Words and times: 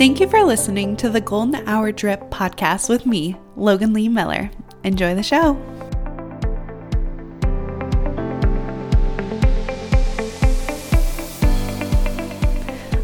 Thank 0.00 0.18
you 0.18 0.30
for 0.30 0.42
listening 0.42 0.96
to 0.96 1.10
the 1.10 1.20
Golden 1.20 1.56
Hour 1.68 1.92
Drip 1.92 2.30
podcast 2.30 2.88
with 2.88 3.04
me, 3.04 3.36
Logan 3.54 3.92
Lee 3.92 4.08
Miller. 4.08 4.50
Enjoy 4.82 5.14
the 5.14 5.22
show. 5.22 5.60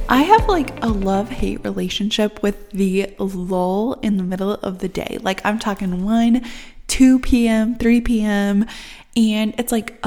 I 0.08 0.22
have 0.22 0.48
like 0.48 0.82
a 0.82 0.88
love 0.88 1.28
hate 1.28 1.62
relationship 1.64 2.42
with 2.42 2.70
the 2.70 3.14
lull 3.18 3.98
in 4.00 4.16
the 4.16 4.22
middle 4.22 4.54
of 4.54 4.78
the 4.78 4.88
day. 4.88 5.18
Like 5.20 5.44
I'm 5.44 5.58
talking 5.58 6.02
1, 6.02 6.46
2 6.86 7.18
p.m., 7.18 7.74
3 7.74 8.00
p.m., 8.00 8.64
and 9.14 9.54
it's 9.58 9.70
like 9.70 10.02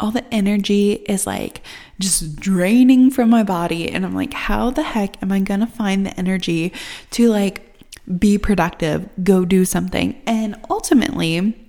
all 0.00 0.10
the 0.10 0.24
energy 0.32 0.92
is 0.92 1.26
like 1.26 1.62
just 1.98 2.36
draining 2.36 3.10
from 3.10 3.30
my 3.30 3.42
body. 3.42 3.90
And 3.90 4.04
I'm 4.04 4.14
like, 4.14 4.34
how 4.34 4.70
the 4.70 4.82
heck 4.82 5.22
am 5.22 5.32
I 5.32 5.40
gonna 5.40 5.66
find 5.66 6.04
the 6.04 6.18
energy 6.18 6.72
to 7.12 7.28
like 7.28 7.82
be 8.18 8.38
productive, 8.38 9.08
go 9.22 9.44
do 9.44 9.64
something? 9.64 10.20
And 10.26 10.56
ultimately, 10.68 11.60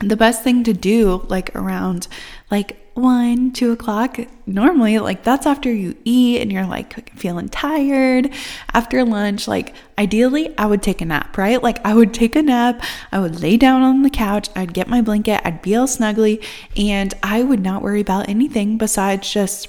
the 0.00 0.16
best 0.16 0.42
thing 0.42 0.64
to 0.64 0.72
do, 0.72 1.26
like 1.28 1.54
around 1.54 2.08
like 2.50 2.79
one, 2.94 3.52
two 3.52 3.72
o'clock, 3.72 4.18
normally, 4.46 4.98
like 4.98 5.22
that's 5.22 5.46
after 5.46 5.72
you 5.72 5.96
eat 6.04 6.40
and 6.40 6.52
you're 6.52 6.66
like 6.66 7.14
feeling 7.16 7.48
tired 7.48 8.32
after 8.74 9.04
lunch. 9.04 9.48
Like, 9.48 9.74
ideally, 9.98 10.56
I 10.58 10.66
would 10.66 10.82
take 10.82 11.00
a 11.00 11.04
nap, 11.04 11.36
right? 11.38 11.62
Like, 11.62 11.84
I 11.84 11.94
would 11.94 12.12
take 12.12 12.36
a 12.36 12.42
nap, 12.42 12.82
I 13.12 13.20
would 13.20 13.40
lay 13.40 13.56
down 13.56 13.82
on 13.82 14.02
the 14.02 14.10
couch, 14.10 14.48
I'd 14.54 14.74
get 14.74 14.88
my 14.88 15.00
blanket, 15.00 15.40
I'd 15.44 15.62
be 15.62 15.76
all 15.76 15.86
snuggly, 15.86 16.44
and 16.76 17.14
I 17.22 17.42
would 17.42 17.60
not 17.62 17.82
worry 17.82 18.00
about 18.00 18.28
anything 18.28 18.78
besides 18.78 19.30
just 19.32 19.68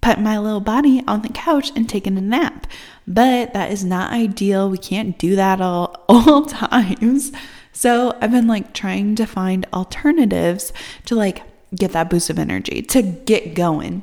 putting 0.00 0.24
my 0.24 0.38
little 0.38 0.60
body 0.60 1.02
on 1.06 1.22
the 1.22 1.28
couch 1.28 1.72
and 1.74 1.88
taking 1.88 2.16
a 2.16 2.20
nap. 2.20 2.66
But 3.06 3.54
that 3.54 3.72
is 3.72 3.84
not 3.84 4.12
ideal. 4.12 4.70
We 4.70 4.78
can't 4.78 5.18
do 5.18 5.34
that 5.36 5.60
all, 5.60 6.04
all 6.08 6.44
times. 6.44 7.32
So 7.72 8.16
I've 8.20 8.32
been 8.32 8.46
like 8.46 8.74
trying 8.74 9.14
to 9.16 9.26
find 9.26 9.66
alternatives 9.72 10.72
to 11.06 11.14
like 11.14 11.42
get 11.74 11.92
that 11.92 12.10
boost 12.10 12.30
of 12.30 12.38
energy 12.38 12.82
to 12.82 13.02
get 13.02 13.54
going. 13.54 14.02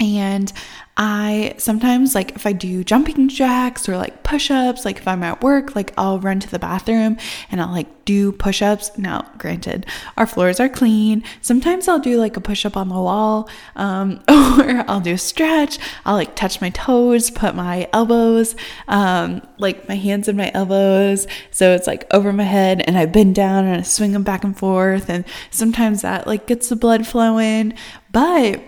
And 0.00 0.52
I 1.00 1.54
sometimes, 1.58 2.16
like, 2.16 2.34
if 2.34 2.44
I 2.44 2.52
do 2.52 2.82
jumping 2.82 3.28
jacks 3.28 3.88
or 3.88 3.96
like 3.96 4.24
push 4.24 4.50
ups, 4.50 4.84
like 4.84 4.98
if 4.98 5.06
I'm 5.06 5.22
at 5.22 5.42
work, 5.42 5.76
like 5.76 5.92
I'll 5.96 6.18
run 6.18 6.40
to 6.40 6.50
the 6.50 6.58
bathroom 6.58 7.16
and 7.52 7.60
I'll 7.60 7.70
like 7.70 8.04
do 8.04 8.32
push 8.32 8.62
ups. 8.62 8.90
Now, 8.98 9.30
granted, 9.38 9.86
our 10.16 10.26
floors 10.26 10.58
are 10.58 10.68
clean. 10.68 11.22
Sometimes 11.40 11.86
I'll 11.86 12.00
do 12.00 12.18
like 12.18 12.36
a 12.36 12.40
push 12.40 12.66
up 12.66 12.76
on 12.76 12.88
the 12.88 12.96
wall, 12.96 13.48
um, 13.76 14.20
or 14.28 14.84
I'll 14.88 15.00
do 15.00 15.12
a 15.12 15.18
stretch. 15.18 15.78
I'll 16.04 16.16
like 16.16 16.34
touch 16.34 16.60
my 16.60 16.70
toes, 16.70 17.30
put 17.30 17.54
my 17.54 17.88
elbows, 17.92 18.56
um, 18.88 19.40
like 19.58 19.88
my 19.88 19.94
hands 19.94 20.26
in 20.26 20.36
my 20.36 20.50
elbows. 20.52 21.28
So 21.52 21.74
it's 21.74 21.86
like 21.86 22.12
over 22.12 22.32
my 22.32 22.42
head 22.42 22.82
and 22.88 22.98
I 22.98 23.06
bend 23.06 23.36
down 23.36 23.66
and 23.66 23.76
I 23.76 23.82
swing 23.82 24.10
them 24.10 24.24
back 24.24 24.42
and 24.42 24.58
forth. 24.58 25.08
And 25.08 25.24
sometimes 25.52 26.02
that 26.02 26.26
like 26.26 26.48
gets 26.48 26.68
the 26.68 26.76
blood 26.76 27.06
flowing. 27.06 27.74
But 28.10 28.60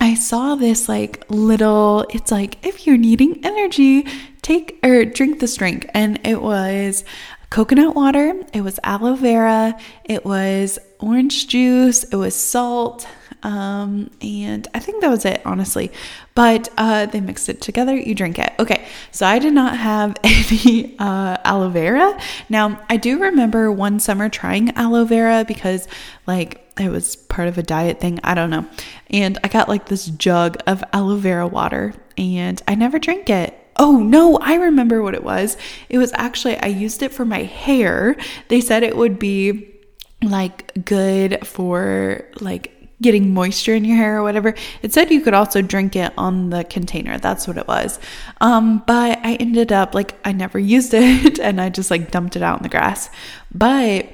I 0.00 0.14
saw 0.14 0.54
this 0.54 0.88
like 0.88 1.24
little, 1.28 2.06
it's 2.10 2.32
like 2.32 2.64
if 2.66 2.86
you're 2.86 2.96
needing 2.96 3.44
energy, 3.44 4.06
take 4.40 4.78
or 4.82 5.04
drink 5.04 5.40
this 5.40 5.56
drink. 5.56 5.88
And 5.92 6.18
it 6.26 6.40
was 6.40 7.04
coconut 7.50 7.94
water, 7.94 8.34
it 8.54 8.62
was 8.62 8.80
aloe 8.82 9.14
vera, 9.14 9.78
it 10.04 10.24
was 10.24 10.78
orange 11.00 11.48
juice, 11.48 12.04
it 12.04 12.16
was 12.16 12.34
salt, 12.34 13.06
um, 13.42 14.10
and 14.20 14.68
I 14.74 14.78
think 14.78 15.00
that 15.00 15.08
was 15.08 15.24
it, 15.24 15.42
honestly. 15.44 15.90
But 16.34 16.68
uh, 16.76 17.06
they 17.06 17.20
mixed 17.20 17.48
it 17.48 17.60
together, 17.60 17.96
you 17.96 18.14
drink 18.14 18.38
it. 18.38 18.52
Okay, 18.58 18.86
so 19.10 19.26
I 19.26 19.38
did 19.38 19.52
not 19.52 19.76
have 19.76 20.16
any 20.24 20.96
uh, 20.98 21.38
aloe 21.44 21.68
vera. 21.68 22.18
Now, 22.48 22.80
I 22.88 22.96
do 22.96 23.18
remember 23.18 23.70
one 23.72 24.00
summer 24.00 24.28
trying 24.28 24.70
aloe 24.76 25.04
vera 25.04 25.44
because, 25.46 25.88
like, 26.26 26.59
it 26.78 26.90
was 26.90 27.16
part 27.16 27.48
of 27.48 27.58
a 27.58 27.62
diet 27.62 28.00
thing. 28.00 28.20
I 28.24 28.34
don't 28.34 28.50
know. 28.50 28.66
And 29.10 29.38
I 29.42 29.48
got 29.48 29.68
like 29.68 29.86
this 29.86 30.06
jug 30.06 30.56
of 30.66 30.84
aloe 30.92 31.16
vera 31.16 31.46
water 31.46 31.94
and 32.16 32.62
I 32.68 32.74
never 32.74 32.98
drank 32.98 33.30
it. 33.30 33.56
Oh 33.76 33.98
no, 33.98 34.36
I 34.38 34.54
remember 34.54 35.02
what 35.02 35.14
it 35.14 35.24
was. 35.24 35.56
It 35.88 35.98
was 35.98 36.12
actually, 36.14 36.58
I 36.58 36.66
used 36.66 37.02
it 37.02 37.12
for 37.12 37.24
my 37.24 37.42
hair. 37.42 38.16
They 38.48 38.60
said 38.60 38.82
it 38.82 38.96
would 38.96 39.18
be 39.18 39.74
like 40.22 40.84
good 40.84 41.46
for 41.46 42.28
like 42.40 42.76
getting 43.00 43.32
moisture 43.32 43.74
in 43.74 43.84
your 43.84 43.96
hair 43.96 44.18
or 44.18 44.22
whatever. 44.22 44.54
It 44.82 44.92
said 44.92 45.10
you 45.10 45.22
could 45.22 45.34
also 45.34 45.62
drink 45.62 45.96
it 45.96 46.12
on 46.18 46.50
the 46.50 46.64
container. 46.64 47.18
That's 47.18 47.48
what 47.48 47.56
it 47.56 47.66
was. 47.66 47.98
Um, 48.40 48.82
but 48.86 49.18
I 49.22 49.36
ended 49.36 49.72
up 49.72 49.94
like 49.94 50.14
I 50.24 50.32
never 50.32 50.58
used 50.76 50.92
it 50.94 51.38
and 51.38 51.60
I 51.60 51.70
just 51.70 51.90
like 51.90 52.10
dumped 52.10 52.36
it 52.36 52.42
out 52.42 52.58
in 52.58 52.62
the 52.62 52.68
grass. 52.68 53.08
But 53.52 54.08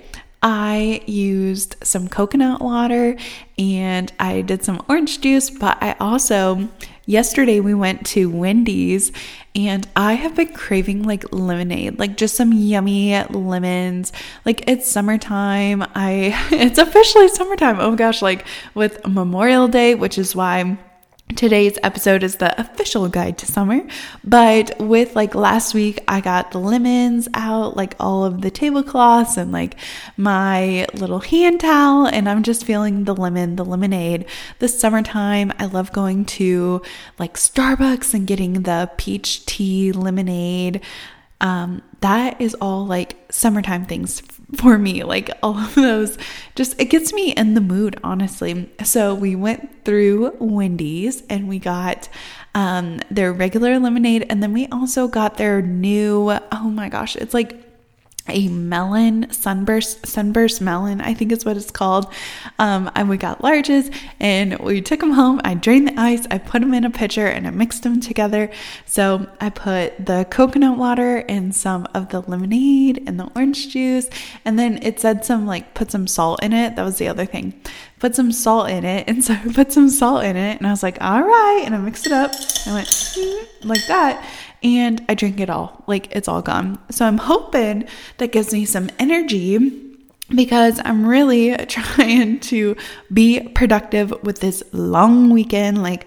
I 0.48 1.02
used 1.06 1.74
some 1.82 2.06
coconut 2.06 2.60
water 2.60 3.16
and 3.58 4.12
I 4.20 4.42
did 4.42 4.62
some 4.62 4.80
orange 4.88 5.20
juice, 5.20 5.50
but 5.50 5.76
I 5.82 5.96
also 5.98 6.68
yesterday 7.04 7.58
we 7.58 7.74
went 7.74 8.06
to 8.06 8.30
Wendy's 8.30 9.10
and 9.56 9.88
I 9.96 10.12
have 10.12 10.36
been 10.36 10.52
craving 10.54 11.02
like 11.02 11.24
lemonade, 11.32 11.98
like 11.98 12.16
just 12.16 12.36
some 12.36 12.52
yummy 12.52 13.20
lemons. 13.24 14.12
Like 14.44 14.68
it's 14.68 14.88
summertime. 14.88 15.82
I 15.96 16.38
it's 16.52 16.78
officially 16.78 17.26
summertime. 17.26 17.80
Oh 17.80 17.96
gosh, 17.96 18.22
like 18.22 18.46
with 18.72 19.04
Memorial 19.04 19.66
Day, 19.66 19.96
which 19.96 20.16
is 20.16 20.36
why 20.36 20.78
Today's 21.34 21.76
episode 21.82 22.22
is 22.22 22.36
the 22.36 22.58
official 22.58 23.08
guide 23.08 23.36
to 23.38 23.46
summer, 23.46 23.82
but 24.22 24.78
with 24.78 25.16
like 25.16 25.34
last 25.34 25.74
week, 25.74 26.02
I 26.06 26.20
got 26.20 26.52
the 26.52 26.60
lemons 26.60 27.28
out, 27.34 27.76
like 27.76 27.96
all 27.98 28.24
of 28.24 28.42
the 28.42 28.50
tablecloths 28.50 29.36
and 29.36 29.50
like 29.50 29.74
my 30.16 30.86
little 30.94 31.18
hand 31.18 31.60
towel, 31.60 32.06
and 32.06 32.28
I'm 32.28 32.44
just 32.44 32.64
feeling 32.64 33.04
the 33.04 33.14
lemon, 33.14 33.56
the 33.56 33.64
lemonade. 33.64 34.26
The 34.60 34.68
summertime, 34.68 35.52
I 35.58 35.66
love 35.66 35.92
going 35.92 36.26
to 36.26 36.80
like 37.18 37.34
Starbucks 37.34 38.14
and 38.14 38.24
getting 38.24 38.62
the 38.62 38.88
peach 38.96 39.44
tea 39.46 39.90
lemonade. 39.90 40.80
Um, 41.40 41.82
that 42.06 42.40
is 42.40 42.54
all 42.60 42.86
like 42.86 43.16
summertime 43.30 43.84
things 43.84 44.20
for 44.54 44.78
me. 44.78 45.02
Like 45.02 45.28
all 45.42 45.58
of 45.58 45.74
those, 45.74 46.16
just 46.54 46.80
it 46.80 46.84
gets 46.84 47.12
me 47.12 47.32
in 47.32 47.54
the 47.54 47.60
mood, 47.60 47.98
honestly. 48.04 48.70
So 48.84 49.12
we 49.12 49.34
went 49.34 49.84
through 49.84 50.36
Wendy's 50.38 51.24
and 51.28 51.48
we 51.48 51.58
got 51.58 52.08
um, 52.54 53.00
their 53.10 53.32
regular 53.32 53.80
lemonade, 53.80 54.24
and 54.30 54.40
then 54.40 54.52
we 54.52 54.68
also 54.68 55.08
got 55.08 55.36
their 55.36 55.60
new. 55.60 56.30
Oh 56.52 56.70
my 56.70 56.88
gosh, 56.88 57.16
it's 57.16 57.34
like 57.34 57.65
a 58.28 58.48
melon 58.48 59.30
sunburst 59.30 60.06
sunburst 60.06 60.60
melon 60.60 61.00
i 61.00 61.14
think 61.14 61.32
is 61.32 61.44
what 61.44 61.56
it's 61.56 61.70
called. 61.70 62.12
Um, 62.58 62.90
and 62.94 63.08
we 63.08 63.16
got 63.16 63.42
larges 63.42 63.94
and 64.18 64.58
we 64.58 64.80
took 64.80 65.00
them 65.00 65.12
home. 65.12 65.40
I 65.44 65.54
drained 65.54 65.88
the 65.88 66.00
ice 66.00 66.26
i 66.30 66.38
put 66.38 66.60
them 66.60 66.74
in 66.74 66.84
a 66.84 66.90
pitcher 66.90 67.26
and 67.26 67.46
i 67.46 67.50
mixed 67.50 67.82
them 67.82 68.00
together. 68.00 68.50
So 68.84 69.28
i 69.40 69.50
put 69.50 70.04
the 70.04 70.26
coconut 70.30 70.78
water 70.78 71.24
and 71.28 71.54
some 71.54 71.86
of 71.94 72.08
the 72.10 72.20
lemonade 72.22 73.02
and 73.06 73.18
the 73.18 73.30
orange 73.34 73.68
juice. 73.68 74.08
And 74.44 74.58
then 74.58 74.82
it 74.82 75.00
said 75.00 75.24
some 75.24 75.46
like 75.46 75.74
put 75.74 75.90
some 75.90 76.06
salt 76.06 76.42
in 76.42 76.52
it. 76.52 76.76
That 76.76 76.84
was 76.84 76.98
the 76.98 77.08
other 77.08 77.26
thing. 77.26 77.60
Put 77.98 78.14
some 78.14 78.32
salt 78.32 78.68
in 78.70 78.84
it. 78.84 79.08
And 79.08 79.24
so 79.24 79.34
i 79.34 79.52
put 79.52 79.72
some 79.72 79.88
salt 79.88 80.24
in 80.24 80.36
it 80.36 80.58
and 80.58 80.66
i 80.66 80.70
was 80.70 80.82
like 80.82 80.98
all 81.00 81.22
right. 81.22 81.62
And 81.64 81.74
i 81.74 81.78
mixed 81.78 82.06
it 82.06 82.12
up. 82.12 82.32
I 82.66 82.74
went 82.74 82.88
mm, 82.88 83.46
like 83.64 83.86
that 83.86 84.24
and 84.62 85.04
I 85.08 85.14
drink 85.14 85.40
it 85.40 85.50
all. 85.50 85.84
Like 85.86 86.14
it's 86.14 86.28
all 86.28 86.42
gone. 86.42 86.78
So 86.90 87.06
I'm 87.06 87.18
hoping 87.18 87.86
that 88.18 88.32
gives 88.32 88.52
me 88.52 88.64
some 88.64 88.90
energy 88.98 89.86
because 90.28 90.80
I'm 90.84 91.06
really 91.06 91.56
trying 91.66 92.40
to 92.40 92.76
be 93.12 93.40
productive 93.54 94.12
with 94.22 94.40
this 94.40 94.62
long 94.72 95.30
weekend. 95.30 95.82
Like, 95.82 96.06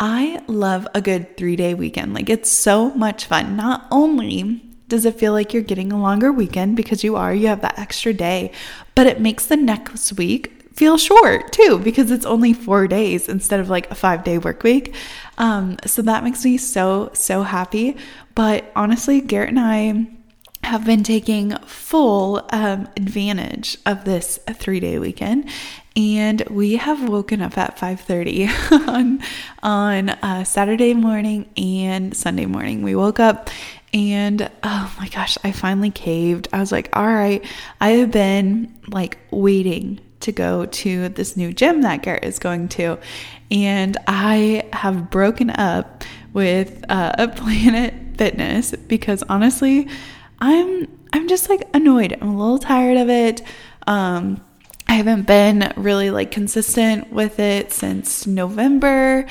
I 0.00 0.42
love 0.48 0.88
a 0.94 1.00
good 1.00 1.36
three 1.36 1.56
day 1.56 1.74
weekend. 1.74 2.14
Like, 2.14 2.28
it's 2.28 2.50
so 2.50 2.90
much 2.94 3.26
fun. 3.26 3.56
Not 3.56 3.86
only 3.90 4.62
does 4.88 5.04
it 5.04 5.18
feel 5.18 5.32
like 5.32 5.54
you're 5.54 5.62
getting 5.62 5.92
a 5.92 6.00
longer 6.00 6.30
weekend 6.32 6.76
because 6.76 7.02
you 7.02 7.16
are, 7.16 7.34
you 7.34 7.48
have 7.48 7.62
that 7.62 7.78
extra 7.78 8.12
day, 8.12 8.52
but 8.94 9.06
it 9.06 9.20
makes 9.20 9.46
the 9.46 9.56
next 9.56 10.12
week 10.14 10.50
feel 10.74 10.98
short 10.98 11.52
too 11.52 11.78
because 11.78 12.10
it's 12.10 12.26
only 12.26 12.52
four 12.52 12.88
days 12.88 13.28
instead 13.28 13.60
of 13.60 13.70
like 13.70 13.88
a 13.90 13.94
five 13.94 14.24
day 14.24 14.38
work 14.38 14.62
week. 14.62 14.94
Um, 15.38 15.76
so 15.86 16.02
that 16.02 16.24
makes 16.24 16.44
me 16.44 16.56
so, 16.56 17.10
so 17.12 17.42
happy. 17.42 17.96
But 18.34 18.70
honestly, 18.76 19.20
Garrett 19.20 19.50
and 19.50 19.60
I 19.60 20.06
have 20.64 20.84
been 20.84 21.02
taking 21.02 21.56
full 21.58 22.46
um, 22.50 22.88
advantage 22.96 23.76
of 23.86 24.04
this 24.04 24.38
three 24.54 24.80
day 24.80 24.98
weekend. 24.98 25.48
And 25.96 26.42
we 26.50 26.76
have 26.76 27.08
woken 27.08 27.40
up 27.40 27.56
at 27.56 27.76
5.30 27.76 28.88
on, 28.88 29.20
on 29.62 30.08
uh, 30.10 30.42
saturday 30.42 30.92
morning 30.92 31.48
and 31.56 32.16
sunday 32.16 32.46
morning. 32.46 32.82
We 32.82 32.96
woke 32.96 33.20
up 33.20 33.48
and 33.92 34.50
oh 34.64 34.92
my 34.98 35.08
gosh 35.08 35.38
i 35.44 35.52
finally 35.52 35.90
caved. 35.90 36.48
I 36.52 36.58
was 36.58 36.72
like 36.72 36.88
all 36.96 37.06
right 37.06 37.44
i 37.80 37.90
have 37.90 38.10
been 38.10 38.74
like 38.88 39.18
waiting 39.30 40.00
to 40.24 40.32
go 40.32 40.66
to 40.66 41.08
this 41.10 41.36
new 41.36 41.52
gym 41.52 41.82
that 41.82 42.02
Garrett 42.02 42.24
is 42.24 42.38
going 42.38 42.68
to. 42.68 42.98
And 43.50 43.96
I 44.06 44.68
have 44.72 45.10
broken 45.10 45.50
up 45.50 46.04
with 46.32 46.84
uh, 46.88 47.28
Planet 47.36 47.94
fitness 48.16 48.72
because 48.72 49.22
honestly, 49.28 49.88
I'm 50.38 50.88
I'm 51.12 51.28
just 51.28 51.48
like 51.48 51.68
annoyed. 51.72 52.16
I'm 52.20 52.28
a 52.28 52.36
little 52.36 52.58
tired 52.58 52.98
of 52.98 53.08
it. 53.08 53.42
Um 53.86 54.42
I 54.88 54.94
haven't 54.94 55.26
been 55.26 55.72
really 55.76 56.10
like 56.10 56.30
consistent 56.30 57.12
with 57.12 57.38
it 57.38 57.72
since 57.72 58.26
November. 58.26 59.26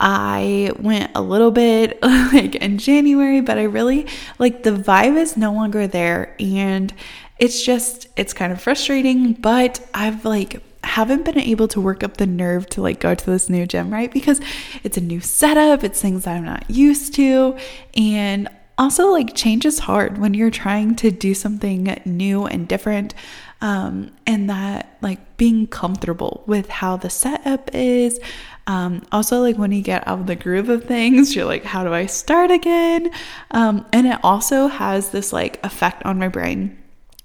I 0.00 0.70
went 0.78 1.12
a 1.14 1.22
little 1.22 1.50
bit 1.50 2.00
like 2.02 2.54
in 2.56 2.78
January, 2.78 3.40
but 3.40 3.58
I 3.58 3.64
really 3.64 4.06
like 4.38 4.62
the 4.62 4.70
vibe 4.70 5.16
is 5.16 5.36
no 5.36 5.52
longer 5.52 5.86
there 5.86 6.36
and 6.38 6.92
it's 7.38 7.64
just 7.64 8.08
it's 8.16 8.32
kind 8.32 8.52
of 8.52 8.60
frustrating, 8.60 9.34
but 9.34 9.86
I've 9.94 10.24
like 10.24 10.62
haven't 10.84 11.24
been 11.24 11.38
able 11.38 11.68
to 11.68 11.80
work 11.80 12.02
up 12.02 12.16
the 12.16 12.26
nerve 12.26 12.68
to 12.70 12.80
like 12.80 13.00
go 13.00 13.14
to 13.14 13.26
this 13.26 13.48
new 13.48 13.66
gym, 13.66 13.92
right? 13.92 14.12
Because 14.12 14.40
it's 14.82 14.96
a 14.96 15.00
new 15.00 15.20
setup, 15.20 15.84
it's 15.84 16.00
things 16.00 16.26
I'm 16.26 16.44
not 16.44 16.68
used 16.70 17.14
to, 17.14 17.56
and 17.96 18.48
also 18.76 19.08
like 19.08 19.34
change 19.34 19.66
is 19.66 19.80
hard 19.80 20.18
when 20.18 20.34
you're 20.34 20.50
trying 20.50 20.94
to 20.96 21.10
do 21.10 21.34
something 21.34 22.00
new 22.04 22.46
and 22.46 22.66
different. 22.66 23.14
Um, 23.60 24.12
and 24.24 24.48
that 24.50 24.96
like 25.00 25.36
being 25.36 25.66
comfortable 25.66 26.44
with 26.46 26.68
how 26.68 26.96
the 26.96 27.10
setup 27.10 27.74
is. 27.74 28.20
Um, 28.68 29.04
also, 29.10 29.40
like 29.40 29.58
when 29.58 29.72
you 29.72 29.82
get 29.82 30.06
out 30.06 30.20
of 30.20 30.26
the 30.28 30.36
groove 30.36 30.68
of 30.68 30.84
things, 30.84 31.34
you're 31.34 31.44
like, 31.44 31.64
how 31.64 31.82
do 31.82 31.92
I 31.92 32.06
start 32.06 32.52
again? 32.52 33.10
Um, 33.50 33.84
and 33.92 34.06
it 34.06 34.20
also 34.22 34.68
has 34.68 35.10
this 35.10 35.32
like 35.32 35.64
effect 35.64 36.04
on 36.04 36.20
my 36.20 36.28
brain 36.28 36.77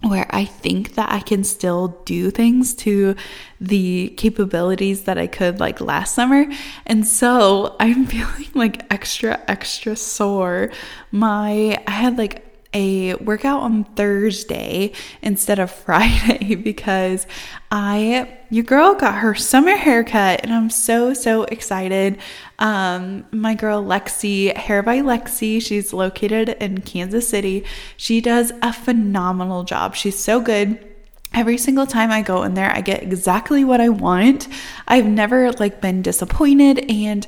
where 0.03 0.27
I 0.31 0.45
think 0.45 0.95
that 0.95 1.11
I 1.11 1.19
can 1.19 1.44
still 1.44 2.00
do 2.05 2.29
things 2.29 2.73
to 2.75 3.15
the 3.61 4.13
capabilities 4.17 5.03
that 5.03 5.17
I 5.17 5.27
could 5.27 5.59
like 5.59 5.79
last 5.79 6.13
summer. 6.13 6.45
And 6.85 7.07
so 7.07 7.75
I'm 7.79 8.05
feeling 8.07 8.50
like 8.53 8.85
extra, 8.91 9.41
extra 9.47 9.95
sore. 9.95 10.71
My, 11.11 11.81
I 11.88 11.91
had 11.91 12.17
like 12.17 12.52
a 12.73 13.15
workout 13.15 13.61
on 13.61 13.83
Thursday 13.83 14.91
instead 15.21 15.59
of 15.59 15.71
Friday 15.85 16.55
because 16.55 17.27
I 17.71 18.37
your 18.49 18.63
girl 18.63 18.93
got 18.93 19.15
her 19.15 19.33
summer 19.33 19.75
haircut 19.75 20.41
and 20.43 20.53
I'm 20.53 20.69
so 20.69 21.13
so 21.13 21.43
excited. 21.43 22.19
Um 22.59 23.25
my 23.31 23.55
girl 23.55 23.83
Lexi, 23.83 24.55
Hair 24.55 24.83
by 24.83 24.99
Lexi, 24.99 25.61
she's 25.61 25.93
located 25.93 26.49
in 26.49 26.81
Kansas 26.81 27.27
City. 27.27 27.65
She 27.97 28.21
does 28.21 28.51
a 28.61 28.73
phenomenal 28.73 29.63
job. 29.63 29.95
She's 29.95 30.17
so 30.17 30.39
good. 30.39 30.89
Every 31.33 31.57
single 31.57 31.87
time 31.87 32.11
I 32.11 32.21
go 32.21 32.43
in 32.43 32.53
there, 32.53 32.69
I 32.69 32.81
get 32.81 33.01
exactly 33.01 33.63
what 33.63 33.81
I 33.81 33.89
want. 33.89 34.47
I've 34.87 35.07
never 35.07 35.51
like 35.53 35.81
been 35.81 36.01
disappointed 36.01 36.91
and 36.91 37.25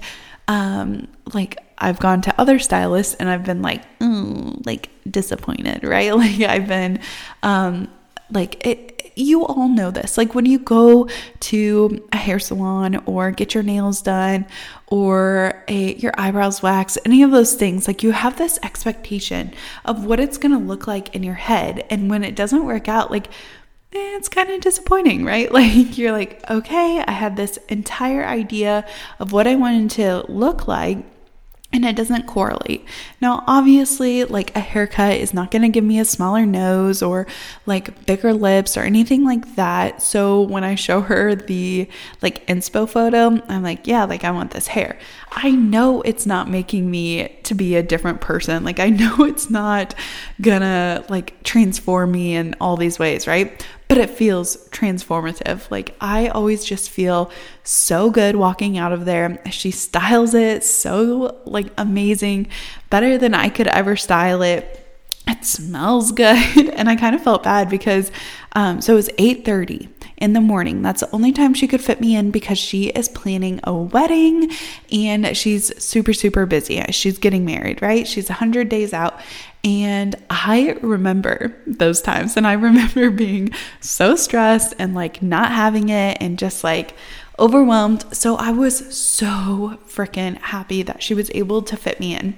um 0.47 1.07
like 1.33 1.57
I've 1.77 1.99
gone 1.99 2.21
to 2.21 2.41
other 2.41 2.59
stylists 2.59 3.15
and 3.15 3.29
I've 3.29 3.43
been 3.43 3.61
like, 3.61 3.83
mm, 3.99 4.65
like 4.65 4.89
disappointed, 5.09 5.83
right? 5.83 6.13
Like 6.15 6.39
I've 6.41 6.67
been, 6.67 6.99
um, 7.43 7.89
like 8.31 8.65
it. 8.65 8.91
You 9.17 9.45
all 9.45 9.69
know 9.69 9.91
this. 9.91 10.17
Like 10.17 10.35
when 10.35 10.45
you 10.45 10.59
go 10.59 11.07
to 11.39 12.05
a 12.11 12.17
hair 12.17 12.37
salon 12.37 13.01
or 13.05 13.31
get 13.31 13.53
your 13.53 13.63
nails 13.63 14.01
done 14.01 14.45
or 14.87 15.63
a, 15.69 15.93
your 15.95 16.11
eyebrows 16.17 16.61
waxed, 16.61 16.97
any 17.05 17.23
of 17.23 17.31
those 17.31 17.53
things, 17.53 17.87
like 17.87 18.03
you 18.03 18.11
have 18.11 18.37
this 18.37 18.59
expectation 18.61 19.53
of 19.85 20.03
what 20.03 20.19
it's 20.19 20.37
going 20.37 20.51
to 20.51 20.57
look 20.57 20.85
like 20.85 21.15
in 21.15 21.23
your 21.23 21.35
head. 21.35 21.85
And 21.89 22.09
when 22.09 22.25
it 22.25 22.35
doesn't 22.35 22.65
work 22.65 22.89
out, 22.89 23.09
like 23.09 23.27
eh, 23.93 24.17
it's 24.17 24.27
kind 24.27 24.49
of 24.49 24.59
disappointing, 24.59 25.23
right? 25.23 25.49
Like 25.55 25.97
you're 25.97 26.11
like, 26.11 26.43
okay, 26.49 27.01
I 27.07 27.11
had 27.11 27.37
this 27.37 27.57
entire 27.69 28.25
idea 28.25 28.85
of 29.19 29.31
what 29.31 29.47
I 29.47 29.55
wanted 29.55 29.91
to 29.91 30.25
look 30.29 30.67
like 30.67 31.05
and 31.75 31.83
it 31.83 31.95
doesn't 31.97 32.25
correlate. 32.25 32.85
Now, 33.19 33.43
obviously, 33.47 34.23
like 34.23 34.55
a 34.55 34.61
haircut 34.61 35.17
is 35.17 35.33
not 35.33 35.51
going 35.51 35.61
to 35.63 35.67
give 35.67 35.83
me 35.83 35.99
a 35.99 36.05
smaller 36.05 36.45
nose 36.45 37.03
or 37.03 37.27
like 37.65 38.05
bigger 38.05 38.33
lips 38.33 38.77
or 38.77 38.81
anything 38.81 39.25
like 39.25 39.55
that. 39.55 40.01
So 40.01 40.41
when 40.41 40.63
I 40.63 40.75
show 40.75 41.01
her 41.01 41.35
the 41.35 41.89
like 42.21 42.47
inspo 42.47 42.89
photo, 42.89 43.41
I'm 43.49 43.61
like, 43.61 43.87
yeah, 43.87 44.05
like 44.05 44.23
I 44.23 44.31
want 44.31 44.51
this 44.51 44.67
hair. 44.67 44.97
I 45.37 45.51
know 45.51 46.01
it's 46.01 46.25
not 46.25 46.49
making 46.49 46.89
me 46.89 47.27
to 47.43 47.53
be 47.53 47.75
a 47.75 47.83
different 47.83 48.21
person. 48.21 48.63
Like 48.63 48.79
I 48.79 48.89
know 48.89 49.15
it's 49.25 49.49
not 49.49 49.93
gonna 50.41 51.03
like 51.09 51.43
transform 51.43 52.11
me 52.11 52.35
in 52.35 52.55
all 52.61 52.77
these 52.77 52.97
ways, 52.97 53.27
right? 53.27 53.65
But 53.87 53.97
it 53.97 54.09
feels 54.09 54.57
transformative. 54.69 55.69
Like 55.69 55.95
I 55.99 56.29
always 56.29 56.63
just 56.63 56.89
feel 56.89 57.29
so 57.63 58.09
good 58.09 58.37
walking 58.37 58.77
out 58.77 58.93
of 58.93 59.05
there. 59.05 59.41
She 59.51 59.71
styles 59.71 60.33
it 60.33 60.63
so 60.63 61.37
like 61.45 61.67
amazing, 61.77 62.47
better 62.89 63.17
than 63.17 63.33
I 63.33 63.49
could 63.49 63.67
ever 63.67 63.95
style 63.97 64.41
it 64.41 64.84
it 65.27 65.43
smells 65.45 66.11
good 66.11 66.37
and 66.73 66.89
i 66.89 66.95
kind 66.95 67.15
of 67.15 67.23
felt 67.23 67.43
bad 67.43 67.69
because 67.69 68.11
um, 68.53 68.79
so 68.81 68.93
it 68.93 68.95
was 68.95 69.09
8.30 69.09 69.89
in 70.17 70.33
the 70.33 70.41
morning. 70.41 70.81
That's 70.81 71.01
the 71.01 71.13
only 71.13 71.31
time 71.31 71.53
she 71.53 71.67
could 71.67 71.81
fit 71.81 71.99
me 71.99 72.15
in 72.15 72.31
because 72.31 72.57
she 72.57 72.85
is 72.87 73.09
planning 73.09 73.59
a 73.63 73.73
wedding 73.73 74.49
and 74.91 75.35
she's 75.35 75.83
super, 75.83 76.13
super 76.13 76.45
busy. 76.45 76.81
She's 76.91 77.17
getting 77.17 77.43
married, 77.45 77.81
right? 77.81 78.07
She's 78.07 78.29
100 78.29 78.69
days 78.69 78.93
out. 78.93 79.19
And 79.63 80.15
I 80.29 80.77
remember 80.81 81.55
those 81.67 82.01
times 82.01 82.37
and 82.37 82.47
I 82.47 82.53
remember 82.69 83.09
being 83.09 83.51
so 83.81 84.15
stressed 84.15 84.73
and 84.79 84.95
like 84.95 85.21
not 85.21 85.51
having 85.51 85.89
it 85.89 86.17
and 86.21 86.39
just 86.39 86.63
like 86.63 86.95
overwhelmed. 87.37 88.05
So 88.15 88.37
I 88.37 88.51
was 88.51 88.95
so 88.95 89.79
freaking 89.87 90.37
happy 90.37 90.81
that 90.83 91.03
she 91.03 91.13
was 91.13 91.29
able 91.33 91.61
to 91.63 91.75
fit 91.75 91.99
me 91.99 92.15
in. 92.15 92.37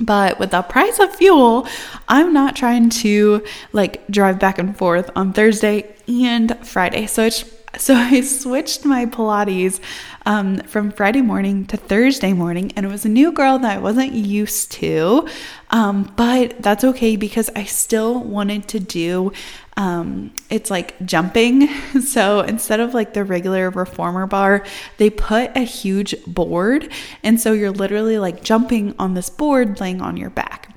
But 0.00 0.38
with 0.38 0.52
the 0.52 0.62
price 0.62 0.98
of 1.00 1.14
fuel, 1.14 1.66
I'm 2.08 2.32
not 2.32 2.54
trying 2.54 2.90
to 2.90 3.44
like 3.72 4.06
drive 4.08 4.38
back 4.38 4.58
and 4.58 4.76
forth 4.76 5.10
on 5.16 5.32
Thursday 5.32 5.96
and 6.06 6.56
Friday. 6.66 7.06
So 7.06 7.24
it's 7.24 7.44
so 7.76 7.94
I 7.94 8.20
switched 8.22 8.84
my 8.84 9.06
Pilates 9.06 9.80
um, 10.26 10.58
from 10.60 10.90
Friday 10.90 11.20
morning 11.20 11.66
to 11.66 11.76
Thursday 11.76 12.32
morning, 12.32 12.72
and 12.76 12.86
it 12.86 12.88
was 12.88 13.04
a 13.04 13.08
new 13.08 13.32
girl 13.32 13.58
that 13.58 13.76
I 13.76 13.78
wasn't 13.78 14.12
used 14.12 14.72
to. 14.72 15.28
Um, 15.70 16.12
but 16.16 16.62
that's 16.62 16.84
okay 16.84 17.16
because 17.16 17.50
I 17.54 17.64
still 17.64 18.20
wanted 18.20 18.68
to 18.68 18.80
do 18.80 19.32
um, 19.78 20.34
it's 20.50 20.70
like 20.70 20.94
jumping. 21.06 21.68
So 22.08 22.40
instead 22.40 22.80
of 22.80 22.94
like 22.94 23.12
the 23.12 23.24
regular 23.24 23.70
reformer 23.70 24.26
bar, 24.26 24.64
they 24.96 25.10
put 25.10 25.54
a 25.56 25.60
huge 25.60 26.14
board. 26.26 26.90
And 27.22 27.40
so 27.40 27.52
you're 27.52 27.70
literally 27.70 28.18
like 28.18 28.42
jumping 28.42 28.94
on 28.98 29.14
this 29.14 29.28
board 29.30 29.80
laying 29.80 30.00
on 30.00 30.16
your 30.16 30.30
back. 30.30 30.74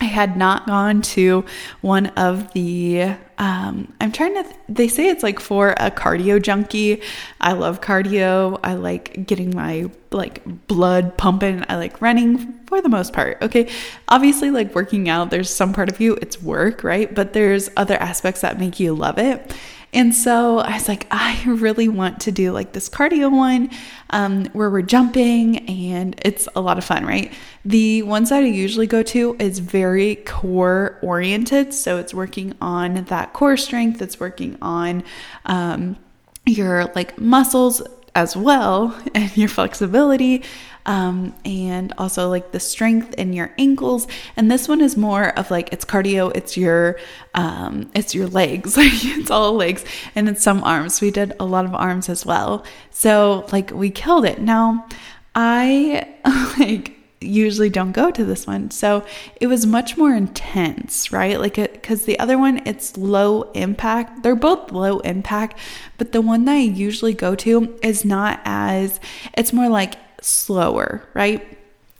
I 0.00 0.06
had 0.06 0.36
not 0.36 0.66
gone 0.66 1.02
to 1.02 1.44
one 1.80 2.06
of 2.08 2.52
the 2.52 3.16
um, 3.38 3.92
I'm 4.00 4.12
trying 4.12 4.34
to 4.34 4.42
th- 4.44 4.56
they 4.68 4.88
say 4.88 5.08
it's 5.08 5.22
like 5.22 5.40
for 5.40 5.74
a 5.78 5.90
cardio 5.90 6.40
junkie. 6.40 7.02
I 7.40 7.52
love 7.52 7.80
cardio. 7.80 8.58
I 8.64 8.74
like 8.74 9.26
getting 9.26 9.54
my 9.54 9.90
like 10.10 10.42
blood 10.66 11.16
pumping. 11.18 11.64
I 11.68 11.76
like 11.76 12.00
running 12.00 12.54
for 12.66 12.80
the 12.80 12.88
most 12.88 13.12
part. 13.12 13.38
Okay. 13.42 13.70
Obviously 14.08 14.50
like 14.50 14.74
working 14.74 15.08
out, 15.08 15.30
there's 15.30 15.50
some 15.50 15.74
part 15.74 15.90
of 15.90 16.00
you 16.00 16.14
it's 16.22 16.42
work, 16.42 16.82
right? 16.82 17.14
But 17.14 17.34
there's 17.34 17.68
other 17.76 17.96
aspects 17.96 18.40
that 18.40 18.58
make 18.58 18.80
you 18.80 18.94
love 18.94 19.18
it. 19.18 19.54
And 19.96 20.14
so 20.14 20.58
I 20.58 20.74
was 20.74 20.88
like, 20.88 21.06
I 21.10 21.42
really 21.46 21.88
want 21.88 22.20
to 22.20 22.30
do 22.30 22.52
like 22.52 22.72
this 22.72 22.86
cardio 22.86 23.34
one 23.34 23.70
um, 24.10 24.44
where 24.52 24.68
we're 24.68 24.82
jumping 24.82 25.66
and 25.70 26.14
it's 26.22 26.46
a 26.54 26.60
lot 26.60 26.76
of 26.76 26.84
fun, 26.84 27.06
right? 27.06 27.32
The 27.64 28.02
ones 28.02 28.28
that 28.28 28.42
I 28.42 28.46
usually 28.46 28.86
go 28.86 29.02
to 29.04 29.36
is 29.38 29.58
very 29.58 30.16
core 30.16 30.98
oriented. 31.00 31.72
So 31.72 31.96
it's 31.96 32.12
working 32.12 32.54
on 32.60 33.04
that 33.04 33.32
core 33.32 33.56
strength, 33.56 34.02
it's 34.02 34.20
working 34.20 34.58
on 34.60 35.02
um, 35.46 35.96
your 36.44 36.92
like 36.94 37.18
muscles 37.18 37.80
as 38.14 38.36
well 38.36 38.94
and 39.14 39.34
your 39.34 39.48
flexibility 39.48 40.44
um, 40.86 41.34
and 41.44 41.92
also 41.98 42.28
like 42.28 42.52
the 42.52 42.60
strength 42.60 43.14
in 43.14 43.32
your 43.32 43.52
ankles. 43.58 44.06
And 44.36 44.50
this 44.50 44.68
one 44.68 44.80
is 44.80 44.96
more 44.96 45.38
of 45.38 45.50
like 45.50 45.72
it's 45.72 45.84
cardio, 45.84 46.34
it's 46.34 46.56
your 46.56 46.98
um, 47.34 47.90
it's 47.94 48.14
your 48.14 48.28
legs, 48.28 48.76
like 48.76 48.92
it's 48.92 49.30
all 49.30 49.52
legs, 49.52 49.84
and 50.14 50.28
it's 50.28 50.42
some 50.42 50.64
arms. 50.64 51.00
We 51.00 51.10
did 51.10 51.34
a 51.38 51.44
lot 51.44 51.64
of 51.64 51.74
arms 51.74 52.08
as 52.08 52.24
well. 52.24 52.64
So 52.90 53.46
like 53.52 53.70
we 53.72 53.90
killed 53.90 54.24
it. 54.24 54.40
Now 54.40 54.86
I 55.34 56.08
like 56.58 56.92
usually 57.20 57.70
don't 57.70 57.92
go 57.92 58.10
to 58.10 58.24
this 58.24 58.46
one. 58.46 58.70
So 58.70 59.04
it 59.40 59.46
was 59.46 59.66
much 59.66 59.96
more 59.96 60.14
intense, 60.14 61.12
right? 61.12 61.40
Like, 61.40 61.58
it 61.58 61.72
because 61.72 62.04
the 62.04 62.18
other 62.18 62.38
one, 62.38 62.62
it's 62.66 62.96
low 62.96 63.42
impact. 63.52 64.22
They're 64.22 64.36
both 64.36 64.70
low 64.70 65.00
impact, 65.00 65.58
but 65.98 66.12
the 66.12 66.20
one 66.20 66.44
that 66.44 66.52
I 66.52 66.58
usually 66.58 67.14
go 67.14 67.34
to 67.36 67.78
is 67.82 68.04
not 68.04 68.40
as, 68.44 69.00
it's 69.36 69.52
more 69.52 69.68
like 69.68 69.94
slower, 70.20 71.02
right? 71.14 71.46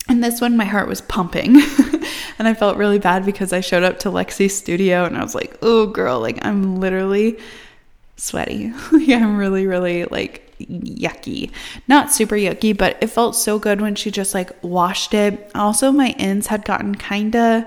And 0.08 0.22
this 0.22 0.40
one, 0.40 0.56
my 0.56 0.64
heart 0.64 0.88
was 0.88 1.00
pumping. 1.00 1.56
and 2.38 2.46
I 2.46 2.54
felt 2.54 2.76
really 2.76 2.98
bad 2.98 3.26
because 3.26 3.52
I 3.52 3.60
showed 3.60 3.82
up 3.82 3.98
to 4.00 4.08
Lexi's 4.08 4.56
studio 4.56 5.04
and 5.04 5.16
I 5.16 5.22
was 5.22 5.34
like, 5.34 5.58
oh, 5.62 5.86
girl, 5.86 6.20
like 6.20 6.38
I'm 6.44 6.76
literally 6.76 7.38
sweaty. 8.16 8.72
yeah, 8.92 9.18
I'm 9.18 9.36
really, 9.36 9.66
really 9.66 10.04
like 10.04 10.56
yucky. 10.60 11.50
Not 11.88 12.12
super 12.12 12.36
yucky, 12.36 12.76
but 12.76 12.96
it 13.00 13.08
felt 13.08 13.34
so 13.34 13.58
good 13.58 13.80
when 13.80 13.94
she 13.94 14.10
just 14.10 14.32
like 14.32 14.52
washed 14.62 15.12
it. 15.12 15.50
Also, 15.54 15.90
my 15.90 16.10
ends 16.18 16.46
had 16.46 16.64
gotten 16.64 16.94
kind 16.94 17.34
of 17.34 17.64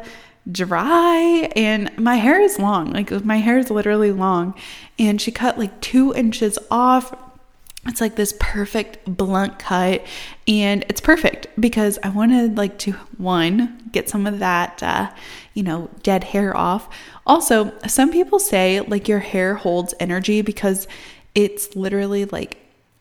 dry 0.50 1.52
and 1.56 1.96
my 1.98 2.16
hair 2.16 2.42
is 2.42 2.58
long. 2.58 2.92
Like 2.92 3.12
my 3.24 3.38
hair 3.38 3.58
is 3.58 3.70
literally 3.70 4.12
long. 4.12 4.56
And 4.98 5.22
she 5.22 5.32
cut 5.32 5.60
like 5.60 5.80
two 5.82 6.14
inches 6.14 6.58
off 6.72 7.14
it's 7.86 8.02
like 8.02 8.16
this 8.16 8.34
perfect 8.40 9.00
blunt 9.06 9.58
cut 9.58 10.06
and 10.48 10.86
it's 10.90 11.02
perfect 11.02 11.48
because 11.60 11.98
i 12.04 12.10
wanted 12.10 12.58
like 12.58 12.78
to 12.78 12.92
one 13.18 13.90
get 13.92 14.10
some 14.10 14.28
of 14.28 14.40
that 14.40 14.82
uh, 14.84 15.10
you 15.54 15.64
know 15.64 15.90
dead 16.04 16.24
hair 16.26 16.56
off 16.56 16.90
also 17.26 17.72
some 17.88 18.12
people 18.12 18.40
say 18.40 18.82
like 18.82 19.08
your 19.08 19.20
hair 19.20 19.56
holds 19.56 19.94
energy 20.00 20.42
because 20.42 20.88
it's 21.36 21.76
literally 21.76 22.26
like 22.26 22.58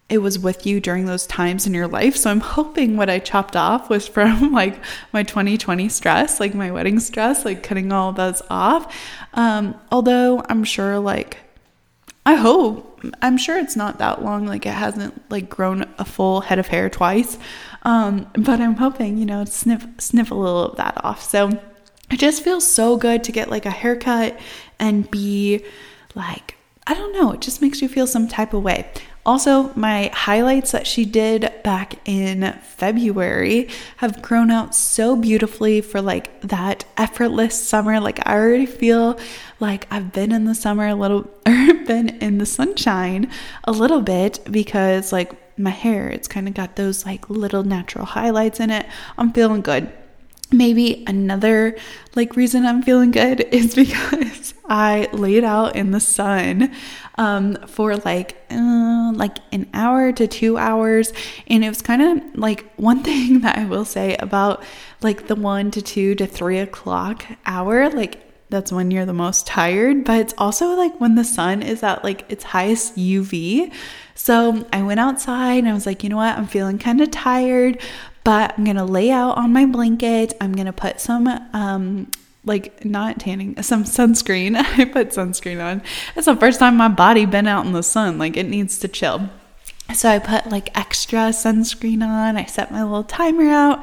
it 0.08 0.18
was 0.18 0.38
with 0.38 0.64
you 0.64 0.80
during 0.80 1.04
those 1.04 1.26
times 1.26 1.66
in 1.66 1.75
your 1.75 1.88
life 1.88 2.16
so 2.16 2.30
i'm 2.30 2.40
hoping 2.40 2.97
what 2.97 3.11
i 3.11 3.18
chopped 3.18 3.56
off 3.56 3.90
was 3.90 4.06
from 4.06 4.52
like 4.52 4.80
my 5.12 5.23
2020 5.23 5.88
stress 5.88 6.38
like 6.38 6.54
my 6.54 6.70
wedding 6.70 7.00
stress 7.00 7.44
like 7.44 7.62
cutting 7.62 7.92
all 7.92 8.12
those 8.12 8.42
off 8.49 8.97
um, 9.35 9.75
although 9.90 10.42
i'm 10.49 10.62
sure 10.62 10.99
like 10.99 11.38
I 12.28 12.35
hope. 12.35 12.88
I'm 13.22 13.38
sure 13.38 13.58
it's 13.58 13.76
not 13.76 13.98
that 13.98 14.22
long. 14.22 14.46
Like 14.46 14.66
it 14.66 14.72
hasn't 14.72 15.30
like 15.30 15.48
grown 15.48 15.86
a 15.98 16.04
full 16.04 16.40
head 16.40 16.58
of 16.58 16.68
hair 16.68 16.88
twice. 16.90 17.38
Um, 17.82 18.30
but 18.34 18.60
I'm 18.60 18.76
hoping, 18.76 19.18
you 19.18 19.26
know, 19.26 19.44
sniff 19.44 19.86
sniff 19.98 20.30
a 20.30 20.34
little 20.34 20.70
of 20.70 20.76
that 20.76 21.02
off. 21.04 21.22
So 21.22 21.50
it 22.10 22.18
just 22.18 22.42
feels 22.42 22.66
so 22.66 22.96
good 22.96 23.24
to 23.24 23.32
get 23.32 23.50
like 23.50 23.66
a 23.66 23.70
haircut 23.70 24.38
and 24.78 25.10
be 25.10 25.64
like, 26.14 26.56
I 26.86 26.94
don't 26.94 27.12
know, 27.12 27.32
it 27.32 27.40
just 27.40 27.60
makes 27.60 27.82
you 27.82 27.88
feel 27.88 28.06
some 28.06 28.28
type 28.28 28.54
of 28.54 28.62
way. 28.62 28.90
Also, 29.26 29.72
my 29.75 30.10
highlights 30.14 30.72
that 30.72 30.87
she 30.87 31.04
did 31.04 31.52
back 31.62 31.96
in 32.08 32.52
February 32.62 33.68
have 33.98 34.22
grown 34.22 34.50
out 34.50 34.75
so 34.75 35.16
beautifully 35.16 35.80
for 35.80 36.00
like 36.00 36.40
that 36.40 36.84
effortless 36.96 37.60
summer. 37.62 38.00
Like, 38.00 38.26
I 38.26 38.34
already 38.34 38.66
feel 38.66 39.18
like 39.60 39.87
I've 39.90 40.12
been 40.12 40.32
in 40.32 40.44
the 40.44 40.54
summer 40.54 40.88
a 40.88 40.94
little, 40.94 41.30
or 41.46 41.75
been 41.87 42.08
in 42.20 42.38
the 42.38 42.46
sunshine 42.46 43.30
a 43.64 43.72
little 43.72 44.00
bit 44.00 44.40
because, 44.50 45.12
like, 45.12 45.32
my 45.58 45.70
hair, 45.70 46.08
it's 46.08 46.28
kind 46.28 46.46
of 46.46 46.54
got 46.54 46.76
those 46.76 47.04
like 47.04 47.28
little 47.28 47.64
natural 47.64 48.04
highlights 48.04 48.60
in 48.60 48.70
it. 48.70 48.87
I'm 49.18 49.32
feeling 49.32 49.60
good 49.60 49.92
maybe 50.52 51.04
another 51.06 51.76
like 52.14 52.36
reason 52.36 52.64
I'm 52.64 52.82
feeling 52.82 53.10
good 53.10 53.40
is 53.52 53.74
because 53.74 54.54
I 54.68 55.08
laid 55.12 55.44
out 55.44 55.76
in 55.76 55.90
the 55.92 56.00
sun 56.00 56.72
um, 57.16 57.56
for 57.66 57.96
like 57.96 58.36
uh, 58.50 59.12
like 59.14 59.38
an 59.52 59.68
hour 59.74 60.12
to 60.12 60.26
two 60.26 60.58
hours, 60.58 61.12
and 61.48 61.64
it 61.64 61.68
was 61.68 61.82
kind 61.82 62.02
of 62.02 62.38
like 62.38 62.72
one 62.76 63.02
thing 63.04 63.40
that 63.40 63.58
I 63.58 63.64
will 63.64 63.84
say 63.84 64.16
about 64.16 64.62
like 65.02 65.26
the 65.26 65.36
one 65.36 65.70
to 65.72 65.82
two 65.82 66.14
to 66.16 66.26
three 66.26 66.58
o'clock 66.58 67.24
hour, 67.46 67.88
like 67.90 68.24
that's 68.50 68.72
when 68.72 68.90
you're 68.90 69.04
the 69.04 69.12
most 69.12 69.46
tired, 69.46 70.04
but 70.04 70.20
it's 70.20 70.34
also 70.38 70.68
like 70.68 70.98
when 71.00 71.14
the 71.16 71.24
sun 71.24 71.62
is 71.62 71.82
at 71.82 72.02
like 72.02 72.30
its 72.30 72.44
highest 72.44 72.96
UV. 72.96 73.72
So 74.14 74.66
I 74.72 74.82
went 74.82 75.00
outside 75.00 75.58
and 75.58 75.68
I 75.68 75.74
was 75.74 75.86
like, 75.86 76.02
you 76.02 76.08
know 76.08 76.16
what? 76.16 76.36
I'm 76.36 76.46
feeling 76.46 76.78
kind 76.78 77.00
of 77.00 77.10
tired, 77.10 77.80
but 78.28 78.52
I'm 78.58 78.64
gonna 78.64 78.85
lay 78.85 79.11
out 79.11 79.38
on 79.38 79.54
my 79.54 79.64
blanket. 79.64 80.35
I'm 80.38 80.52
gonna 80.52 80.75
put 80.75 81.00
some 81.00 81.26
um 81.54 82.11
like 82.44 82.85
not 82.85 83.20
tanning, 83.20 83.62
some 83.62 83.85
sunscreen. 83.85 84.54
I 84.78 84.85
put 84.85 85.12
sunscreen 85.12 85.64
on. 85.64 85.80
It's 86.14 86.26
the 86.26 86.37
first 86.37 86.58
time 86.58 86.76
my 86.76 86.88
body 86.88 87.25
been 87.25 87.47
out 87.47 87.64
in 87.64 87.73
the 87.73 87.82
sun. 87.82 88.18
Like 88.18 88.37
it 88.37 88.47
needs 88.47 88.76
to 88.80 88.88
chill. 88.88 89.30
So 89.94 90.11
I 90.11 90.18
put 90.18 90.50
like 90.50 90.78
extra 90.78 91.30
sunscreen 91.30 92.02
on. 92.06 92.37
I 92.37 92.44
set 92.44 92.70
my 92.70 92.82
little 92.82 93.02
timer 93.02 93.49
out 93.49 93.82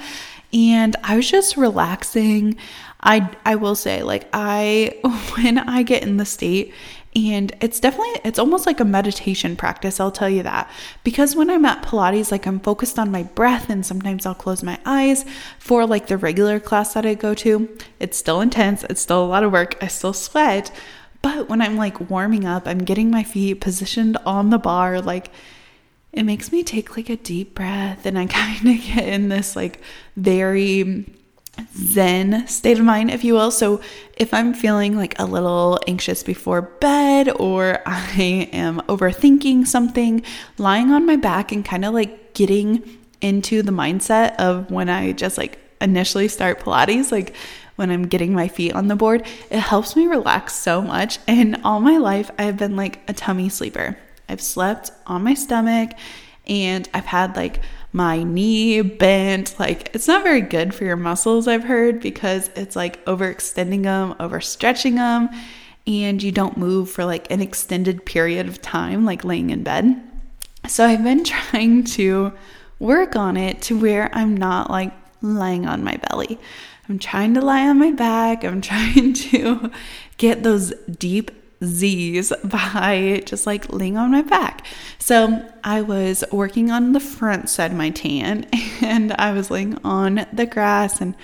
and 0.54 0.96
I 1.04 1.16
was 1.16 1.28
just 1.28 1.58
relaxing. 1.58 2.56
I 3.02 3.36
I 3.46 3.56
will 3.56 3.74
say 3.74 4.04
like 4.04 4.30
I 4.32 5.00
when 5.40 5.58
I 5.58 5.82
get 5.82 6.04
in 6.04 6.18
the 6.18 6.26
state 6.26 6.72
and 7.16 7.56
it's 7.62 7.80
definitely 7.80 8.20
it's 8.26 8.38
almost 8.38 8.66
like 8.66 8.80
a 8.80 8.86
meditation 8.86 9.56
practice 9.56 10.00
i'll 10.00 10.12
tell 10.12 10.30
you 10.30 10.44
that. 10.44 10.70
Because 11.04 11.36
when 11.36 11.50
i'm 11.50 11.66
at 11.66 11.84
pilates 11.84 12.32
like 12.32 12.46
i'm 12.46 12.60
focused 12.60 13.00
on 13.00 13.12
my 13.12 13.24
breath 13.24 13.70
and 13.70 13.86
sometimes 13.86 14.26
i'll 14.26 14.36
close 14.36 14.62
my 14.64 14.80
eyes 14.86 15.26
for 15.58 15.86
like 15.86 16.08
the 16.08 16.18
regular 16.18 16.60
class 16.60 16.94
that 16.94 17.06
i 17.06 17.14
go 17.14 17.34
to. 17.36 17.76
It's 18.00 18.18
still 18.18 18.42
intense 18.42 18.84
it's 18.84 19.02
still 19.02 19.24
a 19.24 19.28
lot 19.28 19.44
of 19.44 19.52
work 19.52 19.78
i 19.82 19.88
still 19.88 20.14
sweat. 20.14 20.72
But 21.22 21.50
when 21.50 21.62
i'm 21.62 21.78
like 21.78 22.10
warming 22.10 22.46
up 22.46 22.68
i'm 22.68 22.80
getting 22.80 23.10
my 23.10 23.24
feet 23.24 23.62
positioned 23.62 24.18
on 24.26 24.50
the 24.50 24.60
bar 24.60 25.02
like 25.02 25.32
it 26.12 26.24
makes 26.24 26.52
me 26.52 26.64
take 26.64 26.96
like 26.96 27.10
a 27.10 27.18
deep 27.18 27.56
breath 27.56 28.06
and 28.06 28.20
i 28.20 28.26
kind 28.28 28.68
of 28.68 28.86
get 28.86 29.08
in 29.08 29.30
this 29.30 29.56
like 29.56 29.80
very 30.18 31.06
zen 31.76 32.48
state 32.48 32.80
of 32.80 32.86
mind, 32.86 33.12
if 33.12 33.24
you 33.24 33.34
will. 33.34 33.52
So, 33.52 33.82
if 34.18 34.34
I'm 34.34 34.54
feeling 34.54 34.96
like 34.96 35.18
a 35.20 35.26
little 35.26 35.80
anxious 35.88 36.24
before 36.24 36.62
bed 36.62 37.30
or 37.30 37.80
I 37.86 38.50
am 38.54 38.82
overthinking 38.82 39.68
something, 39.68 40.24
lying 40.58 40.92
on 40.92 41.06
my 41.06 41.16
back 41.16 41.52
and 41.52 41.66
kind 41.66 41.86
of 41.86 41.94
like 41.94 42.34
getting 42.34 42.84
into 43.22 43.62
the 43.62 43.72
mindset 43.72 44.36
of 44.36 44.70
when 44.70 44.90
I 44.90 45.12
just 45.12 45.38
like 45.38 45.60
initially 45.82 46.28
start 46.28 46.60
Pilates, 46.60 47.12
like 47.12 47.36
when 47.76 47.92
I'm 47.92 48.08
getting 48.08 48.34
my 48.34 48.48
feet 48.48 48.74
on 48.74 48.88
the 48.88 48.96
board, 48.96 49.26
it 49.50 49.60
helps 49.60 49.96
me 49.96 50.08
relax 50.08 50.56
so 50.56 50.82
much. 50.82 51.20
And 51.28 51.60
all 51.64 51.80
my 51.80 51.98
life, 51.98 52.32
I've 52.38 52.58
been 52.58 52.76
like 52.76 53.00
a 53.10 53.14
tummy 53.14 53.50
sleeper. 53.50 53.98
I've 54.30 54.42
slept 54.42 54.92
on 55.06 55.24
my 55.24 55.34
stomach 55.34 55.92
and 56.48 56.88
I've 56.94 57.06
had 57.06 57.36
like 57.36 57.62
my 57.96 58.24
knee 58.24 58.82
bent. 58.82 59.58
Like, 59.58 59.90
it's 59.96 60.08
not 60.08 60.22
very 60.22 60.42
good 60.42 60.76
for 60.76 60.84
your 60.84 60.98
muscles, 60.98 61.48
I've 61.48 61.64
heard, 61.64 62.02
because 62.02 62.50
it's 62.54 62.76
like 62.76 63.04
overextending 63.06 63.84
them, 63.84 64.14
overstretching 64.16 64.96
them, 64.96 65.30
and 65.88 66.22
you 66.22 66.34
don't 66.34 66.58
move 66.58 66.92
for 66.92 67.06
like 67.06 67.32
an 67.32 67.42
extended 67.42 68.06
period 68.06 68.48
of 68.48 68.62
time, 68.62 69.06
like 69.06 69.24
laying 69.24 69.50
in 69.50 69.64
bed. 69.64 69.96
So, 70.68 70.86
I've 70.86 71.06
been 71.06 71.24
trying 71.24 71.86
to 71.86 72.34
work 72.80 73.16
on 73.16 73.38
it 73.38 73.62
to 73.64 73.80
where 73.80 74.14
I'm 74.14 74.36
not 74.36 74.70
like 74.70 74.92
lying 75.22 75.66
on 75.66 75.82
my 75.82 75.96
belly. 76.10 76.38
I'm 76.90 77.00
trying 77.00 77.34
to 77.36 77.42
lie 77.42 77.66
on 77.66 77.80
my 77.80 77.92
back. 77.92 78.44
I'm 78.44 78.60
trying 78.74 79.14
to 79.14 79.72
get 80.18 80.44
those 80.44 80.74
deep 81.00 81.32
Z's 81.66 82.32
by 82.44 83.22
just 83.26 83.46
like 83.46 83.72
laying 83.72 83.98
on 83.98 84.12
my 84.12 84.22
back. 84.22 84.66
So 85.00 85.46
I 85.64 85.82
was 85.82 86.24
working 86.32 86.72
on 86.72 86.94
the 86.94 87.00
front 87.00 87.50
side 87.50 87.72
of 87.72 87.78
my 87.78 87.90
tan 87.90 88.48
and 88.82 89.14
I 89.14 89.32
was 89.34 89.52
laying 89.52 89.78
on 89.84 90.26
the 90.32 90.46
grass 90.46 91.02
and 91.02 91.16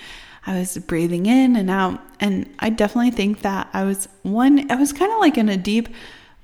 I 0.46 0.58
was 0.58 0.76
breathing 0.78 1.26
in 1.26 1.56
and 1.56 1.70
out. 1.70 2.00
And 2.20 2.52
I 2.58 2.70
definitely 2.70 3.12
think 3.12 3.42
that 3.42 3.68
I 3.72 3.84
was 3.84 4.08
one, 4.22 4.70
I 4.70 4.74
was 4.74 4.92
kind 4.92 5.12
of 5.12 5.20
like 5.20 5.38
in 5.38 5.48
a 5.48 5.56
deep 5.56 5.88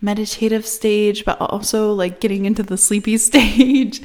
meditative 0.00 0.66
stage, 0.66 1.24
but 1.24 1.40
also 1.40 1.92
like 1.92 2.20
getting 2.20 2.44
into 2.44 2.62
the 2.62 2.76
sleepy 2.76 3.18
stage. 3.18 4.00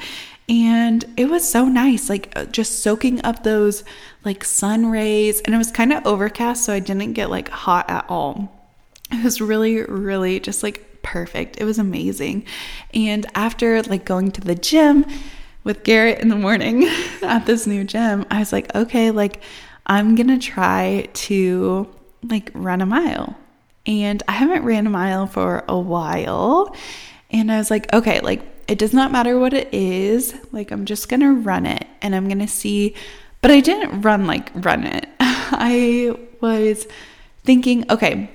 And 0.50 1.06
it 1.16 1.30
was 1.30 1.48
so 1.48 1.66
nice, 1.66 2.10
like 2.10 2.34
uh, 2.36 2.46
just 2.46 2.80
soaking 2.80 3.24
up 3.24 3.44
those 3.44 3.84
like 4.26 4.44
sun 4.44 4.88
rays. 4.88 5.40
And 5.42 5.56
it 5.56 5.58
was 5.58 5.72
kind 5.72 5.94
of 5.94 6.06
overcast, 6.06 6.66
so 6.66 6.74
I 6.74 6.80
didn't 6.80 7.14
get 7.14 7.30
like 7.30 7.50
hot 7.50 7.90
at 7.90 8.06
all. 8.10 8.63
It 9.14 9.24
was 9.24 9.40
really, 9.40 9.82
really 9.84 10.40
just 10.40 10.64
like 10.64 11.02
perfect. 11.04 11.62
It 11.62 11.66
was 11.66 11.78
amazing. 11.78 12.46
And 12.94 13.26
after 13.36 13.82
like 13.84 14.06
going 14.06 14.32
to 14.32 14.42
the 14.42 14.56
gym 14.56 15.06
with 15.64 15.84
Garrett 15.84 16.20
in 16.20 16.30
the 16.30 16.36
morning 16.36 16.88
at 17.22 17.46
this 17.46 17.68
new 17.68 17.84
gym, 17.84 18.26
I 18.32 18.40
was 18.40 18.52
like, 18.52 18.74
okay, 18.74 19.12
like 19.12 19.42
I'm 19.86 20.16
gonna 20.16 20.40
try 20.40 21.08
to 21.14 21.88
like 22.28 22.50
run 22.56 22.82
a 22.82 22.86
mile. 22.86 23.38
And 23.86 24.24
I 24.28 24.32
haven't 24.32 24.64
ran 24.64 24.88
a 24.88 24.90
mile 24.90 25.28
for 25.28 25.64
a 25.68 25.78
while. 25.78 26.76
And 27.30 27.52
I 27.52 27.58
was 27.58 27.70
like, 27.70 27.94
okay, 27.94 28.20
like 28.22 28.42
it 28.68 28.80
does 28.80 28.94
not 28.94 29.12
matter 29.12 29.38
what 29.38 29.54
it 29.54 29.72
is. 29.74 30.34
Like 30.52 30.72
I'm 30.72 30.86
just 30.86 31.10
gonna 31.10 31.34
run 31.34 31.66
it 31.66 31.86
and 32.02 32.16
I'm 32.16 32.28
gonna 32.28 32.48
see. 32.48 32.96
But 33.42 33.52
I 33.52 33.60
didn't 33.60 34.02
run 34.02 34.26
like 34.26 34.50
run 34.56 34.86
it. 34.86 35.08
I 35.20 36.18
was 36.42 36.88
thinking, 37.44 37.86
okay, 37.92 38.32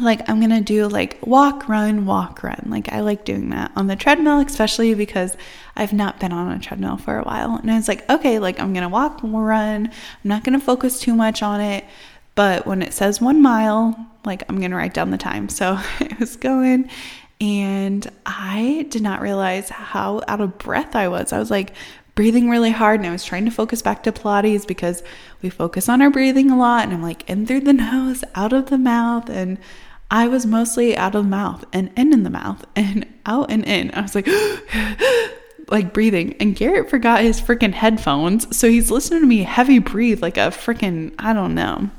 like 0.00 0.28
I'm 0.28 0.40
gonna 0.40 0.62
do 0.62 0.88
like 0.88 1.18
walk, 1.26 1.68
run, 1.68 2.06
walk, 2.06 2.42
run. 2.42 2.64
Like 2.66 2.90
I 2.92 3.00
like 3.00 3.24
doing 3.24 3.50
that 3.50 3.72
on 3.76 3.88
the 3.88 3.96
treadmill, 3.96 4.40
especially 4.40 4.94
because 4.94 5.36
I've 5.76 5.92
not 5.92 6.18
been 6.18 6.32
on 6.32 6.50
a 6.50 6.58
treadmill 6.58 6.96
for 6.96 7.18
a 7.18 7.22
while. 7.22 7.56
And 7.56 7.70
I 7.70 7.76
was 7.76 7.88
like, 7.88 8.08
okay, 8.08 8.38
like 8.38 8.58
I'm 8.58 8.72
gonna 8.72 8.88
walk, 8.88 9.20
run. 9.22 9.86
I'm 9.86 9.92
not 10.24 10.44
gonna 10.44 10.60
focus 10.60 10.98
too 11.00 11.14
much 11.14 11.42
on 11.42 11.60
it. 11.60 11.84
But 12.34 12.66
when 12.66 12.80
it 12.80 12.94
says 12.94 13.20
one 13.20 13.42
mile, 13.42 13.94
like 14.24 14.44
I'm 14.48 14.60
gonna 14.60 14.76
write 14.76 14.94
down 14.94 15.10
the 15.10 15.18
time. 15.18 15.48
So 15.50 15.74
I 16.00 16.16
was 16.18 16.36
going 16.36 16.88
and 17.40 18.10
I 18.24 18.86
did 18.88 19.02
not 19.02 19.20
realize 19.20 19.68
how 19.68 20.22
out 20.26 20.40
of 20.40 20.58
breath 20.58 20.96
I 20.96 21.08
was. 21.08 21.32
I 21.32 21.38
was 21.38 21.50
like 21.50 21.74
breathing 22.14 22.48
really 22.48 22.70
hard 22.70 23.00
and 23.00 23.08
I 23.08 23.12
was 23.12 23.24
trying 23.24 23.46
to 23.46 23.50
focus 23.50 23.82
back 23.82 24.02
to 24.02 24.12
Pilates 24.12 24.66
because 24.66 25.02
we 25.40 25.50
focus 25.50 25.88
on 25.88 26.02
our 26.02 26.10
breathing 26.10 26.50
a 26.50 26.58
lot 26.58 26.84
and 26.84 26.92
I'm 26.92 27.02
like 27.02 27.28
in 27.28 27.46
through 27.46 27.60
the 27.60 27.72
nose, 27.74 28.24
out 28.34 28.52
of 28.52 28.70
the 28.70 28.78
mouth 28.78 29.28
and 29.28 29.58
I 30.12 30.28
was 30.28 30.44
mostly 30.44 30.94
out 30.94 31.14
of 31.14 31.24
the 31.24 31.30
mouth 31.30 31.64
and 31.72 31.90
in 31.96 32.12
in 32.12 32.22
the 32.22 32.30
mouth 32.30 32.64
and 32.76 33.06
out 33.26 33.50
and 33.50 33.64
in. 33.64 33.90
I 33.92 34.02
was 34.02 34.14
like, 34.14 34.28
like 35.68 35.94
breathing. 35.94 36.36
And 36.38 36.54
Garrett 36.54 36.90
forgot 36.90 37.22
his 37.22 37.40
freaking 37.40 37.72
headphones. 37.72 38.54
So 38.56 38.68
he's 38.68 38.90
listening 38.90 39.22
to 39.22 39.26
me 39.26 39.42
heavy 39.42 39.78
breathe 39.78 40.20
like 40.20 40.36
a 40.36 40.50
freaking, 40.50 41.14
I 41.18 41.32
don't 41.32 41.54
know. 41.54 41.90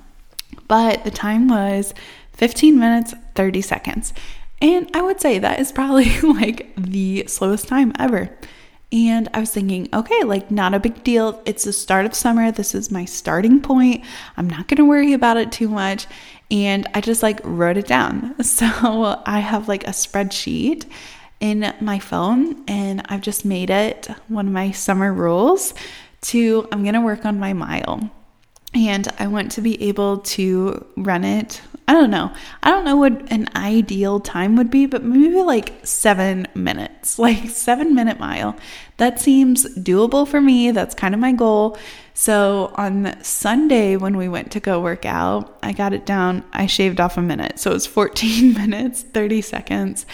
But 0.67 1.03
the 1.03 1.11
time 1.11 1.47
was 1.47 1.95
15 2.33 2.79
minutes, 2.79 3.15
30 3.33 3.61
seconds. 3.61 4.13
And 4.61 4.89
I 4.93 5.01
would 5.01 5.19
say 5.19 5.39
that 5.39 5.59
is 5.59 5.71
probably 5.71 6.19
like 6.21 6.71
the 6.77 7.25
slowest 7.27 7.67
time 7.67 7.93
ever. 7.97 8.29
And 8.91 9.27
I 9.33 9.39
was 9.39 9.49
thinking, 9.49 9.89
okay, 9.91 10.23
like 10.23 10.51
not 10.51 10.75
a 10.75 10.79
big 10.79 11.03
deal. 11.03 11.41
It's 11.47 11.63
the 11.63 11.73
start 11.73 12.05
of 12.05 12.13
summer. 12.13 12.51
This 12.51 12.75
is 12.75 12.91
my 12.91 13.05
starting 13.05 13.59
point. 13.59 14.05
I'm 14.37 14.47
not 14.47 14.67
going 14.67 14.77
to 14.77 14.85
worry 14.85 15.13
about 15.13 15.37
it 15.37 15.51
too 15.51 15.67
much. 15.67 16.05
And 16.53 16.87
I 16.93 17.01
just 17.01 17.23
like 17.23 17.41
wrote 17.43 17.77
it 17.77 17.87
down. 17.87 18.35
So 18.43 19.21
I 19.25 19.39
have 19.39 19.67
like 19.67 19.85
a 19.87 19.91
spreadsheet 19.91 20.85
in 21.39 21.73
my 21.81 21.97
phone 21.97 22.63
and 22.67 23.01
I've 23.09 23.21
just 23.21 23.43
made 23.43 23.71
it 23.71 24.07
one 24.27 24.47
of 24.47 24.53
my 24.53 24.69
summer 24.71 25.11
rules 25.11 25.73
to 26.21 26.67
I'm 26.71 26.83
going 26.83 26.93
to 26.93 27.01
work 27.01 27.25
on 27.25 27.39
my 27.39 27.53
mile. 27.53 28.11
And 28.75 29.07
I 29.19 29.27
want 29.27 29.51
to 29.53 29.61
be 29.61 29.81
able 29.83 30.19
to 30.19 30.85
run 30.95 31.23
it 31.23 31.61
I 31.87 31.93
don't 31.93 32.11
know. 32.11 32.33
I 32.61 32.71
don't 32.71 32.85
know 32.85 32.95
what 32.95 33.31
an 33.31 33.49
ideal 33.55 34.19
time 34.19 34.55
would 34.55 34.71
be, 34.71 34.85
but 34.85 35.03
maybe 35.03 35.41
like 35.41 35.85
seven 35.85 36.47
minutes, 36.55 37.19
like 37.19 37.49
seven 37.49 37.93
minute 37.93 38.19
mile. 38.19 38.55
That 38.97 39.19
seems 39.19 39.65
doable 39.77 40.27
for 40.27 40.39
me. 40.39 40.71
That's 40.71 40.95
kind 40.95 41.13
of 41.13 41.19
my 41.19 41.33
goal. 41.33 41.77
So 42.13 42.71
on 42.75 43.21
Sunday, 43.23 43.97
when 43.97 44.17
we 44.17 44.29
went 44.29 44.51
to 44.51 44.59
go 44.59 44.79
work 44.79 45.05
out, 45.05 45.57
I 45.63 45.73
got 45.73 45.93
it 45.93 46.05
down. 46.05 46.43
I 46.53 46.67
shaved 46.67 47.01
off 47.01 47.17
a 47.17 47.21
minute. 47.21 47.59
So 47.59 47.71
it 47.71 47.73
was 47.73 47.87
14 47.87 48.53
minutes, 48.53 49.01
30 49.01 49.41
seconds. 49.41 50.05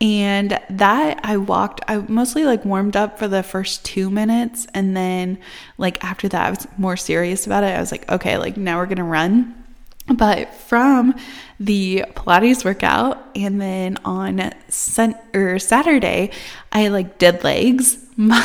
And 0.00 0.58
that 0.68 1.20
I 1.22 1.36
walked, 1.36 1.82
I 1.86 1.98
mostly 1.98 2.44
like 2.44 2.64
warmed 2.64 2.96
up 2.96 3.20
for 3.20 3.28
the 3.28 3.44
first 3.44 3.84
two 3.84 4.10
minutes. 4.10 4.66
And 4.74 4.96
then, 4.96 5.38
like, 5.78 6.02
after 6.02 6.26
that, 6.28 6.46
I 6.46 6.50
was 6.50 6.66
more 6.76 6.96
serious 6.96 7.46
about 7.46 7.62
it. 7.62 7.68
I 7.68 7.78
was 7.78 7.92
like, 7.92 8.10
okay, 8.10 8.36
like, 8.36 8.56
now 8.56 8.78
we're 8.78 8.86
gonna 8.86 9.04
run. 9.04 9.61
But 10.06 10.52
from 10.54 11.14
the 11.60 12.04
Pilates 12.14 12.64
workout, 12.64 13.22
and 13.36 13.60
then 13.60 13.98
on 14.04 14.52
sun- 14.68 15.18
or 15.32 15.58
Saturday, 15.58 16.30
I 16.72 16.88
like 16.88 17.18
did 17.18 17.44
legs. 17.44 17.98
My 18.16 18.40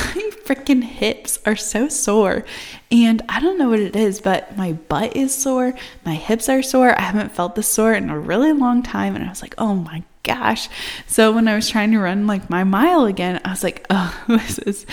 freaking 0.45 0.83
hips 0.83 1.39
are 1.45 1.55
so 1.55 1.89
sore, 1.89 2.45
and 2.91 3.21
I 3.27 3.41
don't 3.41 3.57
know 3.57 3.69
what 3.69 3.81
it 3.81 3.97
is, 3.97 4.21
but 4.21 4.55
my 4.55 4.71
butt 4.71 5.17
is 5.17 5.35
sore. 5.35 5.73
My 6.05 6.15
hips 6.15 6.47
are 6.47 6.63
sore. 6.63 6.97
I 6.97 7.01
haven't 7.01 7.35
felt 7.35 7.55
this 7.55 7.67
sore 7.67 7.93
in 7.93 8.09
a 8.09 8.17
really 8.17 8.53
long 8.53 8.81
time, 8.81 9.15
and 9.15 9.25
I 9.25 9.29
was 9.29 9.41
like, 9.41 9.55
oh 9.57 9.75
my 9.75 10.03
gosh. 10.23 10.69
So 11.05 11.33
when 11.33 11.49
I 11.49 11.55
was 11.55 11.69
trying 11.69 11.91
to 11.91 11.99
run 11.99 12.27
like 12.27 12.49
my 12.49 12.63
mile 12.63 13.05
again, 13.05 13.41
I 13.43 13.49
was 13.49 13.63
like, 13.63 13.85
oh, 13.89 14.23
this 14.29 14.57
is 14.59 14.85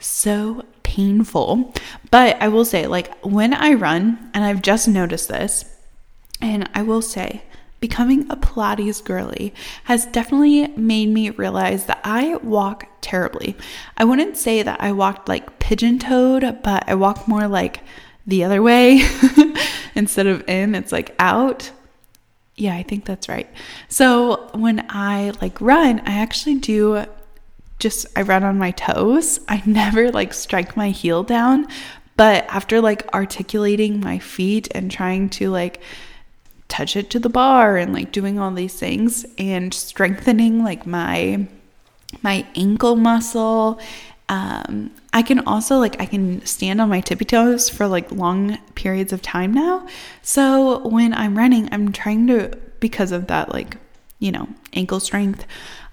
so 0.00 0.64
painful. 0.82 1.72
But 2.10 2.42
I 2.42 2.48
will 2.48 2.64
say, 2.64 2.88
like, 2.88 3.16
when 3.24 3.54
I 3.54 3.74
run, 3.74 4.30
and 4.34 4.44
I've 4.44 4.62
just 4.62 4.88
noticed 4.88 5.28
this 5.28 5.75
and 6.40 6.68
I 6.74 6.82
will 6.82 7.02
say, 7.02 7.42
becoming 7.80 8.26
a 8.30 8.36
Pilates 8.36 9.04
girly 9.04 9.54
has 9.84 10.06
definitely 10.06 10.68
made 10.76 11.08
me 11.08 11.30
realize 11.30 11.86
that 11.86 12.00
I 12.04 12.36
walk 12.36 12.88
terribly. 13.00 13.56
I 13.96 14.04
wouldn't 14.04 14.36
say 14.36 14.62
that 14.62 14.80
I 14.80 14.92
walked 14.92 15.28
like 15.28 15.58
pigeon 15.58 15.98
toed, 15.98 16.62
but 16.62 16.84
I 16.88 16.94
walk 16.94 17.28
more 17.28 17.46
like 17.48 17.80
the 18.26 18.44
other 18.44 18.62
way 18.62 19.02
instead 19.94 20.26
of 20.26 20.48
in, 20.48 20.74
it's 20.74 20.92
like 20.92 21.14
out. 21.18 21.70
Yeah, 22.56 22.74
I 22.74 22.82
think 22.82 23.04
that's 23.04 23.28
right. 23.28 23.48
So 23.88 24.48
when 24.54 24.86
I 24.88 25.32
like 25.40 25.60
run, 25.60 26.00
I 26.00 26.18
actually 26.18 26.56
do 26.56 27.04
just 27.78 28.06
I 28.16 28.22
run 28.22 28.42
on 28.42 28.58
my 28.58 28.70
toes. 28.72 29.38
I 29.48 29.62
never 29.66 30.10
like 30.10 30.32
strike 30.32 30.76
my 30.76 30.90
heel 30.90 31.22
down, 31.22 31.68
but 32.16 32.46
after 32.48 32.80
like 32.80 33.06
articulating 33.14 34.00
my 34.00 34.18
feet 34.18 34.68
and 34.74 34.90
trying 34.90 35.28
to 35.30 35.50
like 35.50 35.80
touch 36.68 36.96
it 36.96 37.10
to 37.10 37.18
the 37.18 37.28
bar 37.28 37.76
and 37.76 37.92
like 37.92 38.12
doing 38.12 38.38
all 38.38 38.50
these 38.50 38.74
things 38.74 39.24
and 39.38 39.72
strengthening 39.72 40.62
like 40.64 40.86
my 40.86 41.46
my 42.22 42.46
ankle 42.54 42.96
muscle. 42.96 43.80
Um 44.28 44.90
i 45.12 45.22
can 45.22 45.40
also 45.46 45.78
like 45.78 46.00
i 46.00 46.06
can 46.06 46.44
stand 46.44 46.80
on 46.80 46.88
my 46.88 47.00
tippy 47.00 47.24
toes 47.24 47.68
for 47.68 47.86
like 47.86 48.10
long 48.10 48.58
periods 48.74 49.12
of 49.12 49.22
time 49.22 49.52
now. 49.52 49.86
So 50.22 50.86
when 50.88 51.14
i'm 51.14 51.38
running 51.38 51.68
i'm 51.72 51.92
trying 51.92 52.26
to 52.28 52.50
because 52.80 53.12
of 53.12 53.28
that 53.28 53.52
like 53.52 53.76
you 54.18 54.32
know 54.32 54.48
ankle 54.72 55.00
strength 55.00 55.46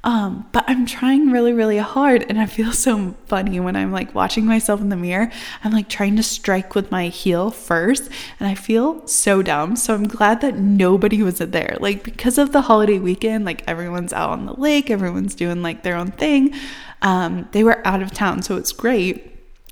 um, 0.06 0.46
but 0.52 0.66
I'm 0.68 0.86
trying 0.86 1.32
really, 1.32 1.54
really 1.54 1.78
hard, 1.78 2.26
and 2.28 2.40
I 2.40 2.46
feel 2.46 2.74
so 2.74 3.16
funny 3.26 3.60
when 3.62 3.78
I'm 3.78 3.92
like 3.92 4.14
watching 4.14 4.46
myself 4.46 4.82
in 4.82 4.90
the 4.90 4.98
mirror. 4.98 5.32
I'm 5.64 5.72
like 5.72 5.88
trying 5.88 6.18
to 6.18 6.24
strike 6.24 6.76
with 6.76 6.92
my 6.92 7.08
heel 7.08 7.52
first, 7.52 8.10
and 8.40 8.50
I 8.50 8.56
feel 8.56 9.08
so 9.08 9.42
dumb. 9.42 9.78
So 9.78 9.94
I'm 9.94 10.08
glad 10.08 10.42
that 10.42 10.58
nobody 10.58 11.24
was 11.24 11.38
there. 11.38 11.78
Like, 11.80 12.04
because 12.04 12.38
of 12.38 12.52
the 12.52 12.62
holiday 12.62 13.00
weekend, 13.00 13.46
like 13.46 13.64
everyone's 13.66 14.12
out 14.12 14.32
on 14.32 14.46
the 14.46 14.54
lake, 14.54 14.92
everyone's 14.92 15.36
doing 15.36 15.62
like 15.62 15.84
their 15.84 15.96
own 15.96 16.12
thing. 16.12 16.54
Um, 17.02 17.48
they 17.54 17.64
were 17.64 17.86
out 17.88 18.02
of 18.02 18.12
town, 18.12 18.42
so 18.42 18.58
it's 18.58 18.74
great. 18.74 19.30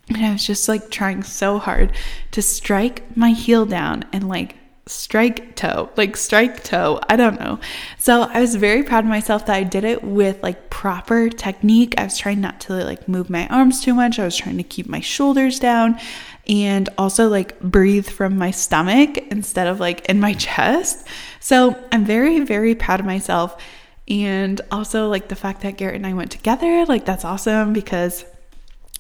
And 0.07 0.25
I 0.25 0.31
was 0.31 0.45
just 0.45 0.67
like 0.69 0.89
trying 0.89 1.23
so 1.23 1.57
hard 1.57 1.91
to 2.31 2.41
strike 2.41 3.17
my 3.17 3.31
heel 3.31 3.65
down 3.65 4.05
and 4.13 4.27
like 4.27 4.55
strike 4.87 5.55
toe, 5.55 5.89
like 5.95 6.17
strike 6.17 6.63
toe. 6.63 6.99
I 7.07 7.15
don't 7.15 7.39
know. 7.39 7.59
So 7.97 8.23
I 8.23 8.41
was 8.41 8.55
very 8.55 8.83
proud 8.83 9.03
of 9.03 9.09
myself 9.09 9.45
that 9.45 9.55
I 9.55 9.63
did 9.63 9.83
it 9.83 10.03
with 10.03 10.41
like 10.41 10.69
proper 10.69 11.29
technique. 11.29 11.93
I 11.97 12.03
was 12.05 12.17
trying 12.17 12.41
not 12.41 12.59
to 12.61 12.73
like 12.73 13.07
move 13.07 13.29
my 13.29 13.47
arms 13.47 13.81
too 13.81 13.93
much. 13.93 14.19
I 14.19 14.25
was 14.25 14.35
trying 14.35 14.57
to 14.57 14.63
keep 14.63 14.87
my 14.87 14.99
shoulders 14.99 15.59
down 15.59 15.99
and 16.47 16.89
also 16.97 17.29
like 17.29 17.59
breathe 17.59 18.07
from 18.07 18.37
my 18.37 18.51
stomach 18.51 19.17
instead 19.29 19.67
of 19.67 19.79
like 19.79 20.05
in 20.05 20.19
my 20.19 20.33
chest. 20.45 21.07
So 21.39 21.81
I'm 21.91 22.05
very, 22.05 22.39
very 22.39 22.75
proud 22.75 22.99
of 22.99 23.05
myself. 23.05 23.61
And 24.07 24.59
also 24.71 25.07
like 25.09 25.27
the 25.29 25.35
fact 25.35 25.61
that 25.61 25.77
Garrett 25.77 25.95
and 25.95 26.07
I 26.07 26.13
went 26.13 26.31
together, 26.31 26.85
like 26.85 27.05
that's 27.05 27.23
awesome 27.23 27.71
because 27.71 28.25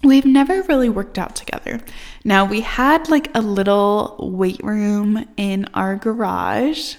we've 0.03 0.25
never 0.25 0.61
really 0.63 0.89
worked 0.89 1.17
out 1.17 1.35
together. 1.35 1.79
Now, 2.23 2.45
we 2.45 2.61
had 2.61 3.09
like 3.09 3.29
a 3.35 3.41
little 3.41 4.15
weight 4.19 4.63
room 4.63 5.25
in 5.37 5.67
our 5.73 5.95
garage 5.95 6.95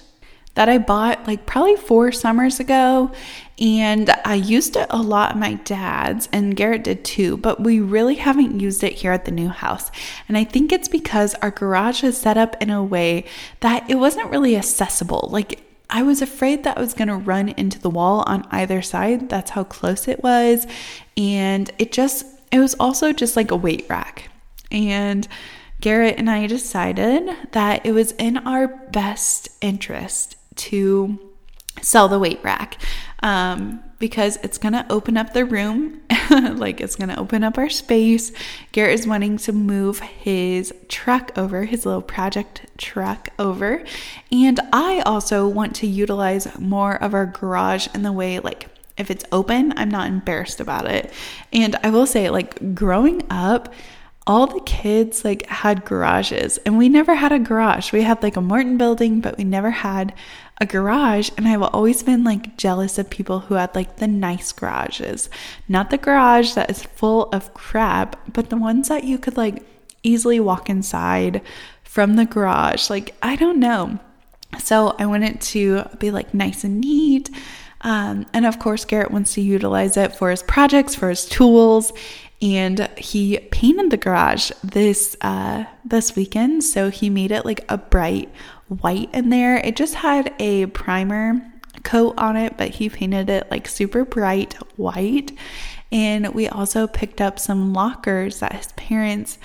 that 0.55 0.69
I 0.69 0.77
bought 0.77 1.25
like 1.25 1.45
probably 1.45 1.75
four 1.75 2.11
summers 2.11 2.59
ago. 2.59 3.11
And 3.59 4.09
I 4.25 4.35
used 4.35 4.75
it 4.75 4.87
a 4.89 5.01
lot 5.01 5.31
at 5.31 5.37
my 5.37 5.53
dad's, 5.53 6.27
and 6.33 6.55
Garrett 6.55 6.83
did 6.83 7.05
too, 7.05 7.37
but 7.37 7.61
we 7.61 7.79
really 7.79 8.15
haven't 8.15 8.59
used 8.59 8.83
it 8.83 8.93
here 8.93 9.11
at 9.11 9.25
the 9.25 9.31
new 9.31 9.49
house. 9.49 9.91
And 10.27 10.37
I 10.37 10.43
think 10.43 10.71
it's 10.71 10.87
because 10.87 11.35
our 11.35 11.51
garage 11.51 12.03
is 12.03 12.17
set 12.17 12.35
up 12.35 12.55
in 12.61 12.71
a 12.71 12.83
way 12.83 13.25
that 13.59 13.89
it 13.89 13.95
wasn't 13.95 14.31
really 14.31 14.57
accessible. 14.57 15.29
Like, 15.31 15.61
I 15.89 16.01
was 16.01 16.21
afraid 16.21 16.63
that 16.63 16.77
I 16.77 16.81
was 16.81 16.95
going 16.95 17.09
to 17.09 17.15
run 17.15 17.49
into 17.49 17.79
the 17.79 17.91
wall 17.91 18.23
on 18.25 18.47
either 18.49 18.81
side. 18.81 19.29
That's 19.29 19.51
how 19.51 19.63
close 19.63 20.07
it 20.07 20.23
was. 20.23 20.65
And 21.15 21.69
it 21.77 21.91
just 21.91 22.25
it 22.53 22.59
was 22.59 22.75
also 22.79 23.11
just 23.11 23.35
like 23.35 23.49
a 23.49 23.55
weight 23.55 23.85
rack. 23.89 24.29
And 24.71 25.27
Garrett 25.81 26.15
and 26.17 26.29
I 26.29 26.45
decided 26.45 27.29
that 27.51 27.85
it 27.85 27.93
was 27.93 28.11
in 28.13 28.37
our 28.37 28.67
best 28.67 29.49
interest 29.59 30.37
to 30.55 31.19
sell 31.81 32.07
the 32.07 32.19
weight 32.19 32.39
rack 32.43 32.79
um, 33.23 33.83
because 33.97 34.37
it's 34.43 34.59
going 34.59 34.73
to 34.73 34.85
open 34.91 35.17
up 35.17 35.33
the 35.33 35.45
room. 35.45 36.01
like 36.29 36.79
it's 36.79 36.95
going 36.95 37.09
to 37.09 37.19
open 37.19 37.43
up 37.43 37.57
our 37.57 37.69
space. 37.69 38.31
Garrett 38.71 38.99
is 38.99 39.07
wanting 39.07 39.37
to 39.37 39.51
move 39.51 39.99
his 39.99 40.71
truck 40.89 41.31
over, 41.35 41.65
his 41.65 41.87
little 41.87 42.03
project 42.03 42.67
truck 42.77 43.29
over. 43.39 43.83
And 44.31 44.59
I 44.71 45.01
also 45.01 45.47
want 45.47 45.75
to 45.77 45.87
utilize 45.87 46.59
more 46.59 46.95
of 47.01 47.15
our 47.15 47.25
garage 47.25 47.87
in 47.95 48.03
the 48.03 48.11
way 48.11 48.39
like 48.39 48.67
if 48.97 49.09
it's 49.09 49.25
open, 49.31 49.73
I'm 49.75 49.89
not 49.89 50.07
embarrassed 50.07 50.59
about 50.59 50.89
it. 50.89 51.11
And 51.51 51.75
I 51.83 51.89
will 51.89 52.05
say, 52.05 52.29
like, 52.29 52.75
growing 52.75 53.23
up, 53.29 53.73
all 54.25 54.47
the 54.47 54.61
kids 54.61 55.25
like 55.25 55.45
had 55.47 55.83
garages 55.83 56.57
and 56.59 56.77
we 56.77 56.87
never 56.87 57.15
had 57.15 57.33
a 57.33 57.39
garage. 57.39 57.91
We 57.91 58.03
had 58.03 58.23
like 58.23 58.37
a 58.37 58.41
Morton 58.41 58.77
building, 58.77 59.19
but 59.19 59.37
we 59.37 59.43
never 59.43 59.69
had 59.69 60.13
a 60.61 60.65
garage. 60.65 61.29
And 61.35 61.47
I've 61.47 61.61
always 61.61 62.03
been 62.03 62.23
like 62.23 62.55
jealous 62.55 62.97
of 62.97 63.09
people 63.09 63.41
who 63.41 63.55
had 63.55 63.75
like 63.75 63.97
the 63.97 64.07
nice 64.07 64.51
garages. 64.53 65.29
Not 65.67 65.89
the 65.89 65.97
garage 65.97 66.53
that 66.53 66.69
is 66.69 66.83
full 66.83 67.23
of 67.33 67.53
crap, 67.53 68.15
but 68.31 68.49
the 68.49 68.57
ones 68.57 68.87
that 68.87 69.03
you 69.03 69.17
could 69.17 69.35
like 69.35 69.65
easily 70.03 70.39
walk 70.39 70.69
inside 70.69 71.41
from 71.83 72.15
the 72.15 72.25
garage. 72.25 72.89
Like, 72.89 73.15
I 73.21 73.35
don't 73.35 73.59
know. 73.59 73.99
So 74.59 74.95
I 74.99 75.05
wanted 75.05 75.41
to 75.41 75.83
be 75.99 76.11
like 76.11 76.33
nice 76.33 76.63
and 76.63 76.79
neat 76.79 77.29
um, 77.83 78.25
and 78.33 78.45
of 78.45 78.59
course, 78.59 78.85
Garrett 78.85 79.11
wants 79.11 79.33
to 79.33 79.41
utilize 79.41 79.97
it 79.97 80.15
for 80.15 80.31
his 80.31 80.41
projects, 80.41 80.95
for 80.95 81.09
his 81.09 81.25
tools, 81.25 81.91
and 82.41 82.89
he 82.97 83.37
painted 83.51 83.91
the 83.91 83.97
garage 83.97 84.51
this 84.63 85.15
uh, 85.21 85.65
this 85.83 86.15
weekend. 86.15 86.63
So 86.63 86.89
he 86.89 87.09
made 87.09 87.31
it 87.31 87.45
like 87.45 87.65
a 87.69 87.77
bright 87.77 88.29
white 88.67 89.09
in 89.13 89.29
there. 89.29 89.57
It 89.57 89.75
just 89.75 89.95
had 89.95 90.33
a 90.39 90.65
primer 90.67 91.41
coat 91.83 92.15
on 92.17 92.37
it, 92.37 92.57
but 92.57 92.69
he 92.69 92.89
painted 92.89 93.29
it 93.29 93.51
like 93.51 93.67
super 93.67 94.05
bright 94.05 94.53
white. 94.77 95.31
And 95.91 96.33
we 96.33 96.47
also 96.47 96.87
picked 96.87 97.21
up 97.21 97.37
some 97.37 97.73
lockers 97.73 98.39
that 98.39 98.53
his 98.53 98.71
parents 98.73 99.37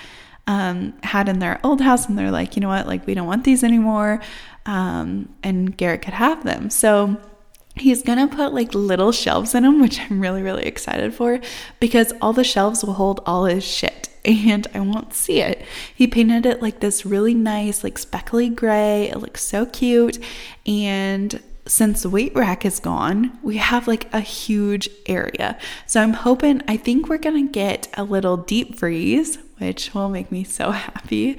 um, 0.47 0.93
had 1.03 1.29
in 1.29 1.39
their 1.39 1.59
old 1.63 1.81
house, 1.81 2.07
and 2.07 2.17
they're 2.17 2.31
like, 2.31 2.55
you 2.55 2.61
know 2.61 2.69
what, 2.69 2.87
like 2.87 3.05
we 3.05 3.13
don't 3.13 3.27
want 3.27 3.43
these 3.43 3.63
anymore. 3.63 4.21
Um, 4.65 5.29
and 5.43 5.75
Garrett 5.75 6.01
could 6.01 6.13
have 6.13 6.43
them. 6.43 6.69
So 6.69 7.17
he's 7.81 8.03
gonna 8.03 8.27
put 8.27 8.53
like 8.53 8.73
little 8.73 9.11
shelves 9.11 9.55
in 9.55 9.63
them, 9.63 9.81
which 9.81 9.99
I'm 9.99 10.19
really, 10.19 10.41
really 10.41 10.65
excited 10.65 11.13
for 11.13 11.39
because 11.79 12.13
all 12.21 12.33
the 12.33 12.43
shelves 12.43 12.83
will 12.83 12.93
hold 12.93 13.21
all 13.25 13.45
his 13.45 13.63
shit 13.63 14.09
and 14.25 14.67
I 14.73 14.79
won't 14.79 15.13
see 15.13 15.41
it. 15.41 15.65
He 15.93 16.07
painted 16.07 16.45
it 16.45 16.61
like 16.61 16.79
this 16.79 17.05
really 17.05 17.33
nice, 17.33 17.83
like 17.83 17.97
speckly 17.97 18.49
gray. 18.49 19.09
It 19.09 19.17
looks 19.17 19.43
so 19.43 19.65
cute. 19.65 20.19
And 20.65 21.41
since 21.65 22.01
the 22.01 22.09
weight 22.09 22.35
rack 22.35 22.65
is 22.65 22.79
gone, 22.79 23.37
we 23.43 23.57
have 23.57 23.87
like 23.87 24.11
a 24.13 24.19
huge 24.19 24.89
area. 25.05 25.57
So 25.85 26.01
I'm 26.01 26.13
hoping, 26.13 26.61
I 26.67 26.77
think 26.77 27.07
we're 27.07 27.17
gonna 27.17 27.47
get 27.47 27.87
a 27.93 28.03
little 28.03 28.37
deep 28.37 28.77
freeze, 28.77 29.37
which 29.59 29.93
will 29.93 30.09
make 30.09 30.31
me 30.31 30.43
so 30.43 30.71
happy. 30.71 31.37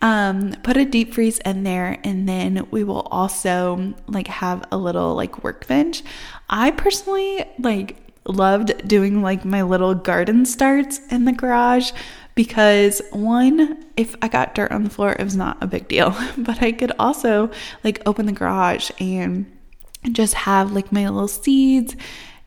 Um, 0.00 0.54
put 0.62 0.76
a 0.76 0.84
deep 0.84 1.14
freeze 1.14 1.38
in 1.38 1.64
there, 1.64 1.98
and 2.04 2.28
then 2.28 2.68
we 2.70 2.84
will 2.84 3.08
also 3.10 3.94
like 4.06 4.28
have 4.28 4.64
a 4.70 4.76
little 4.76 5.14
like 5.14 5.42
workbench. 5.42 6.02
I 6.48 6.70
personally 6.70 7.44
like 7.58 7.96
loved 8.24 8.86
doing 8.86 9.22
like 9.22 9.44
my 9.44 9.62
little 9.62 9.94
garden 9.94 10.44
starts 10.44 11.00
in 11.10 11.24
the 11.24 11.32
garage 11.32 11.92
because 12.34 13.02
one, 13.10 13.84
if 13.96 14.14
I 14.22 14.28
got 14.28 14.54
dirt 14.54 14.70
on 14.70 14.84
the 14.84 14.90
floor, 14.90 15.16
it 15.18 15.24
was 15.24 15.34
not 15.34 15.60
a 15.60 15.66
big 15.66 15.88
deal, 15.88 16.16
but 16.38 16.62
I 16.62 16.70
could 16.70 16.92
also 16.98 17.50
like 17.82 18.00
open 18.06 18.26
the 18.26 18.32
garage 18.32 18.92
and 19.00 19.46
just 20.12 20.34
have 20.34 20.70
like 20.72 20.92
my 20.92 21.08
little 21.08 21.26
seeds. 21.26 21.96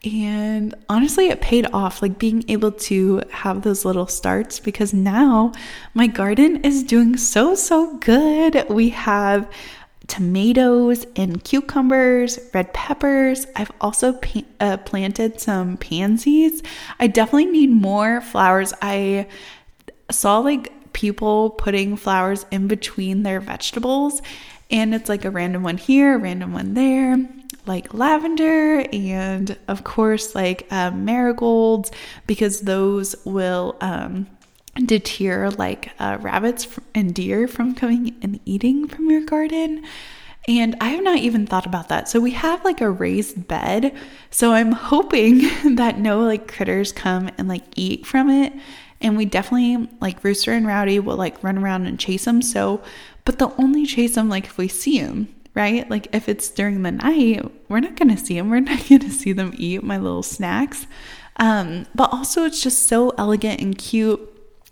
And 0.04 0.74
honestly, 0.90 1.28
it 1.28 1.42
paid 1.42 1.68
off 1.74 2.02
like 2.02 2.18
being 2.18 2.44
able 2.48 2.72
to 2.72 3.22
have 3.30 3.62
those 3.62 3.86
little 3.86 4.08
starts 4.08 4.60
because 4.60 4.94
now 4.94 5.52
my 5.94 6.08
garden 6.08 6.64
is 6.64 6.82
doing 6.82 7.18
so, 7.18 7.54
so 7.54 7.98
good. 7.98 8.66
We 8.68 8.90
have 8.90 9.48
tomatoes 10.08 11.06
and 11.16 11.44
cucumbers, 11.44 12.40
red 12.52 12.74
peppers. 12.74 13.46
I've 13.56 13.72
also 13.80 14.14
pa- 14.14 14.42
uh, 14.60 14.78
planted 14.78 15.40
some 15.40 15.78
pansies. 15.78 16.64
I 17.00 17.06
definitely 17.06 17.46
need 17.46 17.70
more 17.70 18.22
flowers. 18.22 18.74
I 18.82 19.28
saw 20.10 20.40
like 20.40 20.94
people 20.94 21.52
putting 21.52 21.96
flowers 21.96 22.48
in 22.50 22.68
between 22.68 23.22
their 23.22 23.40
vegetables, 23.40 24.24
and 24.72 24.96
it's 24.96 25.10
like 25.10 25.26
a 25.26 25.32
random 25.32 25.62
one 25.62 25.78
here, 25.78 26.16
a 26.16 26.18
random 26.18 26.54
one 26.54 26.74
there 26.74 27.20
like 27.66 27.94
lavender 27.94 28.86
and 28.92 29.58
of 29.68 29.84
course 29.84 30.34
like 30.36 30.68
um, 30.72 31.06
marigolds 31.06 31.92
because 32.28 32.62
those 32.62 33.16
will 33.26 33.78
um, 33.82 34.28
deter 34.86 35.50
like 35.52 35.92
uh, 36.00 36.18
rabbits 36.22 36.68
and 36.96 37.14
deer 37.14 37.48
from 37.48 37.76
coming 37.76 38.16
and 38.22 38.40
eating 38.46 38.88
from 38.88 39.10
your 39.10 39.22
garden. 39.22 39.84
And 40.48 40.76
I 40.82 40.90
have 40.90 41.04
not 41.04 41.20
even 41.20 41.46
thought 41.46 41.68
about 41.68 41.90
that. 41.90 42.10
So 42.10 42.20
we 42.20 42.32
have 42.32 42.66
like 42.66 42.82
a 42.82 42.90
raised 42.90 43.48
bed. 43.48 43.96
So 44.32 44.54
I'm 44.54 44.72
hoping 44.72 45.42
that 45.76 46.00
no 46.00 46.22
like 46.22 46.52
critters 46.52 46.92
come 46.92 47.30
and 47.38 47.48
like 47.48 47.64
eat 47.76 48.06
from 48.06 48.30
it. 48.30 48.54
And 49.02 49.18
we 49.18 49.26
definitely 49.26 49.88
like 50.00 50.24
Rooster 50.24 50.52
and 50.52 50.66
Rowdy 50.66 51.00
will 51.00 51.18
like 51.18 51.44
run 51.44 51.58
around 51.58 51.86
and 51.86 52.00
chase 52.00 52.26
them. 52.26 52.42
So, 52.42 52.82
but 53.26 53.38
they'll 53.38 53.56
only 53.58 53.86
chase 53.86 54.16
them 54.16 54.30
like 54.30 54.46
if 54.46 54.58
we 54.58 54.68
see 54.68 55.00
them 55.00 55.28
right? 55.54 55.90
Like 55.90 56.08
if 56.14 56.30
it's 56.30 56.50
during 56.50 56.84
the 56.84 56.92
night, 56.92 57.44
we're 57.70 57.80
not 57.80 57.96
going 57.96 58.16
to 58.16 58.18
see 58.18 58.36
them. 58.36 58.50
We're 58.50 58.60
not 58.60 58.86
going 58.90 59.02
to 59.02 59.12
see 59.12 59.34
them 59.34 59.54
eat 59.58 59.84
my 59.84 59.98
little 59.98 60.24
snacks. 60.24 60.88
Um, 61.38 61.88
but 61.96 62.12
also, 62.14 62.46
it's 62.46 62.62
just 62.62 62.84
so 62.84 63.12
elegant 63.18 63.62
and 63.62 63.78
cute 63.78 64.28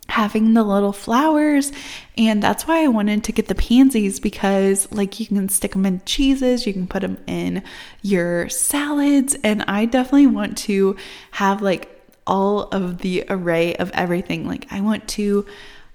having 0.09 0.53
the 0.53 0.63
little 0.63 0.91
flowers. 0.91 1.71
And 2.17 2.43
that's 2.43 2.67
why 2.67 2.83
I 2.83 2.87
wanted 2.87 3.23
to 3.25 3.31
get 3.31 3.47
the 3.47 3.55
pansies 3.55 4.19
because, 4.19 4.91
like, 4.91 5.19
you 5.19 5.25
can 5.25 5.49
stick 5.49 5.71
them 5.71 5.85
in 5.85 6.01
cheeses, 6.05 6.67
you 6.67 6.73
can 6.73 6.87
put 6.87 7.01
them 7.01 7.17
in 7.27 7.63
your 8.01 8.49
salads. 8.49 9.35
And 9.43 9.63
I 9.63 9.85
definitely 9.85 10.27
want 10.27 10.57
to 10.59 10.95
have 11.31 11.61
like 11.61 11.95
all 12.27 12.63
of 12.63 12.99
the 12.99 13.25
array 13.29 13.75
of 13.75 13.91
everything. 13.91 14.47
Like, 14.47 14.67
I 14.71 14.81
want 14.81 15.07
to 15.09 15.45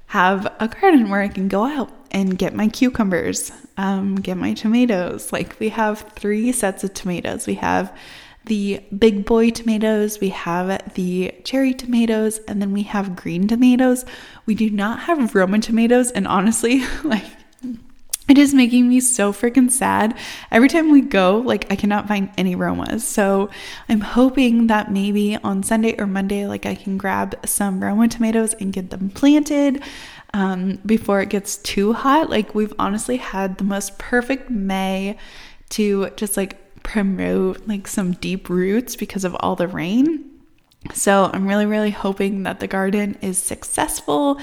have 0.07 0.53
a 0.61 0.69
garden 0.69 1.11
where 1.11 1.21
I 1.21 1.29
can 1.29 1.49
go 1.49 1.65
out 1.65 1.91
and 2.11 2.39
get 2.39 2.55
my 2.55 2.69
cucumbers, 2.69 3.53
um, 3.77 4.17
get 4.17 4.37
my 4.37 4.55
tomatoes. 4.55 5.33
Like 5.33 5.59
we 5.59 5.71
have 5.71 6.01
three 6.13 6.53
sets 6.53 6.85
of 6.85 6.95
tomatoes. 6.95 7.47
We 7.47 7.55
have 7.55 7.97
the 8.47 8.83
big 8.97 9.25
boy 9.25 9.51
tomatoes, 9.51 10.21
we 10.21 10.29
have 10.29 10.95
the 10.95 11.35
cherry 11.45 11.73
tomatoes, 11.73 12.39
and 12.47 12.61
then 12.61 12.73
we 12.73 12.83
have 12.83 13.17
green 13.17 13.49
tomatoes. 13.49 14.05
We 14.45 14.55
do 14.55 14.69
not 14.69 15.01
have 15.01 15.35
Roma 15.35 15.61
tomatoes, 15.61 16.11
and 16.11 16.29
honestly, 16.29 16.83
like 17.05 17.25
it 18.27 18.39
is 18.39 18.55
making 18.55 18.89
me 18.89 19.01
so 19.01 19.33
freaking 19.33 19.71
sad. 19.71 20.17
Every 20.51 20.69
time 20.69 20.91
we 20.91 21.03
go, 21.03 21.43
like 21.45 21.71
I 21.71 21.77
cannot 21.77 22.09
find 22.09 22.31
any 22.39 22.57
Romas. 22.57 23.01
So 23.01 23.51
I'm 23.89 24.01
hoping 24.01 24.69
that 24.69 24.91
maybe 24.91 25.37
on 25.37 25.63
Sunday 25.63 25.95
or 25.99 26.07
Monday, 26.07 26.47
like 26.47 26.65
I 26.65 26.75
can 26.75 26.97
grab 26.97 27.35
some 27.47 27.83
Roma 27.83 28.09
tomatoes 28.09 28.55
and 28.55 28.73
get 28.73 28.91
them 28.91 29.11
planted 29.11 29.83
um, 30.35 30.81
before 30.85 31.23
it 31.23 31.31
gets 31.31 31.57
too 31.57 31.95
hot. 31.95 32.29
Like, 32.29 32.55
we've 32.55 32.75
honestly 32.79 33.17
had 33.17 33.57
the 33.57 33.65
most 33.65 33.97
perfect 33.99 34.51
May 34.51 35.17
to 35.71 36.11
just 36.17 36.37
like 36.37 36.83
promote 36.83 37.67
like 37.67 37.89
some 37.89 38.13
deep 38.13 38.51
roots 38.51 38.97
because 38.97 39.25
of 39.25 39.35
all 39.41 39.57
the 39.57 39.69
rain. 39.69 40.31
So, 40.93 41.31
I'm 41.33 41.49
really, 41.49 41.65
really 41.65 41.91
hoping 41.91 42.43
that 42.43 42.61
the 42.61 42.67
garden 42.67 43.17
is 43.23 43.39
successful. 43.39 44.39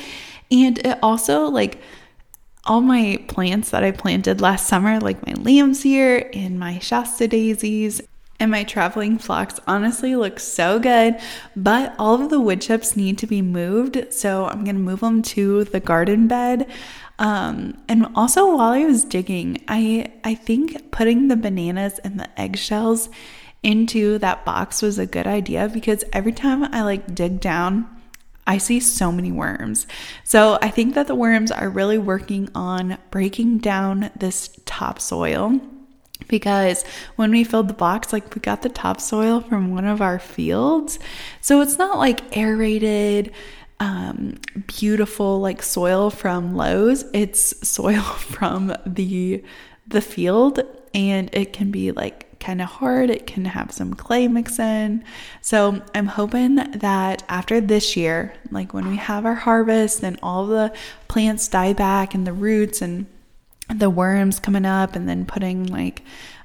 And 0.50 0.80
it 0.80 0.98
also, 1.04 1.46
like, 1.46 1.80
all 2.66 2.82
my 2.82 3.24
plants 3.28 3.72
that 3.72 3.84
I 3.84 3.92
planted 3.92 4.40
last 4.40 4.68
summer, 4.68 5.00
like 5.00 5.26
my 5.26 5.34
lamb's 5.34 5.86
ear 5.86 6.30
and 6.34 6.60
my 6.60 6.80
Shasta 6.80 7.28
daisies 7.28 8.02
and 8.42 8.50
my 8.50 8.64
traveling 8.64 9.20
phlox 9.20 9.60
honestly 9.68 10.16
looks 10.16 10.44
so 10.44 10.80
good, 10.80 11.16
but 11.56 11.94
all 12.00 12.20
of 12.20 12.32
the 12.32 12.42
wood 12.42 12.60
chips 12.60 12.98
need 12.98 13.20
to 13.20 13.28
be 13.28 13.42
moved. 13.42 14.12
So 14.12 14.48
I'm 14.48 14.66
to 14.66 14.74
move 14.74 15.02
them 15.02 15.22
to 15.22 15.64
the 15.66 15.80
garden 15.80 16.28
bed. 16.28 16.68
Um, 17.20 17.78
and 17.88 18.08
also 18.16 18.56
while 18.56 18.72
I 18.72 18.84
was 18.84 19.06
digging, 19.06 19.64
I, 19.68 20.12
I 20.24 20.34
think 20.34 20.92
putting 20.92 21.28
the 21.28 21.36
bananas 21.36 22.00
and 22.00 22.20
the 22.20 22.28
eggshells 22.42 23.10
into 23.62 24.18
that 24.18 24.44
box 24.44 24.82
was 24.82 24.98
a 24.98 25.06
good 25.06 25.28
idea 25.28 25.70
because 25.72 26.04
every 26.12 26.34
time 26.34 26.64
I 26.64 26.82
like 26.82 27.14
dig 27.14 27.40
down, 27.40 27.88
I 28.48 28.58
see 28.58 28.80
so 28.80 29.12
many 29.12 29.32
worms. 29.32 29.86
So 30.24 30.58
I 30.64 30.70
think 30.70 30.96
that 30.96 31.06
the 31.06 31.14
worms 31.14 31.52
are 31.52 31.70
really 31.70 32.00
working 32.00 32.50
on 32.56 32.98
breaking 33.12 33.60
down 33.60 34.10
this 34.16 34.60
topsoil 34.66 35.62
because 36.28 36.84
when 37.16 37.32
we 37.32 37.44
filled 37.44 37.68
the 37.68 37.74
box, 37.74 38.14
like 38.14 38.34
we 38.34 38.42
got 38.42 38.62
the 38.62 38.70
topsoil 38.70 39.42
from 39.42 39.74
one 39.74 39.86
of 39.86 40.02
our 40.02 40.20
fields. 40.20 41.00
So 41.42 41.62
it's 41.62 41.78
not 41.78 41.98
like 41.98 42.36
aerated, 42.36 43.34
um, 43.80 44.40
beautiful 44.68 45.40
like 45.40 45.64
soil 45.64 46.10
from 46.10 46.56
Lowe's. 46.56 47.04
It's 47.14 47.68
soil 47.68 48.02
from 48.02 48.76
the 48.86 49.44
the 49.88 50.02
field, 50.02 50.62
and 50.94 51.30
it 51.34 51.52
can 51.52 51.72
be 51.72 51.92
like 51.92 52.40
kind 52.40 52.62
of 52.62 52.68
hard. 52.68 53.10
It 53.10 53.28
can 53.28 53.46
have 53.46 53.72
some 53.72 53.94
clay 53.94 54.28
mix 54.28 54.60
in. 54.60 55.04
So 55.42 55.82
I'm 55.96 56.08
hoping 56.08 56.56
that 56.56 57.24
after 57.30 57.62
this 57.62 57.96
year, 57.96 58.34
like 58.50 58.74
when 58.74 58.90
we 58.90 58.98
have 58.98 59.26
our 59.26 59.36
harvest 59.36 60.04
and 60.04 60.20
all 60.22 60.48
the 60.48 60.74
plants 61.08 61.48
die 61.48 61.74
back 61.74 62.14
and 62.14 62.28
the 62.28 62.34
roots 62.34 62.82
and 62.82 63.06
the 63.74 63.90
worms 63.90 64.40
coming 64.40 64.66
up 64.66 64.96
and 64.96 65.08
then 65.08 65.26
putting 65.26 65.66
like 65.66 66.04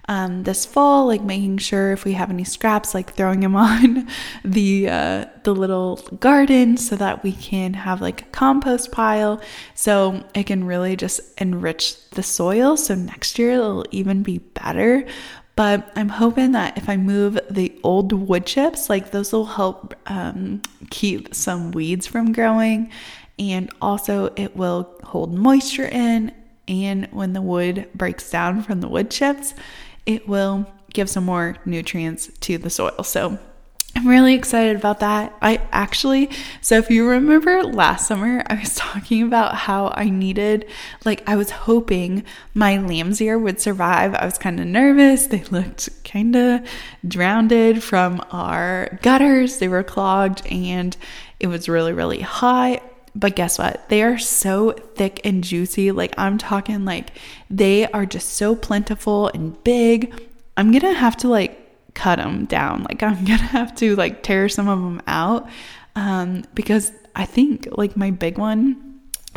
um, 0.09 0.45
this 0.45 0.65
fall, 0.65 1.07
like 1.07 1.23
making 1.23 1.59
sure 1.59 1.93
if 1.93 2.05
we 2.05 2.13
have 2.13 2.31
any 2.31 2.45
scraps, 2.45 2.95
like 2.95 3.15
throwing 3.15 3.41
them 3.41 3.57
on 3.57 4.09
the 4.45 4.89
uh, 4.89 5.25
the 5.43 5.55
little 5.55 5.97
garden 6.21 6.77
so 6.77 6.97
that 6.97 7.23
we 7.23 7.33
can 7.33 7.75
have 7.75 8.01
like 8.01 8.23
a 8.23 8.27
compost 8.27 8.93
pile, 8.93 9.41
so 9.75 10.25
it 10.35 10.45
can 10.45 10.65
really 10.65 10.97
just 10.97 11.21
enrich 11.41 12.11
the 12.11 12.23
soil. 12.23 12.77
So 12.77 12.95
next 12.95 13.39
year 13.39 13.53
it'll 13.53 13.87
even 13.91 14.23
be 14.23 14.39
better. 14.39 15.05
But 15.57 15.91
I'm 15.97 16.11
hoping 16.11 16.53
that 16.53 16.77
if 16.77 16.89
I 16.91 16.99
move 16.99 17.39
the 17.51 17.81
old 17.83 18.13
wood 18.13 18.45
chips, 18.45 18.91
like 18.91 19.11
those 19.11 19.33
will 19.33 19.47
help 19.47 19.95
um, 20.07 20.61
keep 20.91 21.35
some 21.35 21.71
weeds 21.71 22.07
from 22.07 22.33
growing, 22.33 22.93
and 23.39 23.71
also 23.81 24.33
it 24.37 24.55
will 24.55 24.95
hold 25.03 25.33
moisture 25.35 25.89
in 25.89 26.33
and 26.69 27.07
when 27.13 27.33
the 27.33 27.43
wood 27.43 27.89
breaks 27.95 28.31
down 28.31 28.63
from 28.63 28.81
the 28.81 28.89
wood 28.89 29.11
chips, 29.11 29.55
it 30.05 30.29
will 30.29 30.67
give 30.93 31.11
some 31.11 31.25
more 31.25 31.57
nutrients 31.65 32.31
to 32.41 32.59
the 32.59 32.71
soil. 32.71 33.03
So 33.03 33.39
I'm 33.97 34.07
really 34.07 34.35
excited 34.35 34.77
about 34.77 35.01
that. 35.01 35.35
I 35.41 35.61
actually, 35.73 36.29
so 36.61 36.77
if 36.77 36.91
you 36.91 37.09
remember 37.09 37.63
last 37.63 38.07
summer, 38.07 38.43
I 38.47 38.57
was 38.57 38.75
talking 38.77 39.23
about 39.23 39.55
how 39.55 39.93
I 39.97 40.11
needed, 40.11 40.67
like, 41.07 41.27
I 41.27 41.37
was 41.37 41.51
hoping 41.51 42.23
my 42.53 42.77
lamb's 42.77 43.23
ear 43.23 43.39
would 43.39 43.59
survive. 43.59 44.15
I 44.15 44.27
was 44.27 44.37
kind 44.37 44.61
of 44.61 44.67
nervous. 44.67 45.29
They 45.29 45.45
looked 45.45 45.89
kind 46.05 46.37
of 46.37 46.69
drowned 47.09 47.83
from 47.83 48.23
our 48.31 48.99
gutters, 49.01 49.59
they 49.59 49.69
were 49.69 49.83
clogged, 49.83 50.47
and 50.47 50.95
it 51.41 51.47
was 51.47 51.69
really, 51.69 51.95
really 51.95 52.21
hot. 52.21 52.83
But 53.17 53.35
guess 53.35 53.59
what? 53.59 53.89
They 53.89 54.03
are 54.03 54.19
so 54.19 54.73
thick 54.73 55.23
and 55.25 55.43
juicy. 55.43 55.91
Like, 55.91 56.15
I'm 56.19 56.37
talking 56.37 56.85
like 56.85 57.13
they 57.49 57.87
are 57.87 58.05
just 58.05 58.35
so 58.35 58.55
plentiful 58.55 59.29
and 59.29 59.63
big. 59.65 60.29
I'm 60.59 60.71
gonna 60.71 60.93
have 60.93 61.17
to 61.19 61.29
like 61.29 61.95
cut 61.95 62.17
them 62.17 62.45
down. 62.45 62.85
Like 62.85 63.03
I'm 63.03 63.25
gonna 63.25 63.39
have 63.39 63.75
to 63.77 63.97
like 63.97 64.23
tear 64.23 64.51
some 64.51 64.69
of 64.69 64.79
them 64.79 65.01
out 65.07 65.49
um, 65.95 66.45
because 66.55 66.93
I 67.15 67.25
think 67.25 67.67
like 67.73 67.97
my 67.97 68.11
big 68.11 68.37
one 68.37 68.87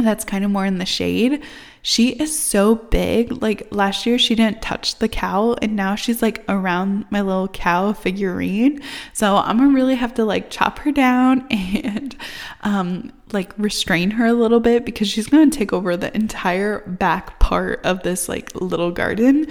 that's 0.04 0.24
kind 0.24 0.46
of 0.46 0.52
more 0.52 0.66
in 0.66 0.78
the 0.78 0.86
shade. 0.86 1.44
She 1.82 2.10
is 2.10 2.38
so 2.38 2.76
big. 2.76 3.42
Like 3.42 3.68
last 3.72 4.06
year, 4.06 4.20
she 4.20 4.36
didn't 4.36 4.62
touch 4.62 5.00
the 5.00 5.08
cow, 5.08 5.56
and 5.62 5.76
now 5.76 5.96
she's 5.96 6.22
like 6.22 6.44
around 6.50 7.06
my 7.10 7.22
little 7.22 7.48
cow 7.48 7.94
figurine. 7.94 8.82
So 9.14 9.38
I'm 9.38 9.58
gonna 9.58 9.74
really 9.74 9.96
have 9.96 10.14
to 10.16 10.26
like 10.26 10.50
chop 10.50 10.80
her 10.80 10.92
down 10.92 11.48
and 11.52 12.16
um, 12.62 13.12
like 13.32 13.54
restrain 13.58 14.12
her 14.12 14.26
a 14.26 14.34
little 14.34 14.60
bit 14.60 14.86
because 14.86 15.08
she's 15.08 15.28
gonna 15.28 15.52
take 15.52 15.74
over 15.74 15.96
the 15.98 16.14
entire 16.16 16.80
back 16.80 17.40
part 17.40 17.86
of 17.86 18.04
this 18.04 18.30
like 18.30 18.54
little 18.56 18.92
garden. 18.92 19.48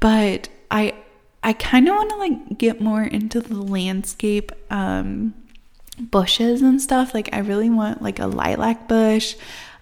But 0.00 0.48
I 0.70 0.94
I 1.42 1.52
kind 1.52 1.88
of 1.88 1.96
want 1.96 2.10
to 2.10 2.16
like 2.16 2.58
get 2.58 2.80
more 2.80 3.02
into 3.02 3.40
the 3.40 3.60
landscape 3.60 4.52
um, 4.70 5.34
bushes 5.98 6.62
and 6.62 6.80
stuff. 6.80 7.14
Like 7.14 7.28
I 7.32 7.38
really 7.38 7.70
want 7.70 8.02
like 8.02 8.18
a 8.18 8.26
lilac 8.26 8.88
bush 8.88 9.34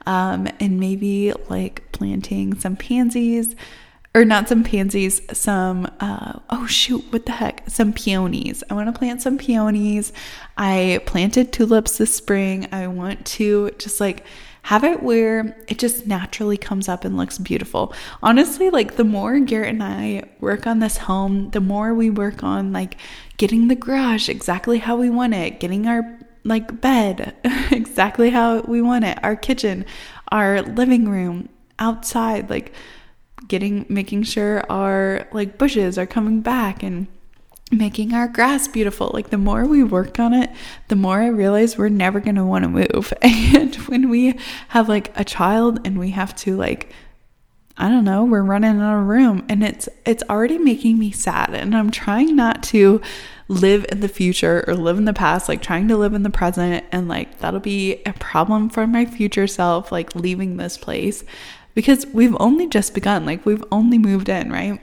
um, 0.06 0.48
and 0.58 0.80
maybe 0.80 1.32
like 1.48 1.90
planting 1.92 2.58
some 2.58 2.76
pansies 2.76 3.54
or 4.14 4.24
not 4.24 4.48
some 4.48 4.64
pansies, 4.64 5.20
some 5.32 5.86
uh, 6.00 6.40
oh 6.50 6.66
shoot, 6.66 7.04
what 7.10 7.26
the 7.26 7.32
heck? 7.32 7.62
Some 7.68 7.92
peonies. 7.92 8.64
I 8.68 8.74
want 8.74 8.92
to 8.92 8.98
plant 8.98 9.22
some 9.22 9.38
peonies. 9.38 10.12
I 10.56 11.00
planted 11.06 11.52
tulips 11.52 11.98
this 11.98 12.14
spring. 12.14 12.66
I 12.72 12.88
want 12.88 13.24
to 13.26 13.70
just 13.78 14.00
like 14.00 14.24
have 14.62 14.84
it 14.84 15.02
where 15.02 15.56
it 15.68 15.78
just 15.78 16.06
naturally 16.06 16.56
comes 16.56 16.88
up 16.88 17.04
and 17.04 17.16
looks 17.16 17.38
beautiful. 17.38 17.94
Honestly, 18.22 18.68
like 18.68 18.96
the 18.96 19.04
more 19.04 19.38
Garrett 19.38 19.70
and 19.70 19.82
I 19.82 20.24
work 20.40 20.66
on 20.66 20.80
this 20.80 20.96
home, 20.96 21.50
the 21.50 21.60
more 21.60 21.94
we 21.94 22.10
work 22.10 22.42
on 22.42 22.72
like 22.72 22.96
getting 23.36 23.68
the 23.68 23.76
garage 23.76 24.28
exactly 24.28 24.78
how 24.78 24.96
we 24.96 25.08
want 25.08 25.34
it, 25.34 25.60
getting 25.60 25.86
our 25.86 26.18
like 26.44 26.80
bed 26.80 27.34
exactly 27.70 28.30
how 28.30 28.60
we 28.62 28.82
want 28.82 29.04
it, 29.04 29.18
our 29.22 29.36
kitchen, 29.36 29.86
our 30.32 30.62
living 30.62 31.08
room, 31.08 31.48
outside, 31.78 32.50
like 32.50 32.72
getting 33.50 33.84
making 33.88 34.22
sure 34.22 34.64
our 34.70 35.26
like 35.32 35.58
bushes 35.58 35.98
are 35.98 36.06
coming 36.06 36.40
back 36.40 36.82
and 36.82 37.08
making 37.70 38.14
our 38.14 38.28
grass 38.28 38.66
beautiful. 38.66 39.10
Like 39.12 39.30
the 39.30 39.38
more 39.38 39.66
we 39.66 39.84
work 39.84 40.18
on 40.18 40.32
it, 40.32 40.50
the 40.88 40.96
more 40.96 41.20
I 41.20 41.26
realize 41.26 41.76
we're 41.76 41.88
never 41.88 42.20
going 42.20 42.36
to 42.36 42.44
want 42.44 42.64
to 42.64 42.68
move. 42.68 43.12
And 43.22 43.74
when 43.88 44.08
we 44.08 44.38
have 44.68 44.88
like 44.88 45.12
a 45.18 45.24
child 45.24 45.80
and 45.84 45.98
we 45.98 46.10
have 46.10 46.34
to 46.36 46.56
like 46.56 46.92
I 47.76 47.88
don't 47.88 48.04
know, 48.04 48.24
we're 48.24 48.42
running 48.42 48.78
out 48.78 49.00
of 49.00 49.06
room 49.06 49.44
and 49.48 49.64
it's 49.64 49.88
it's 50.06 50.22
already 50.30 50.58
making 50.58 50.98
me 50.98 51.10
sad 51.10 51.52
and 51.52 51.74
I'm 51.74 51.90
trying 51.90 52.36
not 52.36 52.62
to 52.64 53.00
live 53.48 53.84
in 53.90 54.00
the 54.00 54.08
future 54.08 54.64
or 54.68 54.74
live 54.74 54.96
in 54.96 55.06
the 55.06 55.12
past, 55.12 55.48
like 55.48 55.60
trying 55.60 55.88
to 55.88 55.96
live 55.96 56.14
in 56.14 56.22
the 56.22 56.30
present 56.30 56.84
and 56.92 57.08
like 57.08 57.38
that'll 57.38 57.58
be 57.58 58.00
a 58.06 58.12
problem 58.12 58.70
for 58.70 58.86
my 58.86 59.04
future 59.04 59.48
self 59.48 59.90
like 59.90 60.14
leaving 60.14 60.56
this 60.56 60.78
place 60.78 61.24
because 61.74 62.06
we've 62.06 62.36
only 62.40 62.66
just 62.68 62.94
begun, 62.94 63.26
like 63.26 63.44
we've 63.46 63.64
only 63.70 63.98
moved 63.98 64.28
in, 64.28 64.50
right? 64.50 64.80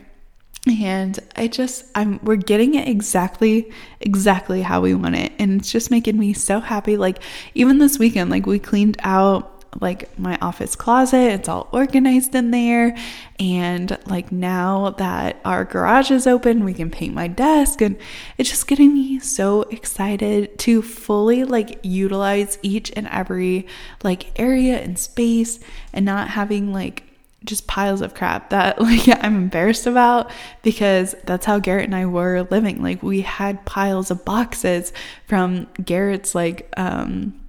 and 0.70 1.20
I 1.36 1.48
just 1.48 1.86
I'm 1.96 2.20
we're 2.24 2.36
getting 2.36 2.76
it 2.76 2.88
exactly 2.88 3.72
exactly 4.02 4.62
how 4.62 4.82
we 4.82 4.94
want 4.94 5.16
it 5.16 5.32
and 5.40 5.60
it's 5.60 5.72
just 5.72 5.92
making 5.92 6.18
me 6.18 6.34
so 6.34 6.60
happy 6.60 6.98
like 6.98 7.20
even 7.54 7.78
this 7.78 7.98
weekend 7.98 8.30
like 8.30 8.46
we 8.46 8.60
cleaned 8.60 8.98
out 9.04 9.57
like 9.80 10.18
my 10.18 10.38
office 10.42 10.76
closet 10.76 11.32
it's 11.32 11.50
all 11.50 11.68
organized 11.72 12.34
in 12.34 12.52
there 12.52 12.96
and 13.40 13.98
like 14.08 14.32
now 14.32 14.92
that 14.92 15.40
our 15.46 15.66
garage 15.66 16.10
is 16.10 16.26
open 16.26 16.64
we 16.64 16.74
can 16.74 16.90
paint 16.90 17.14
my 17.14 17.28
desk 17.28 17.82
and 17.82 17.98
it's 18.38 18.50
just 18.50 18.68
getting 18.68 18.94
me 18.94 19.20
so 19.20 19.62
excited 19.64 20.58
to 20.58 20.82
fully 20.82 21.44
like 21.44 21.80
utilize 21.84 22.58
each 22.62 22.92
and 22.96 23.08
every 23.08 23.68
like 24.04 24.40
area 24.40 24.78
and 24.80 24.98
space 24.98 25.60
and 25.94 26.06
not 26.06 26.30
having 26.30 26.74
like 26.74 27.04
just 27.44 27.68
piles 27.68 28.02
of 28.02 28.14
crap 28.14 28.50
that 28.50 28.80
like 28.82 29.08
I'm 29.24 29.36
embarrassed 29.36 29.88
about 29.88 30.32
because 30.64 31.16
that's 31.24 31.46
how 31.46 31.60
Garrett 31.60 31.86
and 31.86 31.96
I 31.96 32.06
were 32.06 32.48
living. 32.50 32.82
Like 32.82 33.02
we 33.02 33.22
had 33.22 33.66
piles 33.66 34.12
of 34.12 34.26
boxes 34.26 34.94
from 35.28 35.68
Garrett's 35.84 36.36
like 36.36 36.72
um 36.78 37.40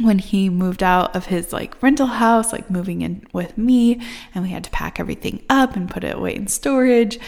when 0.00 0.18
he 0.18 0.48
moved 0.48 0.82
out 0.82 1.14
of 1.16 1.26
his 1.26 1.52
like 1.52 1.80
rental 1.82 2.06
house, 2.06 2.52
like 2.52 2.70
moving 2.70 3.02
in 3.02 3.26
with 3.32 3.56
me, 3.56 4.00
and 4.34 4.44
we 4.44 4.50
had 4.50 4.64
to 4.64 4.70
pack 4.70 5.00
everything 5.00 5.42
up 5.48 5.76
and 5.76 5.90
put 5.90 6.04
it 6.04 6.16
away 6.16 6.34
in 6.34 6.46
storage. 6.46 7.18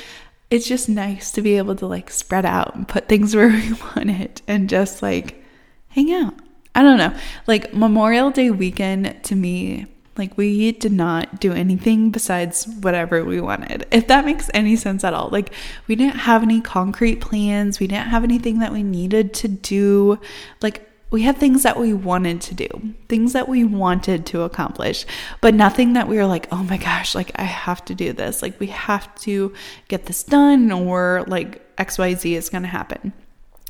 It's 0.50 0.66
just 0.66 0.88
nice 0.88 1.30
to 1.32 1.42
be 1.42 1.56
able 1.58 1.76
to 1.76 1.86
like 1.86 2.10
spread 2.10 2.46
out 2.46 2.74
and 2.74 2.86
put 2.88 3.08
things 3.08 3.34
where 3.36 3.48
we 3.48 3.72
want 3.72 4.10
it 4.10 4.42
and 4.46 4.68
just 4.68 5.02
like 5.02 5.42
hang 5.88 6.12
out. 6.12 6.34
I 6.74 6.82
don't 6.82 6.98
know. 6.98 7.14
Like 7.46 7.74
Memorial 7.74 8.30
Day 8.30 8.50
weekend 8.50 9.22
to 9.24 9.34
me 9.34 9.86
like, 10.18 10.36
we 10.36 10.72
did 10.72 10.92
not 10.92 11.40
do 11.40 11.52
anything 11.52 12.10
besides 12.10 12.66
whatever 12.80 13.24
we 13.24 13.40
wanted, 13.40 13.86
if 13.92 14.08
that 14.08 14.26
makes 14.26 14.50
any 14.52 14.74
sense 14.74 15.04
at 15.04 15.14
all. 15.14 15.28
Like, 15.30 15.52
we 15.86 15.94
didn't 15.94 16.16
have 16.16 16.42
any 16.42 16.60
concrete 16.60 17.20
plans, 17.20 17.78
we 17.78 17.86
didn't 17.86 18.08
have 18.08 18.24
anything 18.24 18.58
that 18.58 18.72
we 18.72 18.82
needed 18.82 19.32
to 19.34 19.48
do. 19.48 20.18
Like, 20.60 20.87
we 21.10 21.22
had 21.22 21.38
things 21.38 21.62
that 21.62 21.78
we 21.78 21.92
wanted 21.92 22.40
to 22.42 22.54
do, 22.54 22.68
things 23.08 23.32
that 23.32 23.48
we 23.48 23.64
wanted 23.64 24.26
to 24.26 24.42
accomplish, 24.42 25.06
but 25.40 25.54
nothing 25.54 25.94
that 25.94 26.08
we 26.08 26.16
were 26.16 26.26
like, 26.26 26.48
oh 26.52 26.62
my 26.62 26.76
gosh, 26.76 27.14
like 27.14 27.32
I 27.36 27.44
have 27.44 27.84
to 27.86 27.94
do 27.94 28.12
this. 28.12 28.42
Like 28.42 28.58
we 28.60 28.66
have 28.68 29.14
to 29.22 29.52
get 29.88 30.06
this 30.06 30.22
done, 30.22 30.70
or 30.70 31.24
like 31.26 31.76
XYZ 31.76 32.32
is 32.32 32.48
going 32.48 32.62
to 32.62 32.68
happen 32.68 33.12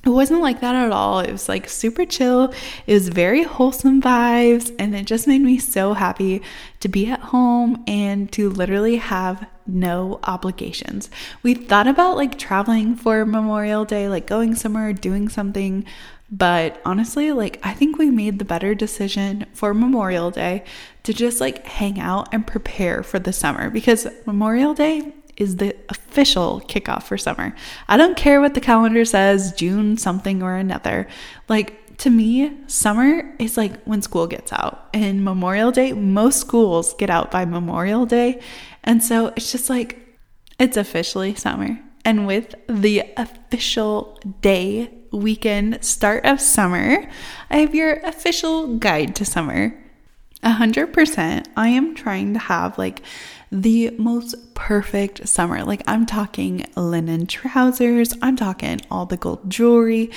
it 0.05 0.11
wasn't 0.11 0.41
like 0.41 0.61
that 0.61 0.77
at 0.77 0.93
all. 0.93 1.21
It 1.21 1.33
was 1.33 1.49
like 1.49 1.69
super 1.69 2.05
chill. 2.05 2.55
It 2.87 2.95
was 2.95 3.09
very 3.09 3.43
wholesome 3.43 4.01
vibes, 4.01 4.75
and 4.79 4.95
it 4.95 5.07
just 5.07 5.27
made 5.27 5.43
me 5.43 5.59
so 5.59 5.93
happy 5.93 6.41
to 6.81 6.89
be 6.89 7.09
at 7.11 7.21
home 7.21 7.83
and 7.87 8.31
to 8.33 8.49
literally 8.49 8.97
have 8.97 9.47
no 9.67 10.21
obligations. 10.23 11.11
We 11.43 11.55
thought 11.55 11.89
about 11.89 12.17
like 12.17 12.39
traveling 12.39 12.95
for 12.95 13.27
Memorial 13.27 13.85
Day, 13.85 14.09
like 14.09 14.27
going 14.27 14.55
somewhere, 14.55 14.93
doing 14.93 15.29
something, 15.29 15.85
but 16.31 16.81
honestly, 16.85 17.33
like 17.33 17.59
I 17.63 17.73
think 17.73 17.99
we 17.99 18.11
made 18.11 18.39
the 18.39 18.45
better 18.45 18.75
decision 18.75 19.47
for 19.53 19.73
Memorial 19.73 20.31
Day 20.31 20.65
to 21.05 21.15
just 21.15 21.41
like 21.41 21.67
hang 21.67 21.99
out 21.99 22.29
and 22.33 22.47
prepare 22.47 23.03
for 23.03 23.19
the 23.19 23.33
summer 23.33 23.71
because 23.71 24.07
Memorial 24.27 24.75
Day 24.75 25.15
is 25.39 25.57
the 25.57 25.75
official 25.89 26.61
kickoff 26.67 27.05
for 27.05 27.17
summer. 27.17 27.55
I 27.89 27.97
don't 27.97 28.17
care 28.17 28.41
what 28.41 28.55
the 28.55 28.61
calendar 28.61 29.05
says, 29.05 29.53
June 29.53 29.97
something 29.97 30.43
or 30.43 30.57
another. 30.57 31.09
Like 31.49 31.97
to 31.99 32.11
me, 32.11 32.53
summer 32.67 33.35
is 33.39 33.57
like 33.57 33.83
when 33.85 34.03
school 34.03 34.27
gets 34.27 34.53
out. 34.53 34.89
And 34.93 35.25
Memorial 35.25 35.73
Day, 35.73 35.93
most 35.93 36.41
schools 36.41 36.95
get 36.95 37.09
out 37.09 37.31
by 37.31 37.45
Memorial 37.45 38.05
Day. 38.05 38.41
And 38.85 39.03
so 39.03 39.33
it's 39.37 39.51
just 39.51 39.71
like 39.71 39.99
it's 40.59 40.77
officially 40.77 41.35
summer. 41.35 41.79
And 42.05 42.27
with 42.27 42.55
the 42.69 43.05
official 43.17 44.19
day 44.41 44.91
weekend 45.13 45.85
start 45.85 46.25
of 46.25 46.41
summer, 46.41 47.09
I 47.51 47.59
have 47.59 47.75
your 47.75 47.95
official 48.01 48.77
guide 48.77 49.15
to 49.17 49.25
summer. 49.25 49.75
100%. 50.43 51.47
I 51.57 51.69
am 51.69 51.95
trying 51.95 52.33
to 52.35 52.39
have 52.39 52.79
like 52.79 53.03
the 53.51 53.91
most 53.99 54.55
perfect 54.55 55.27
summer. 55.27 55.65
Like, 55.65 55.83
I'm 55.87 56.07
talking 56.07 56.67
linen 56.77 57.27
trousers, 57.27 58.15
I'm 58.23 58.37
talking 58.37 58.81
all 58.91 59.07
the 59.07 59.17
gold 59.17 59.51
jewelry. 59.51 60.11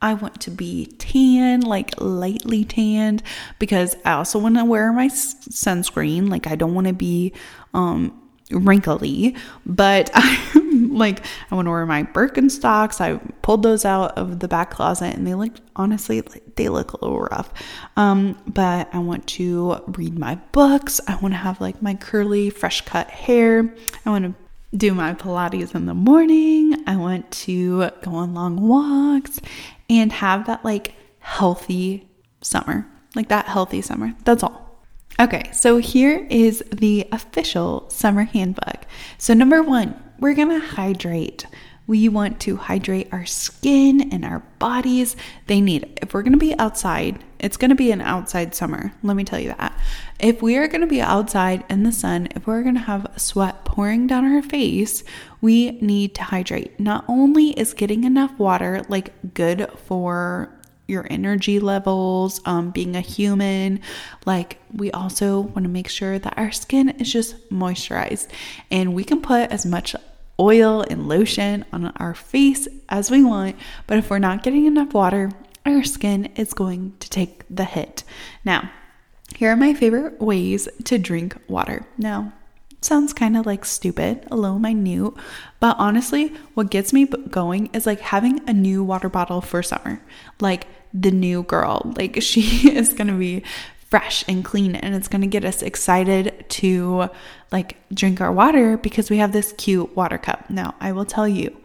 I 0.00 0.14
want 0.14 0.40
to 0.42 0.52
be 0.52 0.86
tan, 0.98 1.62
like 1.62 2.00
lightly 2.00 2.64
tanned, 2.64 3.22
because 3.58 3.96
I 4.04 4.12
also 4.12 4.38
want 4.38 4.56
to 4.56 4.64
wear 4.64 4.92
my 4.92 5.08
sunscreen. 5.08 6.30
Like, 6.30 6.46
I 6.46 6.54
don't 6.54 6.74
want 6.74 6.86
to 6.86 6.92
be 6.92 7.32
um, 7.74 8.27
wrinkly, 8.50 9.36
but 9.66 10.10
I'm 10.14 10.94
like, 10.94 11.24
I 11.50 11.54
want 11.54 11.66
to 11.66 11.70
wear 11.70 11.86
my 11.86 12.04
Birkenstocks. 12.04 13.00
I 13.00 13.18
pulled 13.42 13.62
those 13.62 13.84
out 13.84 14.16
of 14.16 14.40
the 14.40 14.48
back 14.48 14.70
closet 14.70 15.14
and 15.14 15.26
they 15.26 15.34
look, 15.34 15.52
honestly, 15.76 16.22
they 16.56 16.68
look 16.68 16.92
a 16.92 17.04
little 17.04 17.20
rough. 17.20 17.52
Um, 17.96 18.40
but 18.46 18.88
I 18.92 18.98
want 18.98 19.26
to 19.28 19.82
read 19.88 20.18
my 20.18 20.36
books. 20.52 21.00
I 21.06 21.16
want 21.16 21.34
to 21.34 21.38
have 21.38 21.60
like 21.60 21.82
my 21.82 21.94
curly, 21.94 22.50
fresh 22.50 22.82
cut 22.82 23.10
hair. 23.10 23.74
I 24.04 24.10
want 24.10 24.24
to 24.24 24.34
do 24.76 24.94
my 24.94 25.14
Pilates 25.14 25.74
in 25.74 25.86
the 25.86 25.94
morning. 25.94 26.84
I 26.86 26.96
want 26.96 27.30
to 27.30 27.90
go 28.02 28.12
on 28.12 28.34
long 28.34 28.68
walks 28.68 29.40
and 29.88 30.12
have 30.12 30.46
that 30.46 30.64
like 30.64 30.94
healthy 31.20 32.08
summer, 32.42 32.86
like 33.14 33.28
that 33.28 33.46
healthy 33.46 33.82
summer. 33.82 34.14
That's 34.24 34.42
all. 34.42 34.67
Okay, 35.20 35.50
so 35.52 35.78
here 35.78 36.28
is 36.30 36.62
the 36.72 37.08
official 37.10 37.90
summer 37.90 38.22
handbook. 38.22 38.86
So, 39.18 39.34
number 39.34 39.64
one, 39.64 40.00
we're 40.20 40.34
gonna 40.34 40.60
hydrate. 40.60 41.44
We 41.88 42.08
want 42.08 42.38
to 42.42 42.56
hydrate 42.56 43.08
our 43.10 43.26
skin 43.26 44.12
and 44.12 44.24
our 44.24 44.40
bodies. 44.60 45.16
They 45.48 45.60
need 45.60 45.82
it. 45.82 45.98
If 46.02 46.14
we're 46.14 46.22
to 46.34 46.38
be 46.38 46.56
outside, 46.56 47.24
it's 47.40 47.56
to 47.70 47.76
be 47.76 47.90
an 47.90 48.00
outside 48.00 48.54
summer. 48.54 48.92
Let 49.02 49.16
me 49.16 49.24
tell 49.24 49.40
you 49.40 49.48
that. 49.48 49.76
If 50.20 50.40
we 50.40 50.56
are 50.56 50.68
to 50.82 50.86
be 50.86 51.00
outside 51.00 51.64
in 51.68 51.82
the 51.82 51.90
sun, 51.90 52.28
if 52.36 52.46
we're 52.46 52.62
to 52.76 52.82
have 52.82 53.10
sweat 53.16 53.64
pouring 53.64 54.06
down 54.06 54.24
our 54.24 54.42
face, 54.42 55.02
we 55.40 55.72
need 55.80 56.14
to 56.16 56.22
hydrate. 56.22 56.78
Not 56.78 57.04
only 57.08 57.58
is 57.58 57.74
getting 57.74 58.04
enough 58.04 58.38
water 58.38 58.84
like 58.88 59.34
good 59.34 59.68
for 59.86 60.57
your 60.88 61.06
energy 61.08 61.60
levels, 61.60 62.40
um, 62.44 62.70
being 62.70 62.96
a 62.96 63.00
human. 63.00 63.80
Like, 64.26 64.58
we 64.74 64.90
also 64.90 65.40
want 65.40 65.62
to 65.64 65.68
make 65.68 65.88
sure 65.88 66.18
that 66.18 66.36
our 66.36 66.50
skin 66.50 66.88
is 66.88 67.12
just 67.12 67.50
moisturized. 67.50 68.28
And 68.70 68.94
we 68.94 69.04
can 69.04 69.22
put 69.22 69.52
as 69.52 69.64
much 69.64 69.94
oil 70.40 70.84
and 70.88 71.08
lotion 71.08 71.64
on 71.72 71.86
our 71.96 72.14
face 72.14 72.66
as 72.88 73.10
we 73.10 73.24
want, 73.24 73.56
but 73.86 73.98
if 73.98 74.08
we're 74.08 74.18
not 74.18 74.42
getting 74.42 74.66
enough 74.66 74.94
water, 74.94 75.30
our 75.66 75.82
skin 75.84 76.26
is 76.36 76.54
going 76.54 76.94
to 77.00 77.10
take 77.10 77.42
the 77.50 77.64
hit. 77.64 78.04
Now, 78.44 78.70
here 79.36 79.50
are 79.50 79.56
my 79.56 79.74
favorite 79.74 80.20
ways 80.20 80.68
to 80.84 80.98
drink 80.98 81.36
water. 81.48 81.84
Now, 81.98 82.32
sounds 82.80 83.12
kind 83.12 83.36
of 83.36 83.44
like 83.44 83.64
stupid, 83.64 84.26
a 84.30 84.36
little 84.36 84.58
minute, 84.58 85.12
but 85.60 85.76
honestly, 85.78 86.28
what 86.54 86.70
gets 86.70 86.92
me 86.92 87.06
going 87.06 87.66
is 87.72 87.86
like 87.86 88.00
having 88.00 88.48
a 88.48 88.52
new 88.52 88.84
water 88.84 89.08
bottle 89.08 89.40
for 89.40 89.62
summer. 89.62 90.00
Like 90.40 90.66
the 90.92 91.10
new 91.10 91.42
girl, 91.44 91.92
like 91.96 92.20
she 92.22 92.70
is 92.70 92.92
going 92.92 93.08
to 93.08 93.18
be 93.18 93.42
fresh 93.88 94.22
and 94.28 94.44
clean 94.44 94.74
and 94.76 94.94
it's 94.94 95.08
going 95.08 95.22
to 95.22 95.26
get 95.26 95.46
us 95.46 95.62
excited 95.62 96.44
to 96.50 97.08
like 97.50 97.78
drink 97.94 98.20
our 98.20 98.30
water 98.30 98.76
because 98.76 99.08
we 99.08 99.16
have 99.16 99.32
this 99.32 99.52
cute 99.52 99.96
water 99.96 100.18
cup. 100.18 100.48
Now, 100.50 100.74
I 100.80 100.92
will 100.92 101.06
tell 101.06 101.26
you. 101.26 101.56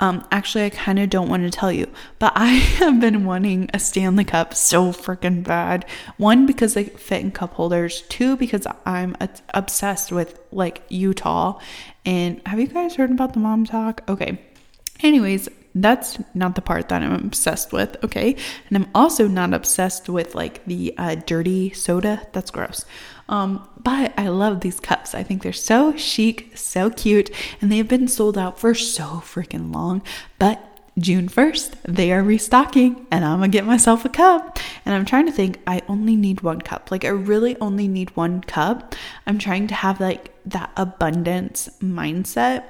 Um, 0.00 0.26
actually, 0.32 0.64
I 0.64 0.70
kind 0.70 0.98
of 0.98 1.10
don't 1.10 1.28
want 1.28 1.44
to 1.44 1.50
tell 1.50 1.70
you, 1.70 1.86
but 2.18 2.32
I 2.36 2.48
have 2.48 3.00
been 3.00 3.24
wanting 3.24 3.70
a 3.72 3.78
Stanley 3.78 4.24
Cup 4.24 4.52
so 4.52 4.90
freaking 4.90 5.44
bad. 5.44 5.86
One, 6.16 6.44
because 6.44 6.74
they 6.74 6.84
fit 6.84 7.20
in 7.22 7.30
cup 7.30 7.54
holders. 7.54 8.02
Two, 8.08 8.36
because 8.36 8.66
I'm 8.84 9.16
obsessed 9.54 10.10
with 10.10 10.40
like 10.50 10.82
Utah. 10.88 11.60
And 12.04 12.42
have 12.46 12.58
you 12.58 12.66
guys 12.66 12.96
heard 12.96 13.12
about 13.12 13.34
the 13.34 13.38
MomTok? 13.38 14.00
Okay. 14.08 14.40
Anyways, 15.00 15.48
that's 15.74 16.18
not 16.34 16.54
the 16.54 16.62
part 16.62 16.88
that 16.88 17.02
I'm 17.02 17.14
obsessed 17.14 17.72
with, 17.72 17.96
okay? 18.04 18.36
And 18.68 18.76
I'm 18.76 18.90
also 18.94 19.26
not 19.26 19.54
obsessed 19.54 20.08
with 20.08 20.34
like 20.34 20.64
the 20.66 20.94
uh, 20.98 21.14
dirty 21.14 21.72
soda. 21.72 22.26
That's 22.32 22.50
gross. 22.50 22.84
Um, 23.28 23.66
but 23.82 24.12
I 24.18 24.28
love 24.28 24.60
these 24.60 24.80
cups. 24.80 25.14
I 25.14 25.22
think 25.22 25.42
they're 25.42 25.52
so 25.52 25.96
chic, 25.96 26.56
so 26.56 26.90
cute, 26.90 27.30
and 27.60 27.72
they've 27.72 27.88
been 27.88 28.08
sold 28.08 28.36
out 28.36 28.58
for 28.58 28.74
so 28.74 29.04
freaking 29.24 29.74
long. 29.74 30.02
But 30.38 30.68
June 30.98 31.28
1st, 31.28 31.76
they 31.84 32.12
are 32.12 32.22
restocking, 32.22 33.06
and 33.10 33.24
I'm 33.24 33.38
gonna 33.38 33.48
get 33.48 33.64
myself 33.64 34.04
a 34.04 34.10
cup. 34.10 34.58
And 34.84 34.94
I'm 34.94 35.06
trying 35.06 35.24
to 35.24 35.32
think, 35.32 35.58
I 35.66 35.80
only 35.88 36.16
need 36.16 36.42
one 36.42 36.60
cup. 36.60 36.90
Like, 36.90 37.06
I 37.06 37.08
really 37.08 37.56
only 37.60 37.88
need 37.88 38.14
one 38.14 38.42
cup. 38.42 38.94
I'm 39.26 39.38
trying 39.38 39.68
to 39.68 39.74
have 39.74 40.00
like 40.00 40.34
that 40.44 40.70
abundance 40.76 41.70
mindset 41.80 42.64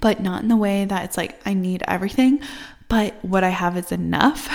but 0.00 0.20
not 0.20 0.42
in 0.42 0.48
the 0.48 0.56
way 0.56 0.84
that 0.84 1.04
it's 1.04 1.16
like 1.16 1.40
I 1.46 1.54
need 1.54 1.82
everything, 1.88 2.40
but 2.88 3.14
what 3.24 3.44
I 3.44 3.48
have 3.48 3.76
is 3.76 3.92
enough. 3.92 4.48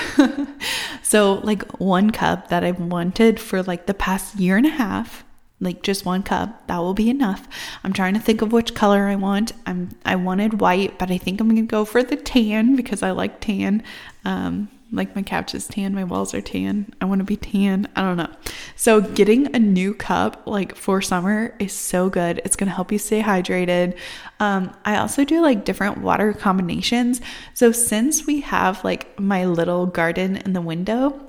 so, 1.04 1.34
like 1.44 1.64
one 1.80 2.12
cup 2.12 2.50
that 2.50 2.64
I've 2.64 2.80
wanted 2.80 3.40
for 3.40 3.64
like 3.64 3.86
the 3.86 3.94
past 3.94 4.36
year 4.36 4.58
and 4.58 4.66
a 4.66 4.70
half, 4.70 5.24
like 5.60 5.82
just 5.82 6.06
one 6.06 6.24
cup, 6.24 6.68
that 6.68 6.78
will 6.78 6.94
be 6.94 7.10
enough. 7.10 7.48
I'm 7.84 7.94
trying 7.94 8.14
to 8.14 8.20
think 8.20 8.42
of 8.42 8.52
which 8.52 8.76
color 8.76 9.08
I 9.08 9.16
want. 9.16 9.54
I'm 9.66 9.90
I 10.06 10.16
wanted 10.16 10.62
white, 10.62 11.00
but 11.00 11.12
I 11.12 11.18
think 11.18 11.42
I'm 11.42 11.50
gonna 11.50 11.64
go 11.64 11.86
for 11.86 12.04
the 12.04 12.16
tan 12.16 12.76
because 12.76 13.04
I 13.04 13.12
like 13.12 13.42
tan. 13.42 13.84
Um, 14.26 14.70
like 14.92 15.16
my 15.16 15.22
couch 15.22 15.54
is 15.54 15.68
tan, 15.68 15.94
my 15.94 16.04
walls 16.04 16.34
are 16.34 16.42
tan. 16.42 16.94
I 17.02 17.06
want 17.06 17.20
to 17.20 17.26
be 17.26 17.36
tan. 17.36 17.88
I 17.96 18.02
don't 18.02 18.18
know. 18.18 18.34
So 18.80 19.02
getting 19.02 19.54
a 19.54 19.60
new 19.60 19.94
cup 19.94 20.44
like 20.46 20.74
for 20.74 21.02
summer 21.02 21.54
is 21.60 21.74
so 21.74 22.10
good. 22.10 22.42
It's 22.46 22.56
gonna 22.56 22.72
help 22.72 22.94
you 22.94 22.98
stay 22.98 23.22
hydrated. 23.22 23.98
Um, 24.40 24.74
I 24.86 24.96
also 24.96 25.26
do 25.26 25.42
like 25.42 25.66
different 25.66 25.98
water 25.98 26.32
combinations. 26.32 27.20
So 27.54 27.74
since 27.74 28.26
we 28.26 28.40
have 28.40 28.82
like 28.86 29.20
my 29.20 29.44
little 29.44 29.86
garden 29.86 30.38
in 30.38 30.54
the 30.54 30.62
window, 30.62 31.20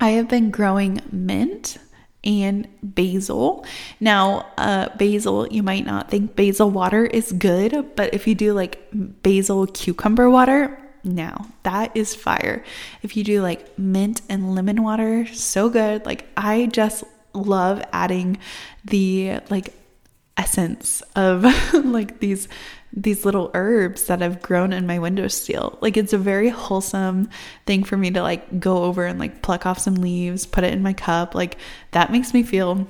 I 0.00 0.10
have 0.10 0.28
been 0.28 0.52
growing 0.52 1.00
mint 1.10 1.78
and 2.22 2.68
basil. 2.80 3.66
Now, 3.98 4.46
uh, 4.56 4.90
basil, 4.96 5.48
you 5.48 5.64
might 5.64 5.84
not 5.84 6.12
think 6.12 6.36
basil 6.36 6.70
water 6.70 7.04
is 7.06 7.32
good, 7.32 7.96
but 7.96 8.14
if 8.14 8.28
you 8.28 8.36
do 8.36 8.52
like 8.52 8.78
basil 8.92 9.66
cucumber 9.66 10.30
water, 10.30 10.80
now 11.04 11.46
that 11.62 11.96
is 11.96 12.14
fire. 12.14 12.64
If 13.02 13.16
you 13.16 13.24
do 13.24 13.42
like 13.42 13.78
mint 13.78 14.22
and 14.28 14.54
lemon 14.54 14.82
water, 14.82 15.26
so 15.26 15.68
good. 15.68 16.06
Like 16.06 16.26
I 16.36 16.66
just 16.66 17.04
love 17.32 17.82
adding 17.92 18.38
the 18.84 19.40
like 19.50 19.74
essence 20.36 21.02
of 21.14 21.44
like 21.84 22.20
these 22.20 22.48
these 22.96 23.24
little 23.24 23.50
herbs 23.54 24.04
that 24.06 24.20
have 24.20 24.40
grown 24.40 24.72
in 24.72 24.86
my 24.86 24.98
window 24.98 25.22
windowsill. 25.22 25.78
Like 25.80 25.96
it's 25.96 26.12
a 26.12 26.18
very 26.18 26.48
wholesome 26.48 27.28
thing 27.66 27.82
for 27.82 27.96
me 27.96 28.10
to 28.12 28.22
like 28.22 28.60
go 28.60 28.84
over 28.84 29.04
and 29.04 29.18
like 29.18 29.42
pluck 29.42 29.66
off 29.66 29.78
some 29.80 29.96
leaves, 29.96 30.46
put 30.46 30.64
it 30.64 30.72
in 30.72 30.82
my 30.82 30.92
cup. 30.92 31.34
Like 31.34 31.58
that 31.90 32.12
makes 32.12 32.32
me 32.32 32.44
feel 32.44 32.86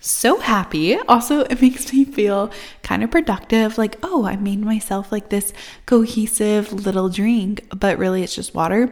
so 0.00 0.38
happy. 0.38 0.96
Also, 1.00 1.40
it 1.42 1.60
makes 1.60 1.92
me 1.92 2.04
feel 2.04 2.50
kind 2.82 3.04
of 3.04 3.10
productive 3.10 3.78
like, 3.78 3.96
oh, 4.02 4.24
I 4.24 4.36
made 4.36 4.60
myself 4.60 5.12
like 5.12 5.28
this 5.28 5.52
cohesive 5.86 6.72
little 6.72 7.08
drink, 7.08 7.66
but 7.78 7.98
really 7.98 8.22
it's 8.22 8.34
just 8.34 8.54
water. 8.54 8.90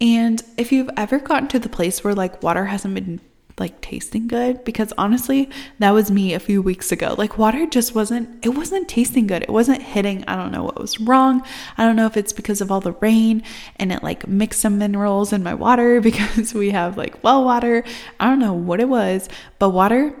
And 0.00 0.42
if 0.56 0.72
you've 0.72 0.90
ever 0.96 1.18
gotten 1.18 1.48
to 1.48 1.58
the 1.58 1.68
place 1.68 2.02
where 2.02 2.14
like 2.14 2.42
water 2.42 2.66
hasn't 2.66 2.94
been 2.94 3.20
like 3.58 3.80
tasting 3.80 4.26
good 4.26 4.64
because 4.64 4.92
honestly 4.98 5.48
that 5.78 5.92
was 5.92 6.10
me 6.10 6.34
a 6.34 6.40
few 6.40 6.60
weeks 6.60 6.90
ago 6.90 7.14
like 7.16 7.38
water 7.38 7.66
just 7.66 7.94
wasn't 7.94 8.44
it 8.44 8.48
wasn't 8.48 8.88
tasting 8.88 9.28
good 9.28 9.42
it 9.42 9.48
wasn't 9.48 9.80
hitting 9.80 10.24
i 10.26 10.34
don't 10.34 10.50
know 10.50 10.64
what 10.64 10.80
was 10.80 10.98
wrong 10.98 11.40
i 11.78 11.84
don't 11.84 11.94
know 11.94 12.06
if 12.06 12.16
it's 12.16 12.32
because 12.32 12.60
of 12.60 12.72
all 12.72 12.80
the 12.80 12.92
rain 12.94 13.40
and 13.76 13.92
it 13.92 14.02
like 14.02 14.26
mixed 14.26 14.60
some 14.60 14.76
minerals 14.76 15.32
in 15.32 15.40
my 15.42 15.54
water 15.54 16.00
because 16.00 16.52
we 16.52 16.70
have 16.70 16.96
like 16.96 17.22
well 17.22 17.44
water 17.44 17.84
i 18.18 18.26
don't 18.26 18.40
know 18.40 18.54
what 18.54 18.80
it 18.80 18.88
was 18.88 19.28
but 19.60 19.70
water 19.70 20.12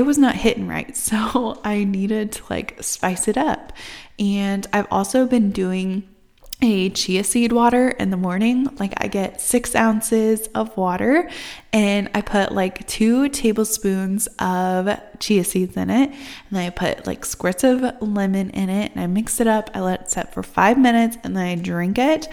it 0.00 0.06
was 0.06 0.16
not 0.16 0.34
hitting 0.34 0.66
right. 0.66 0.96
So 1.10 1.60
I 1.64 1.84
needed 1.84 2.32
to 2.32 2.42
like 2.48 2.82
spice 2.82 3.28
it 3.28 3.36
up. 3.36 3.72
And 4.18 4.66
I've 4.72 4.86
also 4.90 5.26
been 5.26 5.50
doing 5.50 6.08
a 6.62 6.90
chia 6.90 7.24
seed 7.24 7.52
water 7.52 7.88
in 7.88 8.10
the 8.10 8.16
morning. 8.16 8.68
Like 8.78 8.94
I 8.96 9.08
get 9.08 9.40
six 9.40 9.74
ounces 9.74 10.46
of 10.48 10.74
water 10.76 11.28
and 11.72 12.10
I 12.14 12.20
put 12.20 12.52
like 12.52 12.86
two 12.86 13.28
tablespoons 13.28 14.28
of 14.38 14.98
chia 15.18 15.44
seeds 15.44 15.76
in 15.76 15.90
it. 15.90 16.10
And 16.10 16.18
then 16.50 16.66
I 16.66 16.70
put 16.70 17.06
like 17.06 17.24
squirts 17.24 17.64
of 17.64 18.00
lemon 18.00 18.50
in 18.50 18.70
it 18.70 18.92
and 18.92 19.00
I 19.02 19.06
mix 19.06 19.40
it 19.40 19.46
up. 19.46 19.70
I 19.74 19.80
let 19.80 20.02
it 20.02 20.10
set 20.10 20.32
for 20.32 20.42
five 20.42 20.78
minutes 20.78 21.18
and 21.24 21.36
then 21.36 21.44
I 21.44 21.54
drink 21.56 21.98
it. 21.98 22.28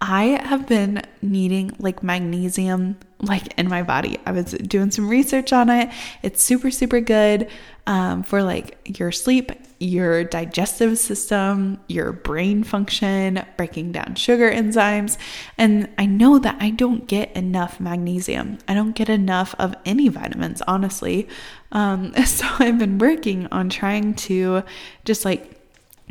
I 0.00 0.40
have 0.44 0.66
been 0.66 1.02
needing 1.22 1.72
like 1.78 2.02
magnesium 2.02 2.98
like 3.20 3.58
in 3.58 3.68
my 3.68 3.82
body. 3.82 4.18
I 4.26 4.32
was 4.32 4.52
doing 4.52 4.90
some 4.90 5.08
research 5.08 5.52
on 5.52 5.70
it. 5.70 5.90
It's 6.22 6.42
super 6.42 6.70
super 6.70 7.00
good 7.00 7.48
um, 7.86 8.22
for 8.24 8.42
like 8.42 8.98
your 8.98 9.12
sleep, 9.12 9.52
your 9.78 10.24
digestive 10.24 10.98
system, 10.98 11.78
your 11.88 12.12
brain 12.12 12.64
function, 12.64 13.44
breaking 13.56 13.92
down 13.92 14.16
sugar 14.16 14.50
enzymes. 14.50 15.16
And 15.56 15.88
I 15.96 16.06
know 16.06 16.38
that 16.38 16.56
I 16.60 16.70
don't 16.70 17.06
get 17.06 17.34
enough 17.36 17.78
magnesium. 17.78 18.58
I 18.66 18.74
don't 18.74 18.94
get 18.94 19.08
enough 19.08 19.54
of 19.58 19.74
any 19.84 20.08
vitamins, 20.08 20.62
honestly. 20.62 21.28
Um, 21.72 22.12
so 22.24 22.46
I've 22.58 22.78
been 22.78 22.98
working 22.98 23.46
on 23.52 23.68
trying 23.68 24.14
to 24.14 24.62
just 25.04 25.24
like 25.24 25.55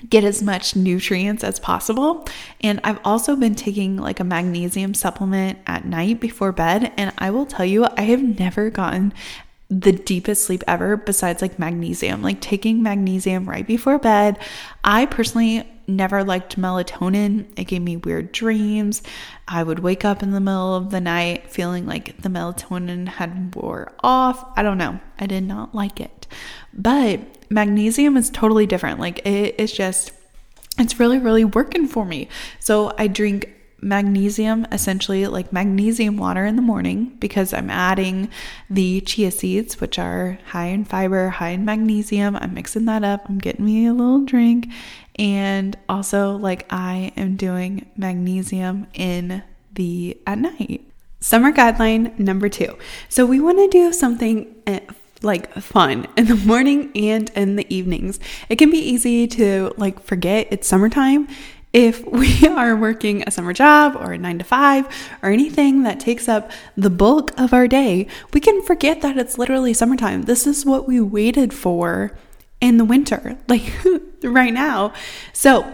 get 0.09 0.23
as 0.23 0.43
much 0.43 0.75
nutrients 0.75 1.43
as 1.43 1.59
possible. 1.59 2.27
And 2.61 2.81
I've 2.83 2.99
also 3.05 3.35
been 3.35 3.55
taking 3.55 3.97
like 3.97 4.19
a 4.19 4.25
magnesium 4.25 4.93
supplement 4.93 5.59
at 5.67 5.85
night 5.85 6.19
before 6.19 6.51
bed. 6.51 6.91
And 6.97 7.13
I 7.17 7.31
will 7.31 7.45
tell 7.45 7.65
you, 7.65 7.85
I 7.97 8.01
have 8.03 8.21
never 8.21 8.69
gotten 8.69 9.13
the 9.69 9.91
deepest 9.91 10.45
sleep 10.45 10.63
ever 10.67 10.95
besides 10.97 11.41
like 11.41 11.57
magnesium. 11.57 12.21
Like 12.21 12.41
taking 12.41 12.83
magnesium 12.83 13.47
right 13.47 13.65
before 13.65 13.97
bed. 13.97 14.37
I 14.83 15.05
personally 15.05 15.67
never 15.87 16.23
liked 16.23 16.59
melatonin. 16.59 17.47
It 17.57 17.65
gave 17.65 17.81
me 17.81 17.97
weird 17.97 18.31
dreams. 18.31 19.01
I 19.47 19.63
would 19.63 19.79
wake 19.79 20.03
up 20.03 20.23
in 20.23 20.31
the 20.31 20.39
middle 20.39 20.75
of 20.75 20.89
the 20.89 21.01
night 21.01 21.49
feeling 21.51 21.85
like 21.85 22.21
the 22.21 22.29
melatonin 22.29 23.07
had 23.07 23.55
wore 23.55 23.93
off. 24.03 24.45
I 24.57 24.63
don't 24.63 24.77
know. 24.77 24.99
I 25.19 25.27
did 25.27 25.43
not 25.43 25.75
like 25.75 25.99
it. 25.99 26.27
But 26.73 27.19
magnesium 27.49 28.17
is 28.17 28.29
totally 28.29 28.65
different. 28.65 28.99
Like 28.99 29.25
it 29.25 29.59
is 29.59 29.71
just, 29.71 30.11
it's 30.77 30.99
really, 30.99 31.19
really 31.19 31.45
working 31.45 31.87
for 31.87 32.05
me. 32.05 32.27
So 32.59 32.93
I 32.97 33.07
drink 33.07 33.51
magnesium, 33.85 34.65
essentially 34.71 35.27
like 35.27 35.53
magnesium 35.53 36.17
water 36.17 36.45
in 36.45 36.55
the 36.55 36.61
morning 36.61 37.15
because 37.19 37.53
I'm 37.53 37.69
adding 37.69 38.29
the 38.69 39.01
chia 39.01 39.31
seeds, 39.31 39.79
which 39.79 39.99
are 39.99 40.39
high 40.47 40.67
in 40.67 40.85
fiber, 40.85 41.29
high 41.29 41.49
in 41.49 41.65
magnesium. 41.65 42.35
I'm 42.35 42.53
mixing 42.53 42.85
that 42.85 43.03
up. 43.03 43.29
I'm 43.29 43.37
getting 43.37 43.65
me 43.65 43.85
a 43.85 43.93
little 43.93 44.25
drink. 44.25 44.67
And 45.17 45.77
also, 45.87 46.35
like, 46.35 46.65
I 46.69 47.13
am 47.15 47.37
doing 47.37 47.89
magnesium 47.95 48.87
in 48.93 49.43
the 49.73 50.17
at 50.27 50.39
night. 50.39 50.81
Summer 51.21 51.53
guideline 51.53 52.17
number 52.19 52.49
two. 52.49 52.77
So, 53.07 53.25
we 53.25 53.39
want 53.39 53.59
to 53.59 53.67
do 53.69 53.93
something 53.93 54.53
eh, 54.67 54.81
like 55.21 55.53
fun 55.53 56.07
in 56.17 56.25
the 56.25 56.35
morning 56.35 56.91
and 56.95 57.29
in 57.31 57.55
the 57.55 57.73
evenings. 57.73 58.19
It 58.49 58.57
can 58.57 58.69
be 58.69 58.77
easy 58.77 59.27
to 59.27 59.73
like 59.77 60.01
forget 60.01 60.47
it's 60.51 60.67
summertime 60.67 61.27
if 61.75 62.05
we 62.11 62.47
are 62.47 62.75
working 62.75 63.23
a 63.27 63.31
summer 63.31 63.53
job 63.53 63.97
or 63.99 64.13
a 64.13 64.17
nine 64.17 64.39
to 64.39 64.45
five 64.45 64.87
or 65.21 65.29
anything 65.29 65.83
that 65.83 65.99
takes 65.99 66.27
up 66.29 66.49
the 66.77 66.89
bulk 66.89 67.37
of 67.37 67.53
our 67.53 67.67
day, 67.67 68.07
we 68.33 68.39
can 68.39 68.61
forget 68.63 69.01
that 69.01 69.17
it's 69.17 69.37
literally 69.37 69.73
summertime. 69.73 70.23
This 70.23 70.47
is 70.47 70.65
what 70.65 70.87
we 70.87 71.01
waited 71.01 71.53
for 71.53 72.17
in 72.61 72.77
the 72.77 72.85
winter, 72.85 73.37
like 73.49 73.73
right 74.23 74.53
now. 74.53 74.93
So, 75.33 75.69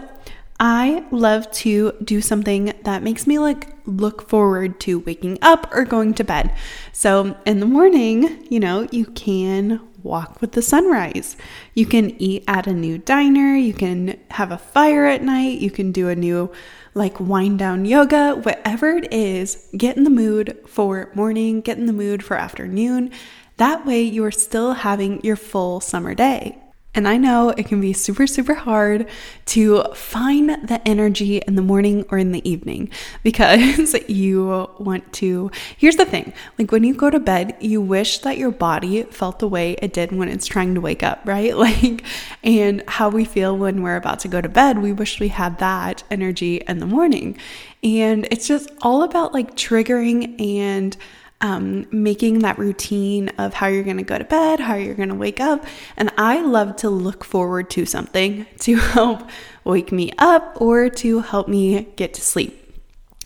I 0.64 1.04
love 1.10 1.50
to 1.50 1.90
do 2.04 2.20
something 2.20 2.72
that 2.84 3.02
makes 3.02 3.26
me 3.26 3.40
like 3.40 3.74
look 3.84 4.28
forward 4.28 4.78
to 4.82 5.00
waking 5.00 5.38
up 5.42 5.68
or 5.74 5.84
going 5.84 6.14
to 6.14 6.22
bed. 6.22 6.54
So 6.92 7.36
in 7.44 7.58
the 7.58 7.66
morning, 7.66 8.46
you 8.48 8.60
know, 8.60 8.86
you 8.92 9.06
can 9.06 9.80
walk 10.04 10.40
with 10.40 10.52
the 10.52 10.62
sunrise. 10.62 11.36
You 11.74 11.84
can 11.84 12.10
eat 12.22 12.44
at 12.46 12.68
a 12.68 12.72
new 12.72 12.98
diner, 12.98 13.56
you 13.56 13.74
can 13.74 14.20
have 14.30 14.52
a 14.52 14.56
fire 14.56 15.04
at 15.04 15.24
night, 15.24 15.58
you 15.58 15.72
can 15.72 15.90
do 15.90 16.08
a 16.08 16.14
new 16.14 16.52
like 16.94 17.18
wind 17.18 17.58
down 17.58 17.84
yoga, 17.84 18.36
whatever 18.36 18.90
it 18.90 19.12
is, 19.12 19.68
get 19.76 19.96
in 19.96 20.04
the 20.04 20.10
mood 20.10 20.56
for 20.68 21.10
morning, 21.12 21.60
get 21.60 21.76
in 21.76 21.86
the 21.86 21.92
mood 21.92 22.22
for 22.22 22.36
afternoon. 22.36 23.10
That 23.56 23.84
way 23.84 24.02
you 24.02 24.24
are 24.24 24.30
still 24.30 24.74
having 24.74 25.24
your 25.24 25.36
full 25.36 25.80
summer 25.80 26.14
day. 26.14 26.61
And 26.94 27.08
I 27.08 27.16
know 27.16 27.50
it 27.50 27.66
can 27.66 27.80
be 27.80 27.94
super, 27.94 28.26
super 28.26 28.54
hard 28.54 29.08
to 29.46 29.82
find 29.94 30.50
the 30.50 30.80
energy 30.86 31.38
in 31.38 31.54
the 31.54 31.62
morning 31.62 32.04
or 32.10 32.18
in 32.18 32.32
the 32.32 32.46
evening 32.48 32.90
because 33.22 33.94
you 34.08 34.68
want 34.78 35.10
to. 35.14 35.50
Here's 35.78 35.96
the 35.96 36.04
thing 36.04 36.34
like 36.58 36.70
when 36.70 36.84
you 36.84 36.94
go 36.94 37.08
to 37.08 37.18
bed, 37.18 37.56
you 37.60 37.80
wish 37.80 38.18
that 38.18 38.36
your 38.36 38.50
body 38.50 39.04
felt 39.04 39.38
the 39.38 39.48
way 39.48 39.72
it 39.80 39.94
did 39.94 40.12
when 40.12 40.28
it's 40.28 40.46
trying 40.46 40.74
to 40.74 40.80
wake 40.80 41.02
up, 41.02 41.20
right? 41.24 41.56
Like, 41.62 42.02
and 42.42 42.82
how 42.88 43.08
we 43.08 43.24
feel 43.24 43.56
when 43.56 43.82
we're 43.82 43.94
about 43.94 44.18
to 44.20 44.28
go 44.28 44.40
to 44.40 44.48
bed, 44.48 44.78
we 44.78 44.92
wish 44.92 45.20
we 45.20 45.28
had 45.28 45.58
that 45.60 46.02
energy 46.10 46.56
in 46.66 46.80
the 46.80 46.86
morning. 46.86 47.38
And 47.84 48.26
it's 48.32 48.48
just 48.48 48.68
all 48.82 49.04
about 49.04 49.32
like 49.32 49.54
triggering 49.54 50.40
and 50.40 50.96
um, 51.42 51.86
making 51.90 52.38
that 52.38 52.56
routine 52.58 53.28
of 53.30 53.52
how 53.52 53.66
you're 53.66 53.82
going 53.82 53.98
to 53.98 54.04
go 54.04 54.16
to 54.16 54.24
bed, 54.24 54.60
how 54.60 54.74
you're 54.74 54.94
going 54.94 55.08
to 55.08 55.14
wake 55.14 55.40
up. 55.40 55.64
And 55.96 56.10
I 56.16 56.40
love 56.40 56.76
to 56.76 56.88
look 56.88 57.24
forward 57.24 57.68
to 57.70 57.84
something 57.84 58.46
to 58.60 58.76
help 58.76 59.28
wake 59.64 59.92
me 59.92 60.12
up 60.18 60.56
or 60.60 60.88
to 60.88 61.20
help 61.20 61.48
me 61.48 61.88
get 61.96 62.14
to 62.14 62.20
sleep. 62.20 62.58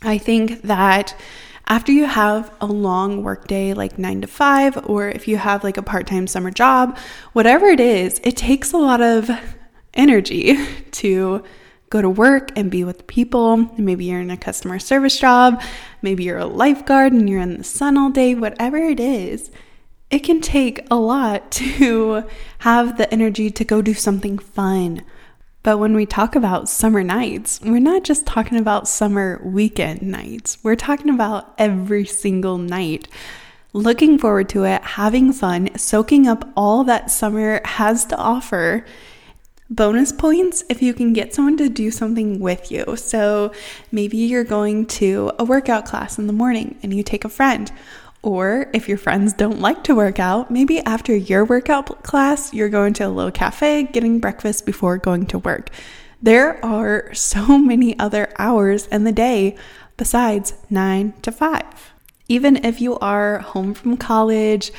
I 0.02 0.18
think 0.18 0.62
that 0.62 1.14
after 1.68 1.92
you 1.92 2.06
have 2.06 2.52
a 2.60 2.66
long 2.66 3.22
workday, 3.22 3.74
like 3.74 3.98
nine 3.98 4.20
to 4.22 4.26
five, 4.26 4.88
or 4.88 5.08
if 5.08 5.28
you 5.28 5.36
have 5.36 5.64
like 5.64 5.76
a 5.76 5.82
part 5.82 6.06
time 6.06 6.26
summer 6.26 6.50
job, 6.50 6.96
whatever 7.32 7.66
it 7.66 7.80
is, 7.80 8.20
it 8.24 8.36
takes 8.36 8.72
a 8.72 8.78
lot 8.78 9.02
of 9.02 9.30
energy 9.94 10.56
to 10.92 11.42
go 11.90 12.02
to 12.02 12.10
work 12.10 12.50
and 12.56 12.70
be 12.70 12.84
with 12.84 13.06
people. 13.06 13.56
Maybe 13.78 14.06
you're 14.06 14.20
in 14.20 14.30
a 14.30 14.36
customer 14.36 14.78
service 14.78 15.18
job, 15.18 15.62
maybe 16.02 16.24
you're 16.24 16.38
a 16.38 16.46
lifeguard 16.46 17.12
and 17.12 17.28
you're 17.28 17.40
in 17.40 17.58
the 17.58 17.64
sun 17.64 17.96
all 17.96 18.10
day, 18.10 18.34
whatever 18.34 18.78
it 18.78 19.00
is. 19.00 19.50
It 20.10 20.20
can 20.20 20.40
take 20.40 20.86
a 20.90 20.96
lot 20.96 21.50
to 21.52 22.24
have 22.58 22.98
the 22.98 23.12
energy 23.12 23.50
to 23.50 23.64
go 23.64 23.82
do 23.82 23.94
something 23.94 24.38
fun. 24.38 25.04
But 25.62 25.78
when 25.78 25.96
we 25.96 26.06
talk 26.06 26.36
about 26.36 26.68
summer 26.68 27.02
nights, 27.02 27.60
we're 27.60 27.80
not 27.80 28.04
just 28.04 28.24
talking 28.24 28.56
about 28.56 28.86
summer 28.86 29.40
weekend 29.44 30.00
nights. 30.00 30.58
We're 30.62 30.76
talking 30.76 31.10
about 31.10 31.54
every 31.58 32.04
single 32.04 32.56
night. 32.56 33.08
Looking 33.72 34.16
forward 34.16 34.48
to 34.50 34.62
it, 34.62 34.80
having 34.82 35.32
fun, 35.32 35.76
soaking 35.76 36.28
up 36.28 36.48
all 36.56 36.84
that 36.84 37.10
summer 37.10 37.60
has 37.64 38.04
to 38.06 38.16
offer, 38.16 38.86
bonus 39.68 40.12
points 40.12 40.62
if 40.68 40.80
you 40.80 40.94
can 40.94 41.12
get 41.12 41.34
someone 41.34 41.56
to 41.56 41.68
do 41.68 41.90
something 41.90 42.38
with 42.38 42.70
you. 42.70 42.96
So 42.96 43.52
maybe 43.90 44.16
you're 44.18 44.44
going 44.44 44.86
to 44.86 45.32
a 45.38 45.44
workout 45.44 45.86
class 45.86 46.18
in 46.18 46.26
the 46.26 46.32
morning 46.32 46.78
and 46.82 46.94
you 46.94 47.02
take 47.02 47.24
a 47.24 47.28
friend. 47.28 47.70
Or 48.22 48.70
if 48.72 48.88
your 48.88 48.98
friends 48.98 49.32
don't 49.32 49.60
like 49.60 49.84
to 49.84 49.94
work 49.94 50.18
out, 50.18 50.50
maybe 50.50 50.80
after 50.80 51.14
your 51.14 51.44
workout 51.44 52.02
class, 52.02 52.52
you're 52.52 52.68
going 52.68 52.92
to 52.94 53.06
a 53.06 53.08
little 53.08 53.30
cafe, 53.30 53.84
getting 53.84 54.18
breakfast 54.18 54.66
before 54.66 54.98
going 54.98 55.26
to 55.26 55.38
work. 55.38 55.70
There 56.22 56.64
are 56.64 57.12
so 57.14 57.58
many 57.58 57.98
other 57.98 58.32
hours 58.38 58.86
in 58.88 59.04
the 59.04 59.12
day 59.12 59.56
besides 59.96 60.54
9 60.70 61.12
to 61.22 61.30
5. 61.30 61.64
Even 62.28 62.64
if 62.64 62.80
you 62.80 62.98
are 62.98 63.38
home 63.38 63.74
from 63.74 63.96
college 63.96 64.72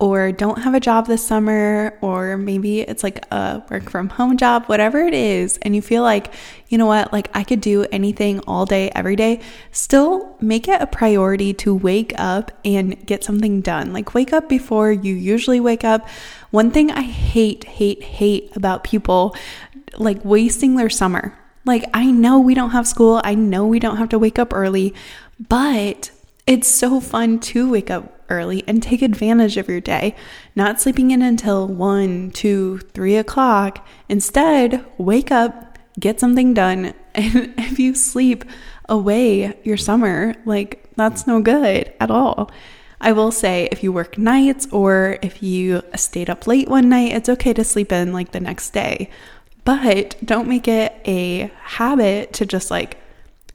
or 0.00 0.32
don't 0.32 0.62
have 0.62 0.74
a 0.74 0.80
job 0.80 1.06
this 1.06 1.24
summer, 1.24 1.96
or 2.00 2.36
maybe 2.36 2.80
it's 2.80 3.04
like 3.04 3.24
a 3.32 3.62
work 3.70 3.88
from 3.88 4.08
home 4.08 4.36
job, 4.36 4.64
whatever 4.66 4.98
it 4.98 5.14
is, 5.14 5.56
and 5.62 5.76
you 5.76 5.80
feel 5.80 6.02
like, 6.02 6.32
you 6.68 6.76
know 6.76 6.86
what, 6.86 7.12
like 7.12 7.28
I 7.32 7.44
could 7.44 7.60
do 7.60 7.86
anything 7.92 8.40
all 8.40 8.66
day, 8.66 8.90
every 8.94 9.14
day, 9.14 9.40
still 9.70 10.36
make 10.40 10.66
it 10.66 10.82
a 10.82 10.86
priority 10.86 11.54
to 11.54 11.74
wake 11.74 12.12
up 12.18 12.50
and 12.64 13.06
get 13.06 13.22
something 13.22 13.60
done. 13.60 13.92
Like, 13.92 14.14
wake 14.14 14.32
up 14.32 14.48
before 14.48 14.90
you 14.90 15.14
usually 15.14 15.60
wake 15.60 15.84
up. 15.84 16.08
One 16.50 16.72
thing 16.72 16.90
I 16.90 17.02
hate, 17.02 17.64
hate, 17.64 18.02
hate 18.02 18.54
about 18.56 18.84
people 18.84 19.36
like 19.96 20.24
wasting 20.24 20.74
their 20.74 20.90
summer. 20.90 21.38
Like, 21.64 21.84
I 21.94 22.10
know 22.10 22.40
we 22.40 22.54
don't 22.54 22.70
have 22.70 22.86
school, 22.86 23.20
I 23.24 23.36
know 23.36 23.64
we 23.64 23.78
don't 23.78 23.96
have 23.96 24.08
to 24.10 24.18
wake 24.18 24.38
up 24.40 24.52
early, 24.52 24.92
but 25.38 26.10
it's 26.46 26.68
so 26.68 27.00
fun 27.00 27.38
to 27.40 27.70
wake 27.70 27.90
up 27.90 28.22
early 28.28 28.64
and 28.66 28.82
take 28.82 29.02
advantage 29.02 29.56
of 29.56 29.68
your 29.68 29.80
day, 29.80 30.14
not 30.54 30.80
sleeping 30.80 31.10
in 31.10 31.22
until 31.22 31.66
1, 31.66 32.30
2, 32.32 32.78
3 32.78 33.16
o'clock. 33.16 33.86
Instead, 34.08 34.84
wake 34.98 35.30
up, 35.30 35.78
get 35.98 36.20
something 36.20 36.54
done, 36.54 36.94
and 37.14 37.54
if 37.58 37.78
you 37.78 37.94
sleep 37.94 38.44
away 38.88 39.58
your 39.62 39.76
summer, 39.76 40.34
like 40.44 40.90
that's 40.96 41.26
no 41.26 41.40
good 41.40 41.92
at 42.00 42.10
all. 42.10 42.50
I 43.00 43.12
will 43.12 43.30
say 43.30 43.68
if 43.70 43.82
you 43.82 43.92
work 43.92 44.16
nights 44.16 44.66
or 44.70 45.18
if 45.22 45.42
you 45.42 45.82
stayed 45.94 46.30
up 46.30 46.46
late 46.46 46.68
one 46.68 46.88
night, 46.88 47.12
it's 47.12 47.28
okay 47.28 47.52
to 47.52 47.64
sleep 47.64 47.92
in 47.92 48.12
like 48.12 48.32
the 48.32 48.40
next 48.40 48.70
day. 48.70 49.10
But 49.64 50.16
don't 50.24 50.48
make 50.48 50.68
it 50.68 50.94
a 51.06 51.50
habit 51.62 52.32
to 52.34 52.46
just 52.46 52.70
like 52.70 52.98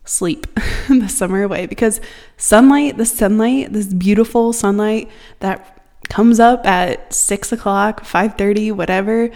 sleep 0.10 0.48
the 0.90 1.08
summer 1.08 1.44
away 1.44 1.66
because 1.66 2.02
sunlight, 2.38 2.98
the 2.98 3.06
sunlight, 3.06 3.74
this 3.74 3.94
beautiful 3.94 4.54
sunlight 4.54 5.10
that 5.40 5.82
comes 6.10 6.40
up 6.40 6.66
at 6.66 7.14
six 7.14 7.52
o'clock, 7.52 8.04
five 8.04 8.38
thirty, 8.38 8.72
whatever, 8.72 9.30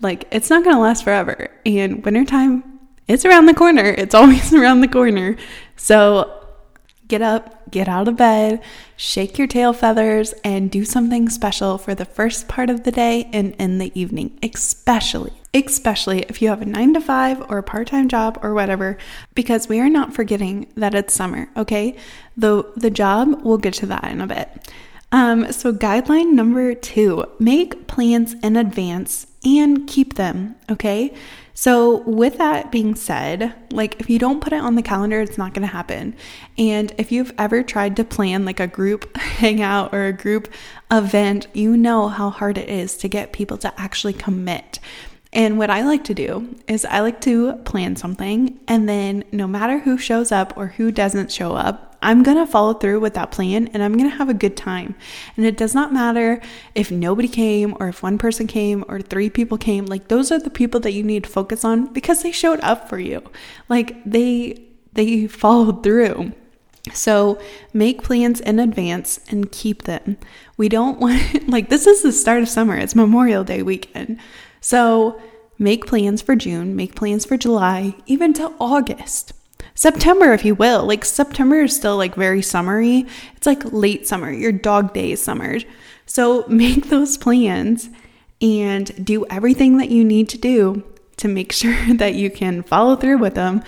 like 0.00 0.26
it's 0.30 0.48
not 0.50 0.64
gonna 0.64 0.80
last 0.80 1.04
forever. 1.04 1.50
And 1.66 2.04
wintertime, 2.04 2.80
it's 3.08 3.24
around 3.24 3.46
the 3.46 3.54
corner. 3.54 3.84
It's 3.84 4.14
always 4.20 4.52
around 4.54 4.80
the 4.80 4.88
corner. 4.88 5.36
So 5.76 6.39
get 7.10 7.20
up, 7.20 7.70
get 7.70 7.88
out 7.88 8.08
of 8.08 8.16
bed, 8.16 8.62
shake 8.96 9.36
your 9.36 9.46
tail 9.46 9.74
feathers, 9.74 10.32
and 10.44 10.70
do 10.70 10.84
something 10.84 11.28
special 11.28 11.76
for 11.76 11.94
the 11.94 12.04
first 12.06 12.48
part 12.48 12.70
of 12.70 12.84
the 12.84 12.92
day 12.92 13.28
and 13.32 13.54
in 13.56 13.76
the 13.78 13.92
evening, 14.00 14.38
especially. 14.42 15.32
Especially 15.52 16.20
if 16.22 16.40
you 16.40 16.48
have 16.48 16.62
a 16.62 16.64
nine 16.64 16.94
to 16.94 17.00
five 17.00 17.42
or 17.50 17.58
a 17.58 17.62
part 17.62 17.88
time 17.88 18.08
job 18.08 18.38
or 18.42 18.54
whatever, 18.54 18.96
because 19.34 19.68
we 19.68 19.80
are 19.80 19.90
not 19.90 20.14
forgetting 20.14 20.72
that 20.76 20.94
it's 20.94 21.12
summer, 21.12 21.50
okay? 21.56 21.96
The, 22.36 22.64
the 22.76 22.90
job, 22.90 23.42
we'll 23.42 23.58
get 23.58 23.74
to 23.74 23.86
that 23.86 24.04
in 24.04 24.20
a 24.20 24.26
bit. 24.28 24.72
Um, 25.12 25.50
so, 25.50 25.72
guideline 25.72 26.32
number 26.34 26.72
two 26.72 27.24
make 27.40 27.88
plans 27.88 28.34
in 28.44 28.54
advance 28.54 29.26
and 29.44 29.88
keep 29.88 30.14
them, 30.14 30.54
okay? 30.70 31.12
So, 31.54 31.98
with 32.02 32.38
that 32.38 32.70
being 32.70 32.94
said, 32.94 33.54
like 33.72 34.00
if 34.00 34.08
you 34.08 34.18
don't 34.18 34.40
put 34.40 34.52
it 34.52 34.60
on 34.60 34.76
the 34.76 34.82
calendar, 34.82 35.20
it's 35.20 35.38
not 35.38 35.52
going 35.54 35.66
to 35.66 35.72
happen. 35.72 36.14
And 36.56 36.92
if 36.96 37.12
you've 37.12 37.32
ever 37.38 37.62
tried 37.62 37.96
to 37.96 38.04
plan 38.04 38.44
like 38.44 38.60
a 38.60 38.66
group 38.66 39.16
hangout 39.16 39.92
or 39.92 40.06
a 40.06 40.12
group 40.12 40.52
event, 40.90 41.48
you 41.52 41.76
know 41.76 42.08
how 42.08 42.30
hard 42.30 42.58
it 42.58 42.68
is 42.68 42.96
to 42.98 43.08
get 43.08 43.32
people 43.32 43.58
to 43.58 43.80
actually 43.80 44.14
commit. 44.14 44.78
And 45.32 45.58
what 45.58 45.70
I 45.70 45.82
like 45.82 46.04
to 46.04 46.14
do 46.14 46.56
is 46.66 46.84
I 46.84 47.00
like 47.00 47.20
to 47.22 47.54
plan 47.58 47.94
something, 47.94 48.58
and 48.66 48.88
then 48.88 49.24
no 49.30 49.46
matter 49.46 49.78
who 49.78 49.96
shows 49.96 50.32
up 50.32 50.56
or 50.56 50.68
who 50.68 50.90
doesn't 50.90 51.30
show 51.30 51.52
up, 51.52 51.89
I'm 52.02 52.22
going 52.22 52.36
to 52.38 52.46
follow 52.46 52.74
through 52.74 53.00
with 53.00 53.14
that 53.14 53.30
plan 53.30 53.68
and 53.68 53.82
I'm 53.82 53.96
going 53.96 54.10
to 54.10 54.16
have 54.16 54.28
a 54.28 54.34
good 54.34 54.56
time. 54.56 54.94
And 55.36 55.44
it 55.44 55.56
does 55.56 55.74
not 55.74 55.92
matter 55.92 56.40
if 56.74 56.90
nobody 56.90 57.28
came 57.28 57.76
or 57.78 57.88
if 57.88 58.02
one 58.02 58.18
person 58.18 58.46
came 58.46 58.84
or 58.88 59.00
three 59.00 59.28
people 59.28 59.58
came. 59.58 59.86
Like 59.86 60.08
those 60.08 60.32
are 60.32 60.38
the 60.38 60.50
people 60.50 60.80
that 60.80 60.92
you 60.92 61.02
need 61.02 61.24
to 61.24 61.30
focus 61.30 61.64
on 61.64 61.92
because 61.92 62.22
they 62.22 62.32
showed 62.32 62.60
up 62.60 62.88
for 62.88 62.98
you. 62.98 63.22
Like 63.68 64.02
they 64.04 64.66
they 64.92 65.26
followed 65.26 65.82
through. 65.82 66.32
So 66.94 67.40
make 67.72 68.02
plans 68.02 68.40
in 68.40 68.58
advance 68.58 69.20
and 69.28 69.52
keep 69.52 69.82
them. 69.82 70.16
We 70.56 70.68
don't 70.68 70.98
want 71.00 71.48
like 71.48 71.68
this 71.68 71.86
is 71.86 72.02
the 72.02 72.12
start 72.12 72.42
of 72.42 72.48
summer. 72.48 72.76
It's 72.76 72.94
Memorial 72.94 73.44
Day 73.44 73.62
weekend. 73.62 74.18
So 74.60 75.20
make 75.58 75.86
plans 75.86 76.22
for 76.22 76.34
June, 76.34 76.74
make 76.74 76.94
plans 76.94 77.26
for 77.26 77.36
July, 77.36 77.94
even 78.06 78.32
to 78.34 78.54
August. 78.58 79.34
September, 79.74 80.32
if 80.32 80.44
you 80.44 80.54
will. 80.54 80.84
Like 80.84 81.04
September 81.04 81.62
is 81.62 81.74
still 81.74 81.96
like 81.96 82.14
very 82.14 82.42
summery. 82.42 83.06
It's 83.36 83.46
like 83.46 83.72
late 83.72 84.06
summer, 84.06 84.30
your 84.30 84.52
dog 84.52 84.92
days 84.92 85.22
summer. 85.22 85.58
So 86.06 86.44
make 86.48 86.88
those 86.88 87.16
plans 87.16 87.88
and 88.40 89.04
do 89.04 89.26
everything 89.26 89.78
that 89.78 89.90
you 89.90 90.04
need 90.04 90.28
to 90.30 90.38
do 90.38 90.84
to 91.18 91.28
make 91.28 91.52
sure 91.60 91.94
that 91.94 92.14
you 92.14 92.30
can 92.30 92.62
follow 92.62 92.96
through 92.96 93.18
with 93.18 93.34
them. 93.34 93.62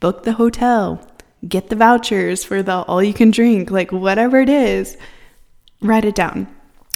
Book 0.00 0.22
the 0.22 0.34
hotel, 0.34 1.00
get 1.46 1.70
the 1.70 1.76
vouchers 1.76 2.44
for 2.44 2.62
the 2.62 2.82
all 2.82 3.02
you 3.02 3.14
can 3.14 3.30
drink, 3.30 3.70
like 3.70 3.90
whatever 3.90 4.40
it 4.40 4.48
is, 4.48 4.96
write 5.80 6.04
it 6.04 6.14
down. 6.14 6.46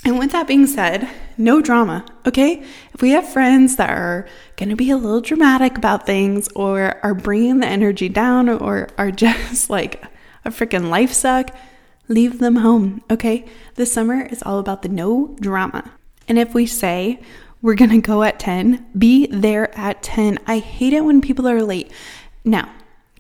And 0.05 0.19
with 0.19 0.33
that 0.33 0.49
being 0.49 0.67
said, 0.67 1.09
no 1.39 1.63
drama, 1.63 2.05
okay? 2.27 2.65
If 2.93 3.03
we 3.03 3.11
have 3.11 3.29
friends 3.29 3.77
that 3.77 3.91
are 3.91 4.27
gonna 4.57 4.75
be 4.75 4.91
a 4.91 4.97
little 4.97 5.21
dramatic 5.21 5.79
about 5.79 6.07
things 6.07 6.49
or 6.57 6.99
are 7.05 7.15
bringing 7.15 7.61
the 7.61 7.69
energy 7.69 8.09
down 8.09 8.49
or 8.49 8.89
are 8.99 9.11
just 9.13 9.71
like 9.71 10.03
a 10.45 10.51
freaking 10.51 10.91
life 10.91 11.13
suck, 11.13 11.55
leave 12.09 12.41
them 12.41 12.57
home, 12.57 13.03
okay? 13.11 13.45
This 13.77 13.93
summer 13.93 14.23
is 14.23 14.43
all 14.43 14.59
about 14.59 14.83
the 14.83 14.89
no 14.89 15.37
drama. 15.41 15.93
And 16.27 16.37
if 16.37 16.53
we 16.53 16.67
say 16.67 17.21
we're 17.61 17.77
gonna 17.77 18.01
go 18.01 18.25
at 18.25 18.41
10, 18.41 18.85
be 18.99 19.29
there 19.29 19.77
at 19.79 20.03
10. 20.03 20.41
I 20.49 20.59
hate 20.59 20.93
it 20.93 21.05
when 21.05 21.21
people 21.21 21.47
are 21.47 21.63
late. 21.63 21.93
Now, 22.45 22.69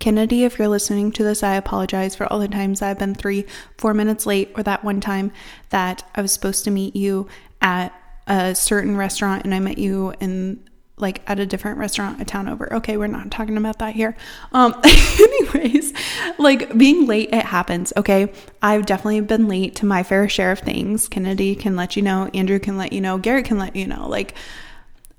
Kennedy, 0.02 0.42
if 0.42 0.58
you're 0.58 0.66
listening 0.66 1.12
to 1.12 1.22
this, 1.22 1.44
I 1.44 1.54
apologize 1.54 2.16
for 2.16 2.26
all 2.26 2.40
the 2.40 2.48
times 2.48 2.82
I've 2.82 2.98
been 2.98 3.14
three, 3.14 3.46
four 3.78 3.94
minutes 3.94 4.26
late, 4.26 4.50
or 4.56 4.64
that 4.64 4.82
one 4.82 5.00
time 5.00 5.30
that 5.70 6.02
I 6.16 6.22
was 6.22 6.32
supposed 6.32 6.64
to 6.64 6.72
meet 6.72 6.96
you 6.96 7.28
at 7.60 7.94
a 8.26 8.52
certain 8.56 8.96
restaurant 8.96 9.44
and 9.44 9.54
I 9.54 9.60
met 9.60 9.78
you 9.78 10.12
in 10.18 10.68
like 10.96 11.22
at 11.28 11.38
a 11.38 11.46
different 11.46 11.78
restaurant 11.78 12.20
a 12.20 12.24
town 12.24 12.48
over. 12.48 12.72
Okay, 12.74 12.96
we're 12.96 13.06
not 13.06 13.30
talking 13.30 13.56
about 13.56 13.78
that 13.78 13.94
here. 13.94 14.16
Um 14.50 14.74
anyways, 14.84 15.92
like 16.36 16.76
being 16.76 17.06
late 17.06 17.28
it 17.32 17.44
happens, 17.44 17.92
okay? 17.96 18.32
I've 18.60 18.86
definitely 18.86 19.20
been 19.20 19.46
late 19.46 19.76
to 19.76 19.86
my 19.86 20.02
fair 20.02 20.28
share 20.28 20.50
of 20.50 20.58
things. 20.58 21.08
Kennedy 21.08 21.54
can 21.54 21.76
let 21.76 21.94
you 21.94 22.02
know, 22.02 22.28
Andrew 22.34 22.58
can 22.58 22.76
let 22.76 22.92
you 22.92 23.00
know, 23.00 23.18
Garrett 23.18 23.44
can 23.44 23.58
let 23.58 23.76
you 23.76 23.86
know. 23.86 24.08
Like 24.08 24.34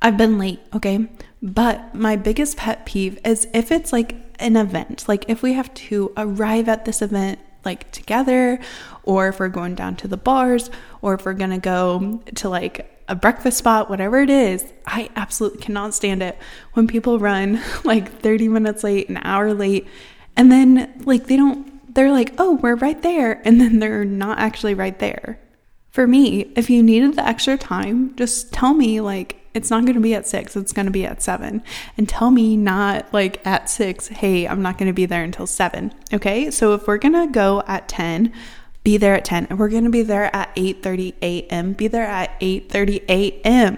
I've 0.02 0.18
been 0.18 0.38
late, 0.38 0.60
okay? 0.76 1.08
But 1.42 1.96
my 1.96 2.18
biggest 2.18 2.58
pet 2.58 2.86
peeve 2.86 3.18
is 3.24 3.48
if 3.54 3.72
it's 3.72 3.94
like 3.94 4.18
an 4.40 4.56
event, 4.56 5.08
like 5.08 5.26
if 5.28 5.42
we 5.42 5.54
have 5.54 5.74
to 5.74 6.12
arrive 6.18 6.68
at 6.70 6.86
this 6.86 7.02
event 7.02 7.40
like 7.66 7.92
together, 7.92 8.60
or 9.04 9.30
if 9.30 9.40
we're 9.40 9.48
going 9.48 9.76
down 9.76 9.96
to 9.98 10.08
the 10.08 10.18
bars, 10.18 10.70
or 11.02 11.14
if 11.14 11.26
we're 11.26 11.34
gonna 11.34 11.60
go 11.60 12.22
to 12.36 12.50
like 12.50 12.90
a 13.08 13.16
breakfast 13.16 13.58
spot, 13.58 13.90
whatever 13.90 14.20
it 14.20 14.30
is, 14.30 14.66
I 14.86 15.10
absolutely 15.16 15.62
cannot 15.62 15.94
stand 15.94 16.24
it 16.24 16.38
when 16.74 16.88
people 16.88 17.20
run 17.20 17.62
like 17.84 18.20
30 18.22 18.48
minutes 18.50 18.84
late, 18.84 19.10
an 19.10 19.20
hour 19.24 19.54
late, 19.54 19.88
and 20.36 20.52
then 20.52 21.04
like 21.06 21.28
they 21.28 21.38
don't, 21.38 21.94
they're 21.94 22.12
like, 22.12 22.34
oh, 22.38 22.56
we're 22.56 22.76
right 22.76 23.02
there, 23.02 23.42
and 23.46 23.60
then 23.60 23.80
they're 23.80 24.06
not 24.06 24.40
actually 24.40 24.74
right 24.74 24.98
there. 25.00 25.40
For 25.92 26.08
me, 26.08 26.52
if 26.56 26.70
you 26.70 26.82
needed 26.82 27.16
the 27.16 27.28
extra 27.28 27.56
time, 27.56 28.16
just 28.16 28.52
tell 28.52 28.74
me, 28.74 29.00
like, 29.00 29.43
it's 29.54 29.70
not 29.70 29.84
going 29.84 29.96
to 29.96 30.02
be 30.02 30.16
at 30.16 30.28
six, 30.28 30.56
it's 30.56 30.74
going 30.74 30.86
to 30.88 30.92
be 30.92 31.06
at 31.06 31.22
seven. 31.22 31.64
And 31.98 32.08
tell 32.10 32.32
me 32.32 32.58
not 32.58 33.14
like 33.14 33.46
at 33.46 33.70
six, 33.70 34.08
hey, 34.08 34.48
I'm 34.48 34.62
not 34.62 34.78
going 34.78 34.88
to 34.88 34.94
be 34.94 35.06
there 35.06 35.24
until 35.24 35.48
seven. 35.48 35.94
Okay. 36.14 36.52
So 36.52 36.74
if 36.74 36.88
we're 36.88 36.98
going 36.98 37.14
to 37.14 37.32
go 37.32 37.64
at 37.68 37.88
10, 37.88 38.34
be 38.84 38.98
there 38.98 39.16
at 39.16 39.26
10 39.26 39.48
and 39.50 39.60
we're 39.60 39.70
going 39.70 39.86
to 39.86 39.90
be 39.90 40.02
there 40.02 40.34
at 40.36 40.54
8:30 40.56 41.14
a.m. 41.22 41.74
Be 41.74 41.88
there 41.88 42.06
at 42.06 42.38
8:30 42.42 43.04
a.m. 43.08 43.78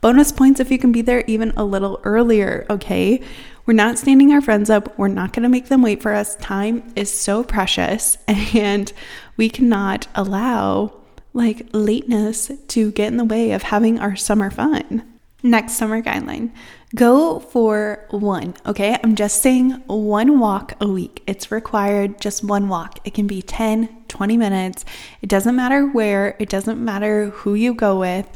Bonus 0.00 0.32
points 0.32 0.60
if 0.60 0.70
you 0.70 0.78
can 0.78 0.92
be 0.92 1.02
there 1.02 1.24
even 1.26 1.52
a 1.56 1.64
little 1.64 2.00
earlier, 2.04 2.66
okay? 2.68 3.20
We're 3.66 3.72
not 3.74 3.98
standing 3.98 4.32
our 4.32 4.42
friends 4.42 4.68
up. 4.68 4.96
We're 4.98 5.08
not 5.08 5.32
going 5.32 5.44
to 5.44 5.48
make 5.48 5.68
them 5.68 5.80
wait 5.80 6.02
for 6.02 6.12
us. 6.12 6.36
Time 6.36 6.92
is 6.94 7.10
so 7.10 7.42
precious 7.42 8.18
and 8.28 8.92
we 9.36 9.48
cannot 9.48 10.06
allow 10.14 10.92
like 11.32 11.66
lateness 11.72 12.52
to 12.68 12.92
get 12.92 13.08
in 13.08 13.16
the 13.16 13.24
way 13.24 13.50
of 13.52 13.62
having 13.62 13.98
our 13.98 14.14
summer 14.14 14.50
fun. 14.50 15.13
Next 15.44 15.74
summer 15.74 16.00
guideline 16.00 16.52
go 16.94 17.40
for 17.40 18.06
one, 18.10 18.54
okay? 18.66 18.96
I'm 19.02 19.14
just 19.14 19.42
saying 19.42 19.72
one 19.86 20.38
walk 20.38 20.74
a 20.80 20.86
week. 20.86 21.22
It's 21.26 21.50
required 21.50 22.20
just 22.20 22.44
one 22.44 22.68
walk. 22.68 23.00
It 23.04 23.14
can 23.14 23.26
be 23.26 23.42
10, 23.42 24.04
20 24.08 24.36
minutes. 24.36 24.84
It 25.20 25.28
doesn't 25.28 25.56
matter 25.56 25.86
where, 25.86 26.36
it 26.38 26.48
doesn't 26.48 26.82
matter 26.82 27.30
who 27.30 27.54
you 27.54 27.74
go 27.74 27.98
with. 27.98 28.26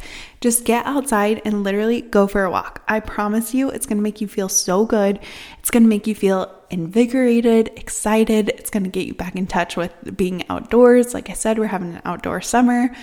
Just 0.41 0.65
get 0.65 0.87
outside 0.87 1.41
and 1.45 1.63
literally 1.63 2.03
go 2.03 2.27
for 2.27 2.45
a 2.45 2.51
walk. 2.51 2.83
I 2.89 3.01
promise 3.01 3.55
you, 3.55 3.71
it's 3.71 3.87
gonna 3.87 4.03
make 4.03 4.21
you 4.21 4.29
feel 4.29 4.49
so 4.49 4.85
good. 4.85 5.21
It's 5.61 5.71
gonna 5.71 5.87
make 5.87 6.07
you 6.07 6.15
feel 6.15 6.53
invigorated, 6.69 7.71
excited. 7.77 8.49
It's 8.51 8.71
gonna 8.71 8.89
get 8.89 9.07
you 9.07 9.15
back 9.15 9.37
in 9.37 9.47
touch 9.47 9.77
with 9.77 9.93
being 10.17 10.45
outdoors. 10.51 11.15
Like 11.15 11.31
I 11.31 11.35
said, 11.35 11.59
we're 11.59 11.67
having 11.67 11.95
an 11.95 12.03
outdoor 12.05 12.41
summer. 12.41 12.95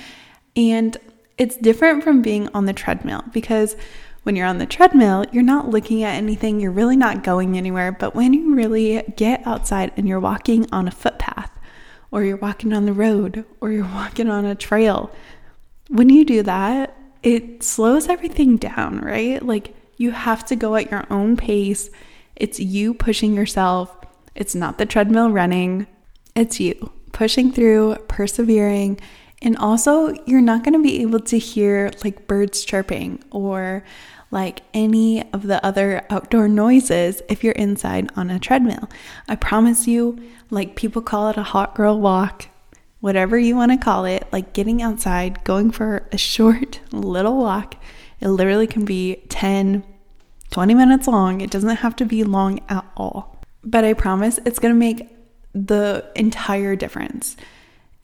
And 0.57 0.97
it's 1.37 1.57
different 1.57 2.03
from 2.03 2.21
being 2.21 2.49
on 2.53 2.65
the 2.65 2.73
treadmill 2.73 3.23
because 3.33 3.75
when 4.23 4.35
you're 4.35 4.47
on 4.47 4.57
the 4.57 4.65
treadmill, 4.65 5.23
you're 5.31 5.43
not 5.43 5.69
looking 5.69 6.03
at 6.03 6.15
anything, 6.15 6.59
you're 6.59 6.71
really 6.71 6.95
not 6.95 7.23
going 7.23 7.57
anywhere. 7.57 7.91
But 7.91 8.15
when 8.15 8.33
you 8.33 8.55
really 8.55 9.03
get 9.15 9.45
outside 9.45 9.91
and 9.97 10.07
you're 10.07 10.19
walking 10.19 10.65
on 10.71 10.87
a 10.87 10.91
footpath, 10.91 11.51
or 12.09 12.23
you're 12.23 12.37
walking 12.37 12.73
on 12.73 12.85
the 12.85 12.93
road, 12.93 13.45
or 13.61 13.71
you're 13.71 13.83
walking 13.93 14.27
on 14.27 14.43
a 14.43 14.55
trail, 14.55 15.11
when 15.89 16.09
you 16.09 16.25
do 16.25 16.41
that, 16.41 16.97
it 17.21 17.61
slows 17.61 18.07
everything 18.07 18.57
down, 18.57 18.99
right? 18.99 19.43
Like 19.43 19.75
you 19.97 20.11
have 20.11 20.43
to 20.45 20.55
go 20.55 20.75
at 20.75 20.89
your 20.89 21.05
own 21.11 21.37
pace. 21.37 21.91
It's 22.35 22.59
you 22.59 22.93
pushing 22.95 23.35
yourself. 23.35 23.95
It's 24.33 24.55
not 24.55 24.79
the 24.79 24.85
treadmill 24.85 25.29
running, 25.29 25.87
it's 26.35 26.59
you 26.59 26.91
pushing 27.13 27.51
through, 27.51 27.95
persevering, 28.09 28.99
and 29.45 29.55
also, 29.57 30.11
you're 30.25 30.41
not 30.41 30.63
going 30.63 30.73
to 30.73 30.81
be 30.81 31.03
able 31.03 31.19
to 31.19 31.37
hear 31.37 31.91
like 32.03 32.25
birds 32.25 32.65
chirping 32.65 33.23
or 33.29 33.83
like 34.31 34.61
any 34.73 35.31
of 35.33 35.43
the 35.43 35.63
other 35.63 36.03
outdoor 36.09 36.47
noises 36.47 37.21
if 37.29 37.43
you're 37.43 37.53
inside 37.53 38.09
on 38.15 38.31
a 38.31 38.39
treadmill. 38.39 38.89
I 39.27 39.35
promise 39.35 39.87
you, 39.87 40.19
like 40.49 40.75
people 40.75 41.03
call 41.03 41.29
it 41.29 41.37
a 41.37 41.43
hot 41.43 41.75
girl 41.75 42.01
walk, 42.01 42.47
whatever 43.01 43.37
you 43.37 43.55
want 43.55 43.71
to 43.71 43.77
call 43.77 44.05
it, 44.05 44.27
like 44.31 44.53
getting 44.53 44.81
outside, 44.81 45.43
going 45.43 45.69
for 45.69 46.09
a 46.11 46.17
short 46.17 46.79
little 46.91 47.37
walk. 47.37 47.75
It 48.19 48.29
literally 48.29 48.65
can 48.65 48.83
be 48.83 49.17
10, 49.29 49.83
20 50.49 50.73
minutes 50.73 51.07
long. 51.07 51.41
It 51.41 51.51
doesn't 51.51 51.77
have 51.77 51.95
to 51.97 52.05
be 52.05 52.23
long 52.23 52.61
at 52.67 52.83
all. 52.97 53.39
But 53.63 53.85
I 53.85 53.93
promise 53.93 54.39
it's 54.43 54.57
going 54.57 54.73
to 54.73 54.79
make 54.79 55.07
the 55.53 56.09
entire 56.15 56.75
difference 56.75 57.37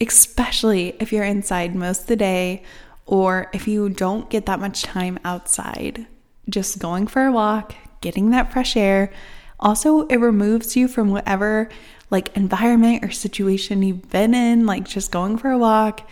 especially 0.01 0.95
if 0.99 1.13
you're 1.13 1.23
inside 1.23 1.75
most 1.75 2.01
of 2.01 2.07
the 2.07 2.15
day 2.15 2.63
or 3.05 3.49
if 3.53 3.67
you 3.67 3.87
don't 3.87 4.29
get 4.29 4.47
that 4.47 4.59
much 4.59 4.83
time 4.83 5.19
outside. 5.23 6.07
Just 6.49 6.79
going 6.79 7.07
for 7.07 7.25
a 7.25 7.31
walk, 7.31 7.75
getting 8.01 8.31
that 8.31 8.51
fresh 8.51 8.75
air. 8.75 9.13
Also, 9.59 10.07
it 10.07 10.17
removes 10.17 10.75
you 10.75 10.87
from 10.87 11.11
whatever 11.11 11.69
like 12.09 12.35
environment 12.35 13.05
or 13.05 13.11
situation 13.11 13.83
you've 13.83 14.09
been 14.09 14.33
in, 14.33 14.65
like 14.65 14.85
just 14.85 15.11
going 15.11 15.37
for 15.37 15.51
a 15.51 15.57
walk 15.57 16.09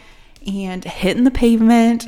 and 0.47 0.83
hitting 0.85 1.23
the 1.23 1.31
pavement. 1.31 2.07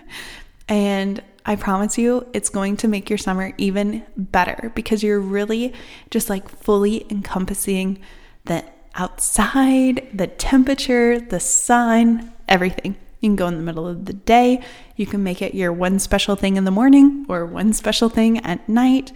and 0.68 1.22
I 1.44 1.56
promise 1.56 1.98
you, 1.98 2.26
it's 2.32 2.48
going 2.48 2.76
to 2.78 2.88
make 2.88 3.10
your 3.10 3.18
summer 3.18 3.52
even 3.58 4.04
better 4.16 4.72
because 4.74 5.02
you're 5.02 5.20
really 5.20 5.74
just 6.10 6.30
like 6.30 6.48
fully 6.48 7.04
encompassing 7.10 7.98
the 8.44 8.64
outside, 8.94 10.08
the 10.12 10.26
temperature, 10.26 11.20
the 11.20 11.40
sun, 11.40 12.32
everything. 12.48 12.96
You 13.20 13.28
can 13.28 13.36
go 13.36 13.48
in 13.48 13.56
the 13.56 13.62
middle 13.62 13.86
of 13.86 14.06
the 14.06 14.12
day. 14.12 14.62
You 14.96 15.06
can 15.06 15.22
make 15.22 15.42
it 15.42 15.54
your 15.54 15.72
one 15.72 15.98
special 15.98 16.36
thing 16.36 16.56
in 16.56 16.64
the 16.64 16.70
morning 16.70 17.26
or 17.28 17.44
one 17.44 17.72
special 17.72 18.08
thing 18.08 18.38
at 18.38 18.66
night. 18.68 19.12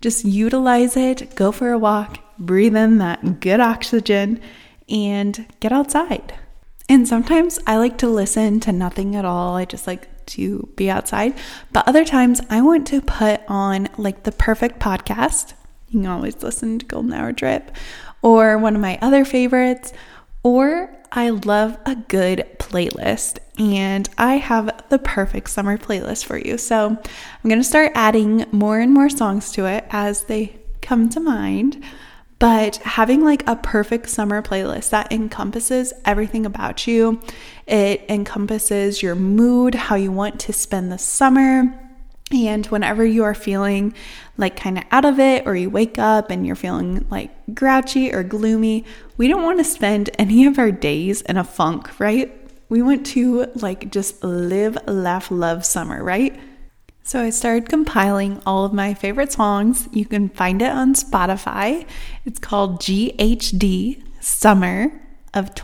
Just 0.00 0.24
utilize 0.24 0.96
it, 0.96 1.34
go 1.34 1.52
for 1.52 1.72
a 1.72 1.78
walk, 1.78 2.18
breathe 2.38 2.76
in 2.76 2.98
that 2.98 3.40
good 3.40 3.60
oxygen, 3.60 4.40
and 4.88 5.46
get 5.60 5.72
outside. 5.72 6.34
And 6.88 7.06
sometimes 7.06 7.58
I 7.66 7.76
like 7.76 7.98
to 7.98 8.08
listen 8.08 8.60
to 8.60 8.72
nothing 8.72 9.14
at 9.14 9.24
all. 9.24 9.56
I 9.56 9.64
just 9.64 9.86
like 9.86 10.26
to 10.26 10.68
be 10.76 10.90
outside. 10.90 11.34
But 11.72 11.86
other 11.86 12.04
times 12.04 12.40
I 12.50 12.62
want 12.62 12.86
to 12.88 13.00
put 13.00 13.42
on 13.48 13.88
like 13.96 14.24
the 14.24 14.32
perfect 14.32 14.80
podcast. 14.80 15.54
You 15.88 16.00
can 16.00 16.10
always 16.10 16.42
listen 16.42 16.78
to 16.78 16.86
Golden 16.86 17.12
Hour 17.12 17.32
Drip 17.32 17.70
or 18.22 18.58
one 18.58 18.74
of 18.74 18.82
my 18.82 18.98
other 19.00 19.24
favorites, 19.24 19.92
or 20.42 20.96
I 21.12 21.30
love 21.30 21.76
a 21.84 21.96
good 21.96 22.46
playlist 22.58 23.38
and 23.58 24.08
I 24.16 24.36
have 24.36 24.84
the 24.88 24.98
perfect 24.98 25.50
summer 25.50 25.76
playlist 25.76 26.24
for 26.24 26.38
you. 26.38 26.56
So 26.56 26.86
I'm 26.88 27.48
going 27.48 27.60
to 27.60 27.64
start 27.64 27.92
adding 27.94 28.46
more 28.52 28.78
and 28.78 28.92
more 28.92 29.10
songs 29.10 29.52
to 29.52 29.66
it 29.66 29.84
as 29.90 30.24
they 30.24 30.60
come 30.80 31.08
to 31.10 31.20
mind. 31.20 31.82
But 32.38 32.76
having 32.76 33.22
like 33.22 33.46
a 33.46 33.56
perfect 33.56 34.08
summer 34.08 34.40
playlist 34.40 34.90
that 34.90 35.12
encompasses 35.12 35.92
everything 36.06 36.46
about 36.46 36.86
you, 36.86 37.20
it 37.66 38.02
encompasses 38.08 39.02
your 39.02 39.14
mood, 39.14 39.74
how 39.74 39.96
you 39.96 40.10
want 40.10 40.40
to 40.40 40.52
spend 40.54 40.90
the 40.90 40.96
summer. 40.96 41.89
And 42.32 42.64
whenever 42.66 43.04
you 43.04 43.24
are 43.24 43.34
feeling 43.34 43.92
like 44.36 44.56
kind 44.56 44.78
of 44.78 44.84
out 44.90 45.04
of 45.04 45.18
it, 45.18 45.46
or 45.46 45.56
you 45.56 45.68
wake 45.68 45.98
up 45.98 46.30
and 46.30 46.46
you're 46.46 46.56
feeling 46.56 47.06
like 47.10 47.30
grouchy 47.54 48.12
or 48.12 48.22
gloomy, 48.22 48.84
we 49.16 49.28
don't 49.28 49.42
want 49.42 49.58
to 49.58 49.64
spend 49.64 50.10
any 50.18 50.46
of 50.46 50.58
our 50.58 50.70
days 50.70 51.22
in 51.22 51.36
a 51.36 51.44
funk, 51.44 51.98
right? 51.98 52.32
We 52.68 52.82
want 52.82 53.04
to 53.06 53.46
like 53.56 53.90
just 53.90 54.22
live, 54.22 54.78
laugh, 54.86 55.30
love 55.30 55.64
summer, 55.64 56.04
right? 56.04 56.38
So 57.02 57.20
I 57.20 57.30
started 57.30 57.68
compiling 57.68 58.40
all 58.46 58.64
of 58.64 58.72
my 58.72 58.94
favorite 58.94 59.32
songs. 59.32 59.88
You 59.90 60.06
can 60.06 60.28
find 60.28 60.62
it 60.62 60.70
on 60.70 60.94
Spotify. 60.94 61.84
It's 62.24 62.38
called 62.38 62.80
GHD 62.80 64.02
Summer 64.20 64.92
of 65.34 65.54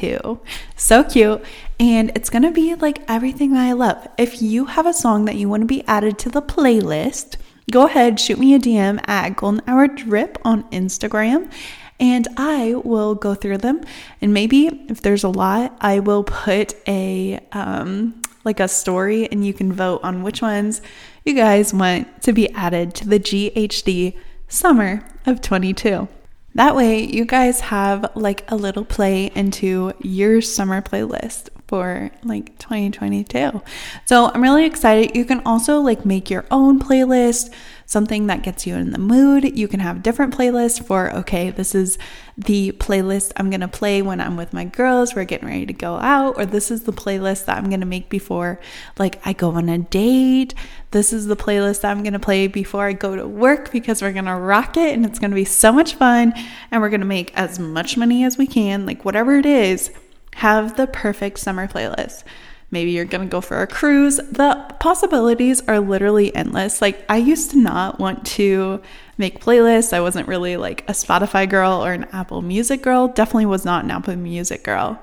22. 0.00 0.40
So 0.76 1.04
cute. 1.04 1.42
And 1.78 2.10
it's 2.14 2.30
going 2.30 2.42
to 2.42 2.50
be 2.50 2.74
like 2.74 3.02
everything 3.08 3.52
that 3.52 3.66
I 3.66 3.72
love. 3.72 4.06
If 4.18 4.42
you 4.42 4.66
have 4.66 4.86
a 4.86 4.92
song 4.92 5.24
that 5.26 5.36
you 5.36 5.48
want 5.48 5.62
to 5.62 5.66
be 5.66 5.86
added 5.86 6.18
to 6.20 6.28
the 6.28 6.42
playlist, 6.42 7.36
go 7.70 7.86
ahead, 7.86 8.20
shoot 8.20 8.38
me 8.38 8.54
a 8.54 8.58
DM 8.58 9.00
at 9.08 9.36
Golden 9.36 9.62
Hour 9.66 9.88
Drip 9.88 10.38
on 10.44 10.64
Instagram 10.70 11.50
and 11.98 12.26
I 12.36 12.74
will 12.76 13.14
go 13.14 13.34
through 13.34 13.58
them. 13.58 13.82
And 14.22 14.32
maybe 14.32 14.86
if 14.88 15.02
there's 15.02 15.24
a 15.24 15.28
lot, 15.28 15.76
I 15.80 16.00
will 16.00 16.24
put 16.24 16.74
a 16.88 17.38
um, 17.52 18.22
like 18.42 18.58
a 18.58 18.68
story, 18.68 19.30
and 19.30 19.46
you 19.46 19.52
can 19.52 19.70
vote 19.70 20.00
on 20.02 20.22
which 20.22 20.40
ones 20.40 20.80
you 21.26 21.34
guys 21.34 21.74
want 21.74 22.22
to 22.22 22.32
be 22.32 22.48
added 22.54 22.94
to 22.94 23.06
the 23.06 23.20
GHD 23.20 24.16
summer 24.48 25.06
of 25.26 25.42
22. 25.42 26.08
That 26.54 26.74
way, 26.74 27.04
you 27.04 27.24
guys 27.24 27.60
have 27.60 28.10
like 28.16 28.44
a 28.48 28.56
little 28.56 28.84
play 28.84 29.30
into 29.34 29.92
your 30.00 30.40
summer 30.40 30.82
playlist 30.82 31.48
for 31.70 32.10
like 32.24 32.58
2022. 32.58 33.62
So 34.04 34.28
I'm 34.34 34.42
really 34.42 34.66
excited. 34.66 35.16
You 35.16 35.24
can 35.24 35.40
also 35.46 35.80
like 35.80 36.04
make 36.04 36.28
your 36.28 36.44
own 36.50 36.80
playlist 36.80 37.54
something 37.86 38.26
that 38.26 38.42
gets 38.42 38.66
you 38.66 38.74
in 38.74 38.90
the 38.90 38.98
mood. 38.98 39.56
You 39.56 39.68
can 39.68 39.78
have 39.78 40.02
different 40.02 40.36
playlists 40.36 40.84
for, 40.84 41.14
okay, 41.14 41.50
this 41.50 41.76
is 41.76 41.96
the 42.36 42.72
playlist 42.72 43.30
I'm 43.36 43.50
going 43.50 43.60
to 43.60 43.68
play 43.68 44.02
when 44.02 44.20
I'm 44.20 44.36
with 44.36 44.52
my 44.52 44.64
girls, 44.64 45.14
we're 45.14 45.24
getting 45.24 45.46
ready 45.46 45.66
to 45.66 45.72
go 45.72 45.94
out, 45.96 46.36
or 46.38 46.44
this 46.44 46.72
is 46.72 46.82
the 46.84 46.92
playlist 46.92 47.44
that 47.44 47.56
I'm 47.56 47.68
going 47.68 47.80
to 47.80 47.86
make 47.86 48.08
before 48.08 48.58
like 48.98 49.24
I 49.24 49.32
go 49.32 49.52
on 49.52 49.68
a 49.68 49.78
date. 49.78 50.54
This 50.90 51.12
is 51.12 51.26
the 51.26 51.36
playlist 51.36 51.82
that 51.82 51.92
I'm 51.92 52.02
going 52.02 52.14
to 52.14 52.18
play 52.18 52.48
before 52.48 52.84
I 52.84 52.94
go 52.94 53.14
to 53.14 53.28
work 53.28 53.70
because 53.70 54.02
we're 54.02 54.12
going 54.12 54.24
to 54.24 54.34
rock 54.34 54.76
it 54.76 54.92
and 54.92 55.06
it's 55.06 55.20
going 55.20 55.30
to 55.30 55.36
be 55.36 55.44
so 55.44 55.72
much 55.72 55.94
fun 55.94 56.32
and 56.72 56.82
we're 56.82 56.90
going 56.90 57.00
to 57.00 57.06
make 57.06 57.32
as 57.36 57.60
much 57.60 57.96
money 57.96 58.24
as 58.24 58.36
we 58.36 58.48
can, 58.48 58.86
like 58.86 59.04
whatever 59.04 59.36
it 59.36 59.46
is. 59.46 59.92
Have 60.36 60.76
the 60.76 60.86
perfect 60.86 61.38
summer 61.38 61.68
playlist. 61.68 62.24
Maybe 62.70 62.92
you're 62.92 63.04
to 63.04 63.26
go 63.26 63.40
for 63.40 63.62
a 63.62 63.66
cruise. 63.66 64.16
The 64.16 64.74
possibilities 64.78 65.60
are 65.66 65.80
literally 65.80 66.34
endless. 66.34 66.80
Like, 66.80 67.04
I 67.08 67.16
used 67.16 67.50
to 67.50 67.58
not 67.58 67.98
want 67.98 68.24
to 68.26 68.80
make 69.18 69.42
playlists. 69.42 69.92
I 69.92 70.00
wasn't 70.00 70.28
really 70.28 70.56
like 70.56 70.88
a 70.88 70.92
Spotify 70.92 71.50
girl 71.50 71.84
or 71.84 71.92
an 71.92 72.04
Apple 72.12 72.42
Music 72.42 72.80
girl. 72.80 73.08
Definitely 73.08 73.46
was 73.46 73.64
not 73.64 73.84
an 73.84 73.90
Apple 73.90 74.14
Music 74.14 74.62
girl. 74.62 75.02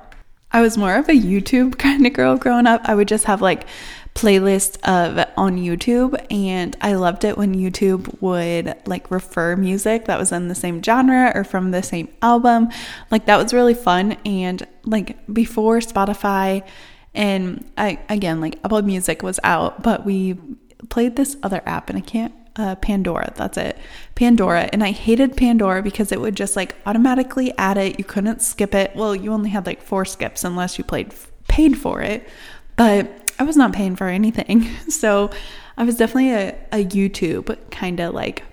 I 0.52 0.62
was 0.62 0.78
more 0.78 0.96
of 0.96 1.10
a 1.10 1.14
YouTube 1.14 1.78
kind 1.80 2.08
of 2.08 2.14
girl 2.14 2.38
growing 2.38 2.68
up. 2.68 2.82
I 2.86 2.96
would 2.96 3.10
just 3.10 3.26
have 3.26 3.42
like 3.42 3.66
playlist 4.18 4.78
of 4.82 5.24
on 5.38 5.58
YouTube 5.58 6.20
and 6.32 6.76
I 6.82 6.96
loved 6.96 7.24
it 7.24 7.38
when 7.38 7.54
YouTube 7.54 8.20
would 8.20 8.76
like 8.88 9.12
refer 9.12 9.56
music 9.56 10.06
that 10.06 10.18
was 10.18 10.32
in 10.32 10.48
the 10.48 10.56
same 10.56 10.82
genre 10.82 11.32
or 11.36 11.44
from 11.44 11.70
the 11.70 11.84
same 11.84 12.10
album. 12.24 12.70
Like 13.12 13.28
that 13.28 13.38
was 13.38 13.54
really 13.54 13.76
fun 13.76 14.14
and 14.26 14.66
like 14.86 15.18
before 15.32 15.78
Spotify 15.80 16.68
and 17.14 17.64
I 17.78 18.00
again 18.10 18.42
like 18.42 18.60
Apple 18.66 18.82
Music 18.82 19.22
was 19.22 19.40
out, 19.44 19.84
but 19.84 20.04
we 20.04 20.36
played 20.90 21.16
this 21.16 21.38
other 21.44 21.62
app 21.68 21.92
and 21.92 22.00
I 22.00 22.02
can't 22.02 22.34
uh, 22.56 22.74
Pandora, 22.74 23.32
that's 23.36 23.56
it. 23.56 23.78
Pandora. 24.16 24.68
And 24.74 24.84
I 24.84 24.90
hated 24.90 25.38
Pandora 25.38 25.84
because 25.84 26.12
it 26.12 26.20
would 26.20 26.34
just 26.36 26.56
like 26.56 26.76
automatically 26.88 27.56
add 27.60 27.78
it. 27.78 28.00
You 28.00 28.04
couldn't 28.04 28.42
skip 28.42 28.74
it. 28.74 28.96
Well, 28.96 29.16
you 29.16 29.32
only 29.32 29.52
had 29.52 29.68
like 29.68 29.80
four 29.80 30.06
skips 30.06 30.44
unless 30.44 30.80
you 30.80 30.84
played 30.84 31.14
paid 31.48 31.78
for 31.78 32.02
it. 32.02 32.28
But 32.76 33.27
I 33.40 33.44
was 33.44 33.58
not 33.58 33.74
paying 33.74 33.96
for 33.96 34.08
anything. 34.08 34.68
So 34.90 35.30
I 35.78 35.84
was 35.84 35.96
definitely 35.96 36.32
a, 36.32 36.56
a 36.72 36.84
YouTube 36.84 37.56
kind 37.70 38.00
of 38.00 38.16
like 38.16 38.44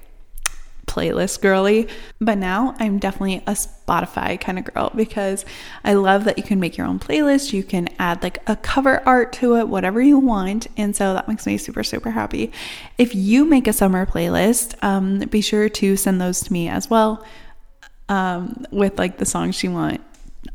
playlist 0.87 1.41
girly, 1.41 1.89
but 2.20 2.37
now 2.37 2.74
I'm 2.78 2.99
definitely 2.99 3.37
a 3.47 3.53
Spotify 3.53 4.39
kind 4.39 4.59
of 4.59 4.66
girl 4.66 4.93
because 4.95 5.45
I 5.85 5.95
love 5.95 6.24
that 6.24 6.37
you 6.37 6.45
can 6.45 6.61
make 6.61 6.76
your 6.76 6.87
own 6.87 6.99
playlist. 6.99 7.53
You 7.53 7.62
can 7.62 7.89
add 7.99 8.22
like 8.22 8.39
a 8.47 8.57
cover 8.57 9.03
art 9.07 9.32
to 9.35 9.57
it, 9.57 9.68
whatever 9.68 10.03
you 10.03 10.18
want. 10.18 10.66
And 10.76 10.95
so 10.95 11.14
that 11.14 11.28
makes 11.28 11.47
me 11.47 11.57
super, 11.57 11.82
super 11.82 12.11
happy. 12.11 12.53
If 12.99 13.14
you 13.14 13.45
make 13.47 13.66
a 13.66 13.72
summer 13.72 14.05
playlist, 14.05 14.74
um, 14.85 15.20
be 15.20 15.41
sure 15.41 15.68
to 15.68 15.97
send 15.97 16.20
those 16.20 16.41
to 16.43 16.53
me 16.53 16.68
as 16.68 16.91
well 16.91 17.24
um, 18.09 18.66
with 18.70 18.99
like 18.99 19.16
the 19.18 19.26
songs 19.26 19.62
you 19.62 19.72
want 19.72 20.03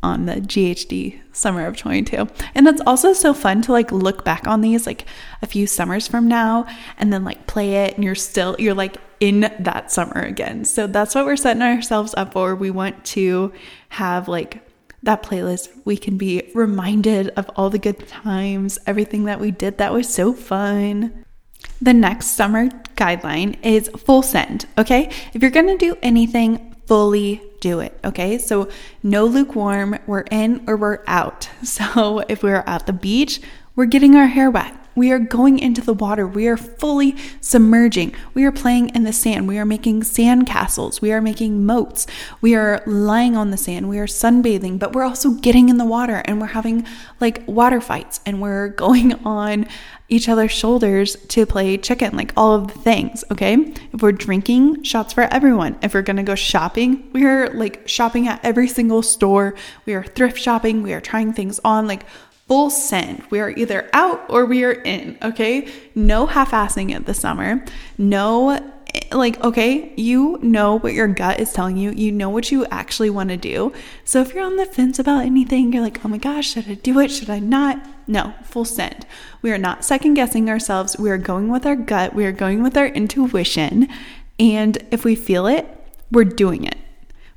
on 0.02 0.26
the 0.26 0.36
GHD 0.36 1.20
summer 1.32 1.66
of 1.66 1.76
22. 1.76 2.28
And 2.54 2.66
it's 2.66 2.82
also 2.86 3.12
so 3.12 3.34
fun 3.34 3.62
to 3.62 3.72
like 3.72 3.92
look 3.92 4.24
back 4.24 4.46
on 4.46 4.60
these 4.60 4.86
like 4.86 5.06
a 5.42 5.46
few 5.46 5.66
summers 5.66 6.08
from 6.08 6.28
now 6.28 6.66
and 6.98 7.12
then 7.12 7.24
like 7.24 7.46
play 7.46 7.84
it 7.84 7.94
and 7.94 8.04
you're 8.04 8.14
still 8.14 8.56
you're 8.58 8.74
like 8.74 8.96
in 9.20 9.40
that 9.58 9.92
summer 9.92 10.20
again. 10.20 10.64
So 10.64 10.86
that's 10.86 11.14
what 11.14 11.26
we're 11.26 11.36
setting 11.36 11.62
ourselves 11.62 12.14
up 12.16 12.32
for. 12.32 12.54
We 12.54 12.70
want 12.70 13.04
to 13.06 13.52
have 13.90 14.28
like 14.28 14.66
that 15.02 15.22
playlist. 15.22 15.68
We 15.84 15.96
can 15.96 16.16
be 16.16 16.50
reminded 16.54 17.28
of 17.30 17.50
all 17.56 17.70
the 17.70 17.78
good 17.78 18.06
times, 18.08 18.78
everything 18.86 19.24
that 19.24 19.40
we 19.40 19.50
did 19.50 19.78
that 19.78 19.92
was 19.92 20.08
so 20.08 20.32
fun. 20.32 21.24
The 21.82 21.94
next 21.94 22.28
summer 22.28 22.68
guideline 22.96 23.56
is 23.64 23.88
full 23.88 24.22
send, 24.22 24.66
okay? 24.76 25.10
If 25.32 25.42
you're 25.42 25.50
gonna 25.50 25.78
do 25.78 25.96
anything, 26.02 26.76
fully 26.86 27.42
do 27.60 27.80
it, 27.80 27.98
okay? 28.04 28.38
So 28.38 28.68
no 29.02 29.26
lukewarm, 29.26 29.98
we're 30.06 30.24
in 30.30 30.64
or 30.66 30.76
we're 30.76 31.02
out. 31.06 31.48
So 31.62 32.24
if 32.28 32.42
we're 32.42 32.64
at 32.66 32.86
the 32.86 32.92
beach, 32.92 33.40
we're 33.76 33.86
getting 33.86 34.14
our 34.16 34.26
hair 34.26 34.50
wet. 34.50 34.74
We 34.94 35.12
are 35.12 35.18
going 35.18 35.58
into 35.58 35.80
the 35.80 35.94
water. 35.94 36.26
We 36.26 36.48
are 36.48 36.56
fully 36.56 37.16
submerging. 37.40 38.14
We 38.34 38.44
are 38.44 38.52
playing 38.52 38.90
in 38.90 39.04
the 39.04 39.12
sand. 39.12 39.48
We 39.48 39.58
are 39.58 39.64
making 39.64 40.04
sand 40.04 40.46
castles. 40.46 41.00
We 41.00 41.12
are 41.12 41.20
making 41.20 41.64
moats. 41.64 42.06
We 42.40 42.54
are 42.54 42.82
lying 42.86 43.36
on 43.36 43.50
the 43.50 43.56
sand. 43.56 43.88
We 43.88 43.98
are 43.98 44.06
sunbathing, 44.06 44.78
but 44.78 44.92
we're 44.92 45.04
also 45.04 45.30
getting 45.30 45.68
in 45.68 45.78
the 45.78 45.84
water 45.84 46.22
and 46.24 46.40
we're 46.40 46.48
having 46.48 46.86
like 47.20 47.42
water 47.46 47.80
fights 47.80 48.20
and 48.26 48.40
we're 48.40 48.68
going 48.80 49.14
on 49.24 49.66
each 50.10 50.28
other's 50.28 50.50
shoulders 50.50 51.14
to 51.28 51.46
play 51.46 51.78
chicken, 51.78 52.16
like 52.16 52.32
all 52.36 52.52
of 52.52 52.66
the 52.66 52.78
things, 52.80 53.22
okay? 53.30 53.54
If 53.92 54.02
we're 54.02 54.12
drinking, 54.12 54.82
shots 54.82 55.12
for 55.12 55.22
everyone. 55.22 55.78
If 55.82 55.94
we're 55.94 56.02
gonna 56.02 56.24
go 56.24 56.34
shopping, 56.34 57.08
we 57.12 57.24
are 57.24 57.48
like 57.54 57.88
shopping 57.88 58.26
at 58.26 58.44
every 58.44 58.66
single 58.66 59.02
store. 59.02 59.54
We 59.86 59.94
are 59.94 60.02
thrift 60.02 60.38
shopping. 60.38 60.82
We 60.82 60.92
are 60.92 61.00
trying 61.00 61.32
things 61.32 61.60
on. 61.64 61.86
Like 61.86 62.04
full 62.50 62.68
send. 62.68 63.22
We 63.30 63.38
are 63.38 63.50
either 63.50 63.88
out 63.92 64.28
or 64.28 64.44
we 64.44 64.64
are 64.64 64.72
in, 64.72 65.16
okay? 65.22 65.68
No 65.94 66.26
half 66.26 66.50
assing 66.50 66.92
it 66.92 67.06
this 67.06 67.20
summer. 67.20 67.64
No, 67.96 68.58
like, 69.12 69.40
okay, 69.44 69.92
you 69.96 70.36
know 70.42 70.76
what 70.80 70.92
your 70.92 71.06
gut 71.06 71.38
is 71.38 71.52
telling 71.52 71.76
you. 71.76 71.92
You 71.92 72.10
know 72.10 72.28
what 72.28 72.50
you 72.50 72.66
actually 72.66 73.08
want 73.08 73.28
to 73.28 73.36
do. 73.36 73.72
So 74.04 74.20
if 74.20 74.34
you're 74.34 74.42
on 74.44 74.56
the 74.56 74.66
fence 74.66 74.98
about 74.98 75.24
anything, 75.24 75.72
you're 75.72 75.80
like, 75.80 76.04
oh 76.04 76.08
my 76.08 76.18
gosh, 76.18 76.48
should 76.48 76.68
I 76.68 76.74
do 76.74 76.98
it? 76.98 77.12
Should 77.12 77.30
I 77.30 77.38
not? 77.38 77.86
No, 78.08 78.34
full 78.42 78.64
send. 78.64 79.06
We 79.42 79.52
are 79.52 79.58
not 79.58 79.84
second 79.84 80.14
guessing 80.14 80.50
ourselves. 80.50 80.98
We 80.98 81.10
are 81.10 81.18
going 81.18 81.50
with 81.50 81.64
our 81.66 81.76
gut. 81.76 82.16
We 82.16 82.26
are 82.26 82.32
going 82.32 82.64
with 82.64 82.76
our 82.76 82.88
intuition. 82.88 83.86
And 84.40 84.76
if 84.90 85.04
we 85.04 85.14
feel 85.14 85.46
it, 85.46 85.68
we're 86.10 86.24
doing 86.24 86.64
it. 86.64 86.78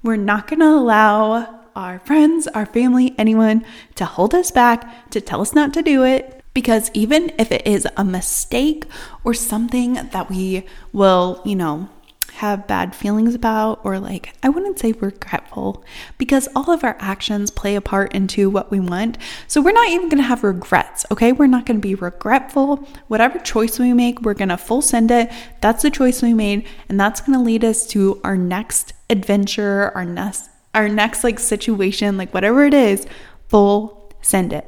We're 0.02 0.16
not 0.16 0.48
going 0.48 0.62
to 0.62 0.66
allow 0.66 1.63
our 1.76 2.00
friends, 2.00 2.48
our 2.48 2.66
family, 2.66 3.16
anyone 3.18 3.66
to 3.96 4.06
hold 4.06 4.34
us 4.34 4.52
back, 4.52 5.10
to 5.12 5.22
tell 5.22 5.42
us 5.42 5.54
not 5.54 5.74
to 5.74 5.82
do 5.82 6.04
it. 6.04 6.42
Because 6.54 6.92
even 6.94 7.32
if 7.40 7.52
it 7.52 7.66
is 7.66 7.88
a 7.98 8.04
mistake 8.04 8.86
or 9.24 9.34
something 9.34 9.94
that 9.96 10.30
we 10.30 10.66
will, 10.92 11.42
you 11.44 11.56
know, 11.56 11.90
have 12.36 12.68
bad 12.68 12.96
feelings 12.96 13.36
about, 13.36 13.80
or 13.84 14.00
like, 14.00 14.36
I 14.42 14.50
wouldn't 14.50 14.80
say 14.80 14.92
regretful, 14.92 15.84
because 16.18 16.48
all 16.56 16.72
of 16.72 16.84
our 16.84 16.98
actions 17.00 17.52
play 17.52 17.76
a 17.76 17.82
part 17.82 18.14
into 18.14 18.50
what 18.50 18.72
we 18.72 18.80
want. 18.80 19.20
So 19.48 19.62
we're 19.62 19.72
not 19.72 19.90
even 19.90 20.10
gonna 20.10 20.24
have 20.24 20.44
regrets, 20.44 21.06
okay? 21.12 21.32
We're 21.32 21.48
not 21.48 21.66
gonna 21.66 21.80
be 21.80 21.96
regretful. 21.96 22.88
Whatever 23.08 23.38
choice 23.40 23.78
we 23.78 23.94
make, 23.94 24.22
we're 24.22 24.34
gonna 24.34 24.58
full 24.58 24.82
send 24.82 25.12
it. 25.12 25.32
That's 25.62 25.84
the 25.84 25.92
choice 25.92 26.22
we 26.22 26.34
made, 26.34 26.68
and 26.90 27.00
that's 27.00 27.22
gonna 27.22 27.42
lead 27.42 27.64
us 27.64 27.86
to 27.88 28.20
our 28.24 28.36
next 28.36 28.94
adventure, 29.10 29.92
our 29.94 30.06
next, 30.06 30.50
our 30.74 30.90
next 30.90 31.24
like 31.24 31.40
situation, 31.40 32.18
like 32.18 32.34
whatever 32.34 32.66
it 32.66 32.74
is, 32.74 33.06
full 33.48 34.12
send 34.22 34.54
it. 34.54 34.68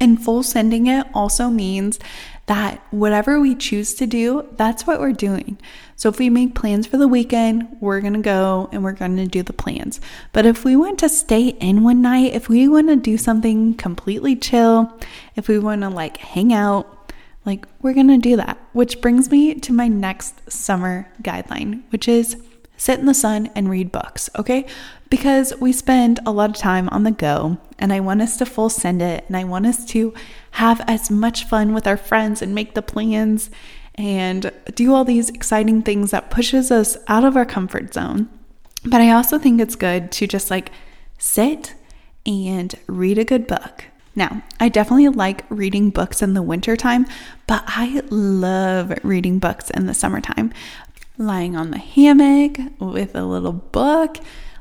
And 0.00 0.22
full 0.22 0.42
sending 0.42 0.86
it 0.86 1.06
also 1.14 1.48
means 1.48 1.98
that 2.46 2.84
whatever 2.90 3.40
we 3.40 3.54
choose 3.54 3.94
to 3.94 4.06
do, 4.06 4.46
that's 4.56 4.86
what 4.86 5.00
we're 5.00 5.12
doing. 5.12 5.58
So 5.96 6.08
if 6.08 6.18
we 6.18 6.28
make 6.28 6.54
plans 6.54 6.86
for 6.86 6.98
the 6.98 7.08
weekend, 7.08 7.76
we're 7.80 8.00
going 8.00 8.14
to 8.14 8.18
go 8.18 8.68
and 8.70 8.84
we're 8.84 8.92
going 8.92 9.16
to 9.16 9.26
do 9.26 9.42
the 9.42 9.52
plans. 9.52 10.00
But 10.32 10.44
if 10.44 10.64
we 10.64 10.76
want 10.76 10.98
to 10.98 11.08
stay 11.08 11.48
in 11.48 11.84
one 11.84 12.02
night, 12.02 12.34
if 12.34 12.48
we 12.48 12.68
want 12.68 12.88
to 12.88 12.96
do 12.96 13.16
something 13.16 13.74
completely 13.74 14.36
chill, 14.36 14.92
if 15.36 15.48
we 15.48 15.58
want 15.58 15.82
to 15.82 15.88
like 15.88 16.18
hang 16.18 16.52
out, 16.52 17.12
like 17.46 17.66
we're 17.80 17.94
going 17.94 18.08
to 18.08 18.18
do 18.18 18.36
that. 18.36 18.58
Which 18.72 19.00
brings 19.00 19.30
me 19.30 19.54
to 19.54 19.72
my 19.72 19.88
next 19.88 20.50
summer 20.50 21.08
guideline, 21.22 21.82
which 21.90 22.08
is 22.08 22.36
sit 22.76 22.98
in 22.98 23.06
the 23.06 23.14
sun 23.14 23.50
and 23.54 23.70
read 23.70 23.92
books, 23.92 24.28
okay? 24.38 24.66
Because 25.08 25.54
we 25.60 25.72
spend 25.72 26.20
a 26.26 26.32
lot 26.32 26.50
of 26.50 26.56
time 26.56 26.88
on 26.90 27.04
the 27.04 27.10
go 27.10 27.58
and 27.78 27.92
I 27.92 28.00
want 28.00 28.22
us 28.22 28.36
to 28.38 28.46
full 28.46 28.68
send 28.68 29.00
it 29.02 29.24
and 29.28 29.36
I 29.36 29.44
want 29.44 29.66
us 29.66 29.84
to 29.86 30.12
have 30.52 30.80
as 30.86 31.10
much 31.10 31.44
fun 31.44 31.72
with 31.74 31.86
our 31.86 31.96
friends 31.96 32.42
and 32.42 32.54
make 32.54 32.74
the 32.74 32.82
plans 32.82 33.50
and 33.94 34.50
do 34.74 34.92
all 34.92 35.04
these 35.04 35.30
exciting 35.30 35.82
things 35.82 36.10
that 36.10 36.30
pushes 36.30 36.70
us 36.70 36.96
out 37.06 37.24
of 37.24 37.36
our 37.36 37.46
comfort 37.46 37.94
zone. 37.94 38.28
But 38.84 39.00
I 39.00 39.10
also 39.10 39.38
think 39.38 39.60
it's 39.60 39.76
good 39.76 40.10
to 40.12 40.26
just 40.26 40.50
like 40.50 40.70
sit 41.18 41.74
and 42.26 42.74
read 42.86 43.18
a 43.18 43.24
good 43.24 43.46
book. 43.46 43.84
Now, 44.16 44.42
I 44.60 44.68
definitely 44.68 45.08
like 45.08 45.44
reading 45.48 45.90
books 45.90 46.22
in 46.22 46.34
the 46.34 46.42
wintertime, 46.42 47.06
but 47.46 47.64
I 47.66 48.02
love 48.10 48.92
reading 49.02 49.40
books 49.40 49.70
in 49.70 49.86
the 49.86 49.94
summertime 49.94 50.52
lying 51.18 51.56
on 51.56 51.70
the 51.70 51.78
hammock 51.78 52.58
with 52.78 53.14
a 53.14 53.24
little 53.24 53.52
book, 53.52 54.18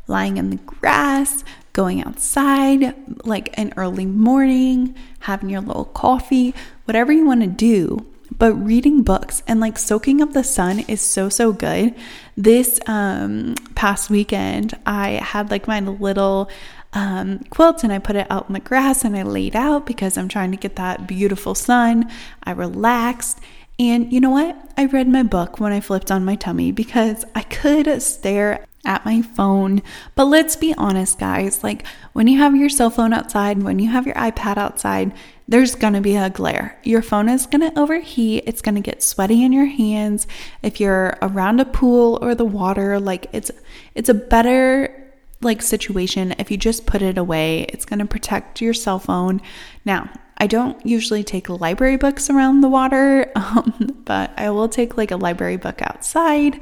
lying 0.08 0.38
in 0.38 0.50
the 0.50 0.58
grass, 0.58 1.44
going 1.74 2.04
outside 2.04 2.94
like 3.26 3.58
an 3.58 3.74
early 3.78 4.06
morning, 4.06 4.96
having 5.22 5.50
your 5.50 5.62
little 5.62 5.86
coffee, 5.86 6.54
whatever 6.86 7.12
you 7.12 7.26
want 7.26 7.42
to 7.42 7.48
do. 7.48 8.06
But 8.36 8.54
reading 8.54 9.04
books 9.04 9.44
and 9.48 9.60
like 9.60 9.78
soaking 9.78 10.22
up 10.22 10.34
the 10.34 10.44
sun 10.44 10.80
is 10.82 11.02
so, 11.02 11.30
so 11.30 11.52
good. 11.52 11.94
This 12.36 12.80
um, 12.88 13.56
past 13.76 14.10
weekend, 14.10 14.74
I 14.86 15.12
had 15.12 15.52
like 15.52 15.68
my 15.68 15.80
little 15.80 16.50
um, 16.94 17.40
quilt 17.50 17.84
and 17.84 17.92
I 17.92 18.00
put 18.00 18.16
it 18.16 18.28
out 18.30 18.48
in 18.48 18.54
the 18.54 18.60
grass 18.60 19.04
and 19.04 19.16
I 19.16 19.24
laid 19.24 19.56
out 19.56 19.86
because 19.86 20.18
I'm 20.18 20.30
trying 20.30 20.52
to 20.52 20.58
get 20.58 20.76
that 20.78 21.08
beautiful 21.08 21.56
sun. 21.56 22.10
I 22.44 22.52
relaxed 22.52 23.40
and 23.80 24.12
you 24.12 24.20
know 24.20 24.30
what? 24.30 24.58
I 24.78 24.86
read 24.86 25.08
my 25.08 25.24
book 25.24 25.60
when 25.60 25.72
I 25.72 25.80
flipped 25.80 26.12
on 26.12 26.26
my 26.26 26.36
tummy 26.36 26.72
because 26.72 27.26
I 27.36 27.42
could 27.44 28.02
stare 28.02 28.66
at 28.86 29.06
my 29.06 29.22
phone. 29.22 29.82
But 30.16 30.26
let's 30.26 30.56
be 30.56 30.74
honest, 30.78 31.20
guys. 31.20 31.64
Like 31.64 31.86
when 32.14 32.28
you 32.28 32.40
have 32.40 32.56
your 32.56 32.70
cell 32.70 32.90
phone 32.90 33.14
outside, 33.14 33.64
when 33.64 33.80
you 33.80 33.90
have 33.90 34.06
your 34.06 34.16
iPad 34.16 34.58
outside, 34.58 35.14
there's 35.48 35.76
gonna 35.76 36.02
be 36.02 36.16
a 36.16 36.30
glare. 36.30 36.80
Your 36.84 37.02
phone 37.02 37.30
is 37.30 37.46
gonna 37.46 37.72
overheat. 37.76 38.44
It's 38.46 38.62
gonna 38.62 38.82
get 38.82 39.04
sweaty 39.04 39.44
in 39.44 39.54
your 39.54 39.66
hands. 39.66 40.28
If 40.62 40.80
you're 40.80 41.18
around 41.22 41.60
a 41.60 41.66
pool 41.66 42.20
or 42.22 42.36
the 42.36 42.46
water, 42.46 43.00
like 43.00 43.28
it's 43.32 43.52
it's 43.96 44.10
a 44.10 44.14
better 44.14 45.00
like 45.42 45.62
situation 45.62 46.34
if 46.40 46.50
you 46.50 46.58
just 46.58 46.86
put 46.86 47.02
it 47.02 47.18
away. 47.18 47.64
It's 47.64 47.86
gonna 47.86 48.06
protect 48.06 48.62
your 48.62 48.74
cell 48.74 49.00
phone. 49.00 49.42
Now, 49.86 50.10
I 50.38 50.48
don't 50.48 50.84
usually 50.86 51.24
take 51.24 51.50
library 51.50 51.98
books 51.98 52.30
around 52.30 52.62
the 52.62 52.70
water, 52.70 53.32
um, 53.36 54.02
but 54.06 54.32
I 54.38 54.50
will 54.50 54.70
take 54.70 54.98
like 54.98 55.12
a 55.12 55.18
library 55.18 55.58
book 55.58 55.82
outside 55.82 56.60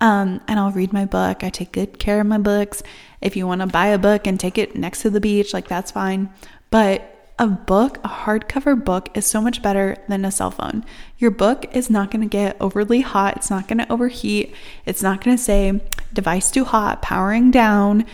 um, 0.00 0.40
and 0.46 0.58
I'll 0.58 0.70
read 0.70 0.92
my 0.92 1.04
book. 1.04 1.42
I 1.42 1.50
take 1.50 1.72
good 1.72 1.98
care 1.98 2.20
of 2.20 2.26
my 2.26 2.38
books. 2.38 2.82
If 3.20 3.36
you 3.36 3.46
want 3.46 3.60
to 3.60 3.66
buy 3.66 3.88
a 3.88 3.98
book 3.98 4.26
and 4.26 4.38
take 4.38 4.58
it 4.58 4.76
next 4.76 5.02
to 5.02 5.10
the 5.10 5.20
beach, 5.20 5.52
like 5.52 5.68
that's 5.68 5.90
fine. 5.90 6.30
But 6.70 7.14
a 7.38 7.46
book, 7.46 7.98
a 7.98 8.08
hardcover 8.08 8.82
book, 8.82 9.16
is 9.16 9.26
so 9.26 9.40
much 9.40 9.62
better 9.62 9.96
than 10.08 10.24
a 10.24 10.30
cell 10.30 10.50
phone. 10.50 10.84
Your 11.18 11.30
book 11.30 11.66
is 11.74 11.88
not 11.90 12.10
going 12.10 12.22
to 12.22 12.28
get 12.28 12.56
overly 12.60 13.00
hot, 13.00 13.36
it's 13.36 13.50
not 13.50 13.68
going 13.68 13.78
to 13.78 13.92
overheat, 13.92 14.54
it's 14.86 15.02
not 15.02 15.22
going 15.22 15.36
to 15.36 15.42
say 15.42 15.80
device 16.12 16.50
too 16.50 16.64
hot, 16.64 17.02
powering 17.02 17.50
down. 17.50 18.06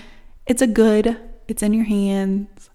It's 0.46 0.60
a 0.60 0.66
good, 0.66 1.18
it's 1.48 1.62
in 1.62 1.72
your 1.72 1.86
hands, 1.86 2.68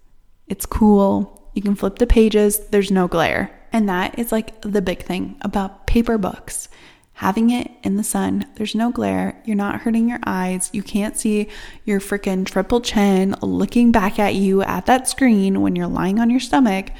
it's 0.48 0.66
cool, 0.66 1.39
you 1.54 1.62
can 1.62 1.74
flip 1.74 1.98
the 1.98 2.06
pages, 2.06 2.58
there's 2.68 2.90
no 2.90 3.08
glare. 3.08 3.56
And 3.72 3.88
that 3.88 4.18
is 4.18 4.32
like 4.32 4.60
the 4.62 4.82
big 4.82 5.02
thing 5.02 5.36
about 5.42 5.86
paper 5.86 6.18
books. 6.18 6.68
Having 7.14 7.50
it 7.50 7.70
in 7.82 7.96
the 7.96 8.02
sun, 8.02 8.46
there's 8.54 8.74
no 8.74 8.90
glare, 8.90 9.42
you're 9.44 9.54
not 9.54 9.80
hurting 9.80 10.08
your 10.08 10.20
eyes, 10.24 10.70
you 10.72 10.82
can't 10.82 11.18
see 11.18 11.48
your 11.84 12.00
freaking 12.00 12.46
triple 12.46 12.80
chin 12.80 13.34
looking 13.42 13.92
back 13.92 14.18
at 14.18 14.34
you 14.34 14.62
at 14.62 14.86
that 14.86 15.06
screen 15.06 15.60
when 15.60 15.76
you're 15.76 15.86
lying 15.86 16.18
on 16.18 16.30
your 16.30 16.40
stomach. 16.40 16.90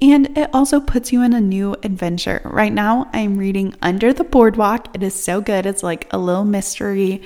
And 0.00 0.38
it 0.38 0.50
also 0.52 0.78
puts 0.78 1.12
you 1.12 1.22
in 1.22 1.32
a 1.32 1.40
new 1.40 1.74
adventure. 1.82 2.42
Right 2.44 2.72
now, 2.72 3.10
I'm 3.12 3.38
reading 3.38 3.74
Under 3.82 4.12
the 4.12 4.24
Boardwalk. 4.24 4.94
It 4.94 5.02
is 5.02 5.14
so 5.14 5.40
good. 5.40 5.66
It's 5.66 5.82
like 5.82 6.06
a 6.12 6.18
little 6.18 6.44
mystery, 6.44 7.22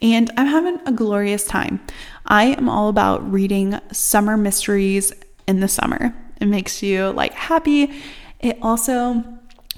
and 0.00 0.30
I'm 0.36 0.46
having 0.46 0.80
a 0.86 0.92
glorious 0.92 1.44
time. 1.44 1.80
I 2.26 2.46
am 2.46 2.68
all 2.68 2.88
about 2.88 3.30
reading 3.30 3.78
summer 3.92 4.36
mysteries 4.36 5.12
in 5.46 5.60
the 5.60 5.68
summer. 5.68 6.14
It 6.40 6.46
makes 6.46 6.82
you 6.82 7.10
like 7.10 7.34
happy. 7.34 7.92
It 8.40 8.58
also 8.60 9.24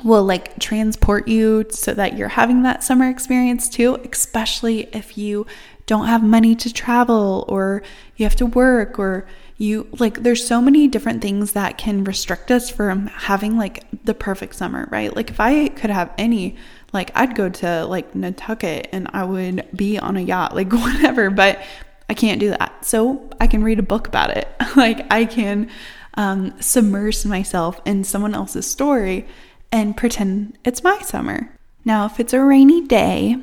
will 0.05 0.25
like 0.25 0.59
transport 0.59 1.27
you 1.27 1.65
so 1.71 1.95
that 1.95 2.17
you're 2.17 2.29
having 2.29 2.63
that 2.63 2.85
summer 2.85 3.09
experience 3.09 3.69
too, 3.69 3.97
especially 4.11 4.89
if 4.93 5.17
you 5.17 5.47
don't 5.87 6.07
have 6.07 6.23
money 6.23 6.55
to 6.57 6.73
travel 6.73 7.45
or 7.49 7.83
you 8.17 8.25
have 8.27 8.37
to 8.37 8.47
work 8.47 8.99
or 8.99 9.27
you 9.59 9.89
like 9.99 10.23
there's 10.23 10.47
so 10.47 10.61
many 10.61 10.87
different 10.87 11.23
things 11.23 11.53
that 11.53 11.79
can 11.79 12.05
restrict 12.05 12.51
us 12.51 12.69
from 12.69 13.07
having 13.07 13.57
like 13.57 13.85
the 14.05 14.13
perfect 14.13 14.55
summer, 14.55 14.87
right? 14.91 15.15
Like 15.17 15.31
if 15.31 15.41
I 15.41 15.69
could 15.69 15.91
have 15.91 16.13
any 16.19 16.57
like 16.93 17.11
I'd 17.15 17.35
go 17.35 17.49
to 17.49 17.87
like 17.87 18.15
Nantucket 18.15 18.89
and 18.93 19.09
I 19.13 19.25
would 19.25 19.67
be 19.75 19.99
on 19.99 20.17
a 20.17 20.21
yacht, 20.21 20.55
like 20.55 20.73
whatever, 20.73 21.31
but 21.31 21.63
I 22.09 22.15
can't 22.15 22.41
do 22.41 22.51
that. 22.51 22.85
So 22.85 23.29
I 23.41 23.47
can 23.47 23.65
read 23.65 23.79
a 23.79 23.83
book 23.83 24.07
about 24.07 24.37
it. 24.37 24.49
like 24.77 25.07
I 25.13 25.25
can 25.25 25.71
um, 26.15 26.55
submerge 26.61 27.25
myself 27.25 27.81
in 27.85 28.05
someone 28.05 28.35
else's 28.35 28.67
story 28.67 29.27
and 29.73 29.97
pretend 29.97 30.57
it's 30.65 30.85
my 30.85 30.99
summer. 31.01 31.53
Now, 31.85 32.07
if 32.07 32.19
it's 32.21 32.33
a 32.33 32.43
rainy 32.43 32.87
day, 32.87 33.37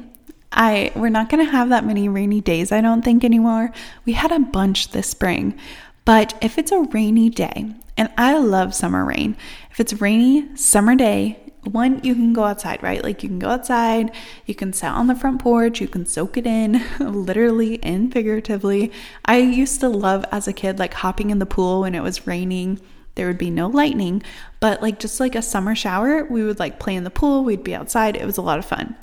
I 0.51 0.91
we're 0.95 1.09
not 1.09 1.30
going 1.30 1.43
to 1.45 1.51
have 1.51 1.70
that 1.70 1.86
many 1.86 2.07
rainy 2.07 2.41
days 2.41 2.72
I 2.72 2.82
don't 2.82 3.01
think 3.01 3.24
anymore. 3.24 3.72
We 4.05 4.14
had 4.14 4.32
a 4.32 4.39
bunch 4.39 4.89
this 4.89 5.09
spring. 5.09 5.57
But 6.05 6.38
if 6.41 6.57
it's 6.57 6.72
a 6.72 6.82
rainy 6.82 7.30
day, 7.30 7.74
and 7.95 8.09
I 8.18 8.38
love 8.38 8.74
summer 8.74 9.05
rain. 9.05 9.38
If 9.72 9.80
it's 9.80 10.01
rainy 10.01 10.55
summer 10.55 10.95
day, 10.95 11.39
one, 11.64 12.03
you 12.03 12.14
can 12.14 12.34
go 12.34 12.43
outside, 12.43 12.84
right? 12.84 13.03
Like 13.03 13.24
you 13.24 13.30
can 13.30 13.39
go 13.39 13.49
outside, 13.49 14.11
you 14.45 14.55
can 14.55 14.74
sit 14.74 14.88
on 14.88 15.07
the 15.07 15.16
front 15.16 15.41
porch, 15.41 15.82
you 15.82 15.88
can 15.88 16.05
soak 16.05 16.38
it 16.38 16.45
in, 16.45 16.84
literally 16.99 17.82
and 17.84 18.11
figuratively. 18.11 18.91
I 19.26 19.38
used 19.38 19.80
to 19.82 19.89
love 19.89 20.26
as 20.32 20.47
a 20.47 20.53
kid, 20.53 20.80
like 20.80 20.93
hopping 20.93 21.30
in 21.30 21.39
the 21.39 21.45
pool 21.45 21.82
when 21.82 21.95
it 21.95 22.03
was 22.03 22.28
raining. 22.28 22.80
There 23.16 23.28
would 23.28 23.38
be 23.38 23.51
no 23.51 23.68
lightning, 23.68 24.24
but 24.59 24.82
like 24.82 24.99
just 24.99 25.20
like 25.20 25.36
a 25.36 25.41
summer 25.41 25.76
shower, 25.76 26.26
we 26.26 26.43
would 26.43 26.59
like 26.59 26.80
play 26.80 26.95
in 26.95 27.03
the 27.03 27.11
pool, 27.11 27.43
we'd 27.43 27.64
be 27.64 27.76
outside. 27.76 28.16
It 28.16 28.26
was 28.26 28.38
a 28.38 28.41
lot 28.41 28.59
of 28.59 28.66
fun. 28.66 28.95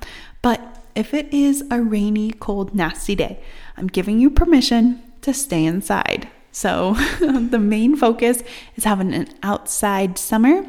But 0.42 0.82
if 0.94 1.14
it 1.14 1.32
is 1.32 1.64
a 1.70 1.80
rainy, 1.80 2.32
cold, 2.32 2.74
nasty 2.74 3.14
day, 3.14 3.40
I'm 3.76 3.86
giving 3.86 4.18
you 4.18 4.30
permission 4.30 5.02
to 5.22 5.32
stay 5.32 5.64
inside. 5.64 6.28
So 6.52 6.94
the 7.20 7.60
main 7.60 7.94
focus 7.94 8.42
is 8.74 8.84
having 8.84 9.14
an 9.14 9.28
outside 9.42 10.18
summer 10.18 10.68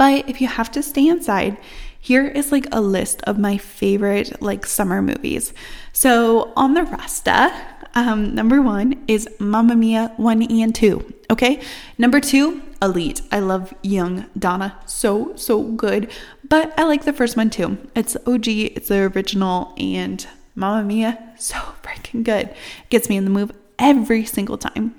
but 0.00 0.26
if 0.30 0.40
you 0.40 0.46
have 0.48 0.70
to 0.70 0.82
stay 0.82 1.06
inside, 1.08 1.58
here 2.00 2.26
is 2.26 2.50
like 2.50 2.66
a 2.72 2.80
list 2.80 3.20
of 3.24 3.38
my 3.38 3.58
favorite 3.58 4.40
like 4.40 4.64
summer 4.64 5.02
movies. 5.02 5.52
So 5.92 6.54
on 6.56 6.72
the 6.72 6.84
Rasta, 6.84 7.52
um, 7.94 8.34
number 8.34 8.62
one 8.62 9.04
is 9.08 9.28
Mamma 9.38 9.76
Mia 9.76 10.10
1 10.16 10.42
and 10.50 10.74
2. 10.74 11.14
Okay. 11.30 11.60
Number 11.98 12.18
two, 12.18 12.62
Elite. 12.80 13.20
I 13.30 13.40
love 13.40 13.74
young 13.82 14.24
Donna. 14.38 14.74
So, 14.86 15.36
so 15.36 15.64
good. 15.64 16.10
But 16.48 16.72
I 16.78 16.84
like 16.84 17.04
the 17.04 17.12
first 17.12 17.36
one 17.36 17.50
too. 17.50 17.76
It's 17.94 18.16
OG, 18.26 18.48
it's 18.48 18.88
the 18.88 19.12
original, 19.14 19.74
and 19.76 20.26
Mamma 20.54 20.82
Mia, 20.82 21.34
so 21.36 21.56
freaking 21.82 22.24
good. 22.24 22.48
Gets 22.88 23.10
me 23.10 23.18
in 23.18 23.24
the 23.24 23.30
move 23.30 23.52
every 23.78 24.24
single 24.24 24.56
time. 24.56 24.94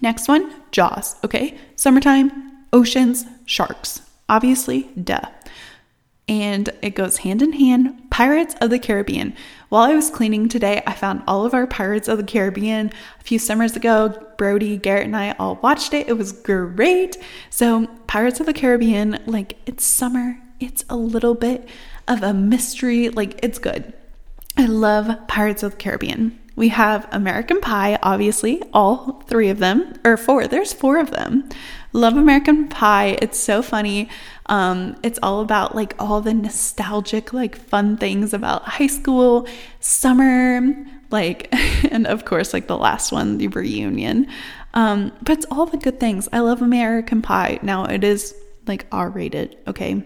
Next 0.00 0.26
one, 0.26 0.52
Jaws. 0.72 1.14
Okay. 1.22 1.56
Summertime, 1.76 2.66
oceans, 2.72 3.26
sharks. 3.46 4.00
Obviously, 4.28 4.84
duh. 5.02 5.28
And 6.26 6.70
it 6.80 6.94
goes 6.94 7.18
hand 7.18 7.42
in 7.42 7.52
hand 7.52 8.10
Pirates 8.10 8.54
of 8.60 8.70
the 8.70 8.78
Caribbean. 8.78 9.34
While 9.68 9.82
I 9.82 9.94
was 9.94 10.10
cleaning 10.10 10.48
today, 10.48 10.82
I 10.86 10.94
found 10.94 11.22
all 11.26 11.44
of 11.44 11.52
our 11.52 11.66
Pirates 11.66 12.08
of 12.08 12.16
the 12.16 12.24
Caribbean 12.24 12.90
a 13.20 13.24
few 13.24 13.38
summers 13.38 13.76
ago. 13.76 14.26
Brody, 14.38 14.78
Garrett, 14.78 15.04
and 15.04 15.16
I 15.16 15.32
all 15.32 15.56
watched 15.62 15.92
it. 15.92 16.08
It 16.08 16.16
was 16.16 16.32
great. 16.32 17.18
So, 17.50 17.86
Pirates 18.06 18.40
of 18.40 18.46
the 18.46 18.54
Caribbean, 18.54 19.18
like, 19.26 19.58
it's 19.66 19.84
summer, 19.84 20.38
it's 20.60 20.84
a 20.88 20.96
little 20.96 21.34
bit 21.34 21.68
of 22.08 22.22
a 22.22 22.32
mystery. 22.32 23.10
Like, 23.10 23.38
it's 23.42 23.58
good. 23.58 23.92
I 24.56 24.66
love 24.66 25.26
Pirates 25.28 25.62
of 25.62 25.72
the 25.72 25.76
Caribbean. 25.76 26.38
We 26.56 26.68
have 26.68 27.08
American 27.10 27.60
Pie, 27.60 27.98
obviously, 28.02 28.62
all 28.72 29.22
three 29.26 29.48
of 29.48 29.58
them, 29.58 29.94
or 30.04 30.16
four. 30.16 30.46
There's 30.46 30.72
four 30.72 30.98
of 30.98 31.10
them. 31.10 31.48
Love 31.94 32.16
American 32.16 32.66
Pie. 32.66 33.16
It's 33.22 33.38
so 33.38 33.62
funny. 33.62 34.08
Um, 34.46 34.96
it's 35.04 35.20
all 35.22 35.40
about 35.40 35.76
like 35.76 35.94
all 36.00 36.20
the 36.20 36.34
nostalgic, 36.34 37.32
like 37.32 37.54
fun 37.54 37.96
things 37.96 38.34
about 38.34 38.64
high 38.64 38.88
school, 38.88 39.46
summer, 39.78 40.74
like, 41.12 41.48
and 41.92 42.08
of 42.08 42.24
course, 42.24 42.52
like 42.52 42.66
the 42.66 42.76
last 42.76 43.12
one, 43.12 43.38
the 43.38 43.46
reunion. 43.46 44.26
Um, 44.74 45.12
but 45.22 45.38
it's 45.38 45.46
all 45.52 45.66
the 45.66 45.76
good 45.76 46.00
things. 46.00 46.28
I 46.32 46.40
love 46.40 46.62
American 46.62 47.22
Pie. 47.22 47.60
Now 47.62 47.84
it 47.84 48.02
is 48.02 48.34
like 48.66 48.86
R 48.90 49.08
rated, 49.08 49.56
okay? 49.68 50.02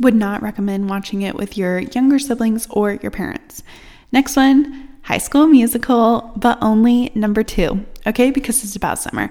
Would 0.00 0.14
not 0.14 0.40
recommend 0.40 0.88
watching 0.88 1.20
it 1.20 1.34
with 1.34 1.58
your 1.58 1.80
younger 1.80 2.18
siblings 2.18 2.66
or 2.70 2.94
your 2.94 3.10
parents. 3.10 3.62
Next 4.10 4.36
one, 4.36 4.88
High 5.02 5.18
School 5.18 5.46
Musical, 5.46 6.32
but 6.34 6.58
only 6.62 7.12
number 7.14 7.42
two, 7.42 7.84
okay? 8.06 8.30
Because 8.30 8.64
it's 8.64 8.74
about 8.74 8.98
summer. 8.98 9.30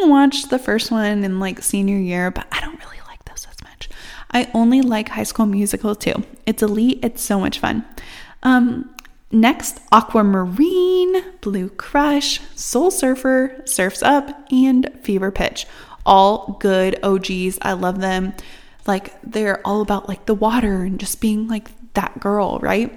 Can 0.00 0.30
the 0.50 0.58
first 0.58 0.90
one 0.90 1.24
in 1.24 1.40
like 1.40 1.62
senior 1.62 1.98
year, 1.98 2.30
but 2.30 2.46
I 2.52 2.60
don't 2.60 2.78
really 2.84 3.00
like 3.06 3.24
those 3.24 3.46
as 3.50 3.62
much. 3.62 3.88
I 4.30 4.50
only 4.54 4.82
like 4.82 5.08
High 5.08 5.22
School 5.24 5.46
Musical 5.46 5.94
too. 5.94 6.24
It's 6.46 6.62
elite, 6.62 7.00
it's 7.02 7.22
so 7.22 7.40
much 7.40 7.58
fun. 7.58 7.84
Um, 8.42 8.94
next, 9.30 9.80
Aquamarine, 9.92 11.38
Blue 11.40 11.70
Crush, 11.70 12.40
Soul 12.54 12.90
Surfer, 12.90 13.62
Surfs 13.64 14.02
Up, 14.02 14.46
and 14.52 14.90
Fever 15.02 15.30
Pitch. 15.30 15.66
All 16.06 16.56
good 16.60 16.98
OGs. 17.02 17.58
I 17.62 17.72
love 17.72 18.00
them 18.00 18.34
like 18.86 19.20
they're 19.22 19.66
all 19.66 19.80
about 19.80 20.08
like 20.08 20.26
the 20.26 20.34
water 20.34 20.82
and 20.82 21.00
just 21.00 21.20
being 21.20 21.48
like 21.48 21.68
that 21.94 22.20
girl, 22.20 22.58
right? 22.60 22.92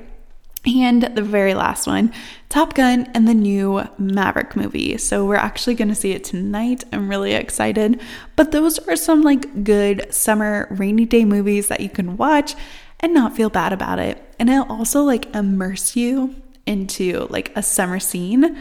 And 0.67 1.03
the 1.03 1.21
very 1.21 1.53
last 1.53 1.87
one, 1.87 2.11
Top 2.49 2.73
Gun 2.73 3.09
and 3.13 3.25
the 3.25 3.33
new 3.33 3.83
Maverick 3.97 4.53
movie. 4.55 4.97
So 4.97 5.25
we're 5.25 5.35
actually 5.35 5.75
going 5.75 5.87
to 5.87 5.95
see 5.95 6.11
it 6.11 6.25
tonight. 6.25 6.83
I'm 6.91 7.07
really 7.09 7.33
excited. 7.33 8.01
But 8.35 8.51
those 8.51 8.77
are 8.79 8.97
some 8.97 9.21
like 9.21 9.63
good 9.63 10.13
summer 10.13 10.67
rainy 10.69 11.05
day 11.05 11.23
movies 11.23 11.69
that 11.69 11.79
you 11.79 11.89
can 11.89 12.17
watch 12.17 12.55
and 12.99 13.13
not 13.13 13.35
feel 13.35 13.49
bad 13.49 13.71
about 13.71 13.99
it. 13.99 14.21
And 14.39 14.49
it'll 14.49 14.69
also 14.69 15.03
like 15.03 15.33
immerse 15.33 15.95
you 15.95 16.35
into 16.65 17.27
like 17.29 17.55
a 17.55 17.63
summer 17.63 17.99
scene. 17.99 18.57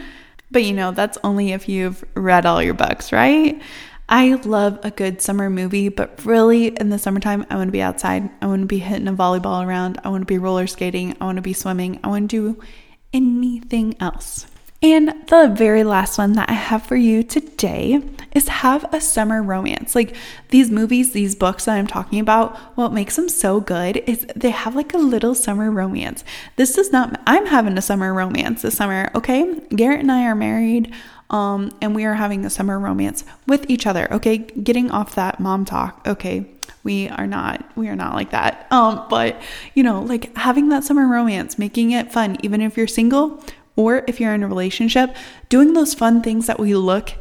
But 0.49 0.63
you 0.63 0.73
know, 0.73 0.91
that's 0.91 1.17
only 1.25 1.51
if 1.51 1.67
you've 1.67 2.05
read 2.13 2.45
all 2.45 2.63
your 2.63 2.73
books, 2.73 3.11
right? 3.11 3.61
I 4.09 4.35
love 4.35 4.79
a 4.83 4.91
good 4.91 5.21
summer 5.21 5.49
movie, 5.49 5.89
but 5.89 6.23
really 6.25 6.67
in 6.67 6.89
the 6.89 6.99
summertime, 6.99 7.45
I 7.49 7.55
want 7.55 7.67
to 7.67 7.73
be 7.73 7.81
outside. 7.81 8.29
I 8.41 8.47
want 8.47 8.61
to 8.61 8.67
be 8.67 8.79
hitting 8.79 9.07
a 9.07 9.13
volleyball 9.13 9.65
around. 9.65 9.99
I 10.03 10.09
want 10.09 10.21
to 10.21 10.25
be 10.25 10.37
roller 10.37 10.67
skating. 10.67 11.17
I 11.19 11.25
want 11.25 11.35
to 11.35 11.41
be 11.41 11.53
swimming. 11.53 11.99
I 12.03 12.07
want 12.07 12.29
to 12.29 12.53
do 12.53 12.63
anything 13.11 13.95
else. 13.99 14.47
And 14.81 15.07
the 15.27 15.51
very 15.57 15.83
last 15.83 16.19
one 16.19 16.33
that 16.33 16.51
I 16.51 16.53
have 16.53 16.83
for 16.83 16.95
you 16.95 17.23
today 17.23 17.99
is 18.33 18.47
have 18.47 18.85
a 18.93 19.01
summer 19.01 19.41
romance. 19.41 19.95
Like 19.95 20.15
these 20.49 20.69
movies, 20.69 21.13
these 21.13 21.33
books 21.33 21.65
that 21.65 21.77
I'm 21.77 21.87
talking 21.87 22.19
about, 22.19 22.55
what 22.77 22.93
makes 22.93 23.15
them 23.15 23.27
so 23.27 23.59
good 23.59 23.97
is 24.05 24.27
they 24.35 24.51
have 24.51 24.75
like 24.75 24.93
a 24.93 24.99
little 24.99 25.33
summer 25.33 25.71
romance. 25.71 26.23
This 26.57 26.75
does 26.75 26.91
not, 26.91 27.19
I'm 27.25 27.47
having 27.47 27.75
a 27.77 27.81
summer 27.81 28.13
romance 28.13 28.61
this 28.61 28.77
summer, 28.77 29.09
okay? 29.15 29.51
Garrett 29.69 30.01
and 30.01 30.11
I 30.11 30.25
are 30.25 30.35
married 30.35 30.93
um, 31.29 31.71
and 31.81 31.93
we 31.93 32.05
are 32.05 32.13
having 32.13 32.45
a 32.45 32.49
summer 32.49 32.79
romance 32.79 33.23
with 33.47 33.69
each 33.69 33.85
other. 33.85 34.11
Okay, 34.11 34.37
getting 34.37 34.89
off 34.91 35.15
that 35.15 35.39
MomTok. 35.39 36.07
Okay, 36.07 36.45
we 36.83 37.09
are 37.09 37.27
not 37.27 37.65
we 37.75 37.89
are 37.89 37.95
not 37.95 38.13
like 38.15 38.31
that. 38.31 38.67
Um, 38.71 39.05
but 39.09 39.41
you 39.73 39.83
know, 39.83 40.01
like 40.01 40.35
having 40.37 40.69
that 40.69 40.83
summer 40.83 41.07
romance, 41.07 41.59
making 41.59 41.91
it 41.91 42.11
fun, 42.11 42.37
even 42.43 42.61
if 42.61 42.77
you're 42.77 42.87
single 42.87 43.43
or 43.75 44.03
if 44.07 44.19
you're 44.19 44.33
in 44.33 44.43
a 44.43 44.47
relationship, 44.47 45.15
doing 45.49 45.73
those 45.73 45.93
fun 45.93 46.21
things 46.21 46.47
that 46.47 46.59
we 46.59 46.75
look 46.75 47.13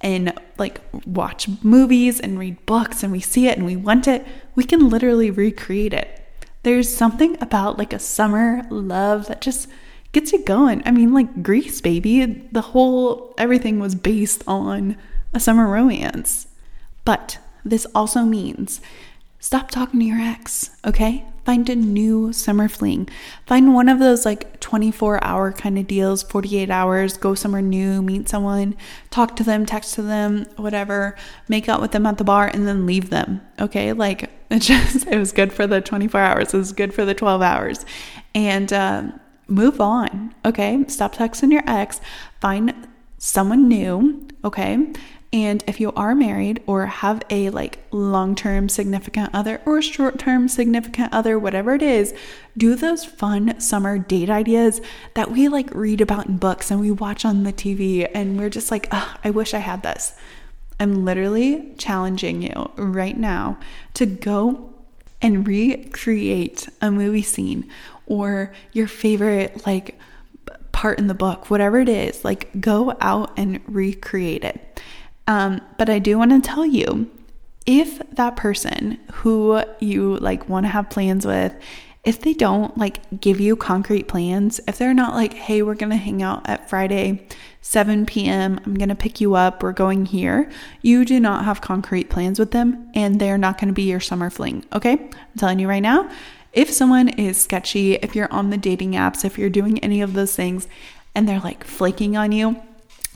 and 0.00 0.32
like 0.58 0.80
watch 1.06 1.48
movies 1.62 2.18
and 2.18 2.38
read 2.38 2.64
books 2.66 3.02
and 3.02 3.12
we 3.12 3.20
see 3.20 3.46
it 3.46 3.56
and 3.56 3.64
we 3.64 3.76
want 3.76 4.08
it, 4.08 4.26
we 4.56 4.64
can 4.64 4.88
literally 4.88 5.30
recreate 5.30 5.94
it. 5.94 6.18
There's 6.64 6.94
something 6.94 7.40
about 7.40 7.78
like 7.78 7.92
a 7.92 7.98
summer 7.98 8.64
love 8.70 9.26
that 9.28 9.40
just 9.40 9.68
gets 10.12 10.32
you 10.32 10.44
going. 10.44 10.82
I 10.84 10.90
mean, 10.90 11.12
like 11.12 11.42
Grease, 11.42 11.80
baby. 11.80 12.24
The 12.52 12.60
whole 12.60 13.34
everything 13.38 13.80
was 13.80 13.94
based 13.94 14.42
on 14.46 14.96
a 15.32 15.40
summer 15.40 15.66
romance. 15.66 16.46
But 17.04 17.38
this 17.64 17.86
also 17.94 18.22
means 18.22 18.80
stop 19.40 19.70
talking 19.70 20.00
to 20.00 20.06
your 20.06 20.20
ex, 20.20 20.70
okay? 20.86 21.26
Find 21.44 21.68
a 21.68 21.74
new 21.74 22.32
summer 22.32 22.68
fling. 22.68 23.08
Find 23.46 23.74
one 23.74 23.88
of 23.88 23.98
those 23.98 24.24
like 24.24 24.60
24 24.60 25.22
hour 25.24 25.52
kind 25.52 25.76
of 25.76 25.88
deals, 25.88 26.22
48 26.22 26.70
hours, 26.70 27.16
go 27.16 27.34
somewhere 27.34 27.62
new, 27.62 28.00
meet 28.00 28.28
someone, 28.28 28.76
talk 29.10 29.34
to 29.36 29.42
them, 29.42 29.66
text 29.66 29.94
to 29.94 30.02
them, 30.02 30.46
whatever, 30.56 31.16
make 31.48 31.68
out 31.68 31.80
with 31.80 31.90
them 31.90 32.06
at 32.06 32.18
the 32.18 32.24
bar, 32.24 32.46
and 32.46 32.68
then 32.68 32.86
leave 32.86 33.10
them. 33.10 33.40
Okay. 33.58 33.92
Like 33.92 34.30
it 34.50 34.60
just, 34.60 35.08
it 35.08 35.18
was 35.18 35.32
good 35.32 35.52
for 35.52 35.66
the 35.66 35.80
24 35.80 36.20
hours, 36.20 36.54
it 36.54 36.58
was 36.58 36.72
good 36.72 36.94
for 36.94 37.04
the 37.04 37.14
12 37.14 37.42
hours. 37.42 37.84
And 38.36 38.72
um, 38.72 39.20
move 39.48 39.80
on. 39.80 40.34
Okay. 40.44 40.84
Stop 40.88 41.14
texting 41.14 41.52
your 41.52 41.62
ex. 41.66 42.00
Find 42.40 42.88
someone 43.18 43.68
new. 43.68 44.26
Okay. 44.44 44.92
And 45.34 45.64
if 45.66 45.80
you 45.80 45.92
are 45.92 46.14
married 46.14 46.62
or 46.66 46.84
have 46.84 47.22
a 47.30 47.48
like 47.50 47.78
long 47.90 48.34
term 48.34 48.68
significant 48.68 49.30
other 49.32 49.62
or 49.64 49.80
short 49.80 50.18
term 50.18 50.46
significant 50.46 51.12
other, 51.12 51.38
whatever 51.38 51.74
it 51.74 51.82
is, 51.82 52.14
do 52.56 52.74
those 52.74 53.04
fun 53.04 53.58
summer 53.58 53.98
date 53.98 54.28
ideas 54.28 54.82
that 55.14 55.30
we 55.30 55.48
like 55.48 55.74
read 55.74 56.02
about 56.02 56.26
in 56.26 56.36
books 56.36 56.70
and 56.70 56.80
we 56.80 56.90
watch 56.90 57.24
on 57.24 57.44
the 57.44 57.52
TV 57.52 58.10
and 58.12 58.38
we're 58.38 58.50
just 58.50 58.70
like, 58.70 58.88
I 58.92 59.30
wish 59.30 59.54
I 59.54 59.58
had 59.58 59.82
this. 59.82 60.14
I'm 60.78 61.04
literally 61.04 61.72
challenging 61.78 62.42
you 62.42 62.70
right 62.76 63.16
now 63.16 63.58
to 63.94 64.04
go 64.04 64.74
and 65.22 65.46
recreate 65.46 66.68
a 66.82 66.90
movie 66.90 67.22
scene 67.22 67.70
or 68.06 68.52
your 68.72 68.86
favorite 68.86 69.66
like 69.66 69.98
part 70.72 70.98
in 70.98 71.06
the 71.06 71.14
book, 71.14 71.50
whatever 71.50 71.78
it 71.78 71.88
is, 71.88 72.24
like 72.24 72.60
go 72.60 72.96
out 73.00 73.32
and 73.36 73.60
recreate 73.66 74.44
it. 74.44 74.80
Um, 75.26 75.60
but 75.78 75.88
I 75.88 75.98
do 75.98 76.18
want 76.18 76.30
to 76.32 76.40
tell 76.40 76.66
you 76.66 77.10
if 77.66 78.00
that 78.10 78.36
person 78.36 78.98
who 79.12 79.62
you 79.78 80.16
like 80.16 80.48
want 80.48 80.64
to 80.64 80.70
have 80.70 80.90
plans 80.90 81.24
with 81.24 81.54
if 82.04 82.20
they 82.20 82.34
don't 82.34 82.76
like 82.76 82.98
give 83.20 83.38
you 83.38 83.54
concrete 83.54 84.08
plans, 84.08 84.60
if 84.66 84.76
they're 84.76 84.94
not 84.94 85.14
like, 85.14 85.34
hey, 85.34 85.62
we're 85.62 85.76
gonna 85.76 85.96
hang 85.96 86.20
out 86.20 86.48
at 86.48 86.68
Friday, 86.68 87.24
7 87.60 88.06
p.m., 88.06 88.58
I'm 88.66 88.74
gonna 88.74 88.96
pick 88.96 89.20
you 89.20 89.36
up, 89.36 89.62
we're 89.62 89.72
going 89.72 90.06
here, 90.06 90.50
you 90.80 91.04
do 91.04 91.20
not 91.20 91.44
have 91.44 91.60
concrete 91.60 92.10
plans 92.10 92.40
with 92.40 92.50
them 92.50 92.90
and 92.94 93.20
they're 93.20 93.38
not 93.38 93.60
gonna 93.60 93.72
be 93.72 93.84
your 93.84 94.00
summer 94.00 94.30
fling, 94.30 94.64
okay? 94.72 94.94
I'm 94.94 95.10
telling 95.38 95.60
you 95.60 95.68
right 95.68 95.82
now, 95.82 96.10
if 96.52 96.70
someone 96.70 97.08
is 97.08 97.40
sketchy, 97.40 97.94
if 97.94 98.14
you're 98.14 98.32
on 98.32 98.50
the 98.50 98.56
dating 98.56 98.92
apps, 98.92 99.24
if 99.24 99.38
you're 99.38 99.50
doing 99.50 99.78
any 99.78 100.02
of 100.02 100.12
those 100.12 100.36
things 100.36 100.68
and 101.14 101.28
they're 101.28 101.40
like 101.40 101.64
flaking 101.64 102.16
on 102.16 102.32
you, 102.32 102.60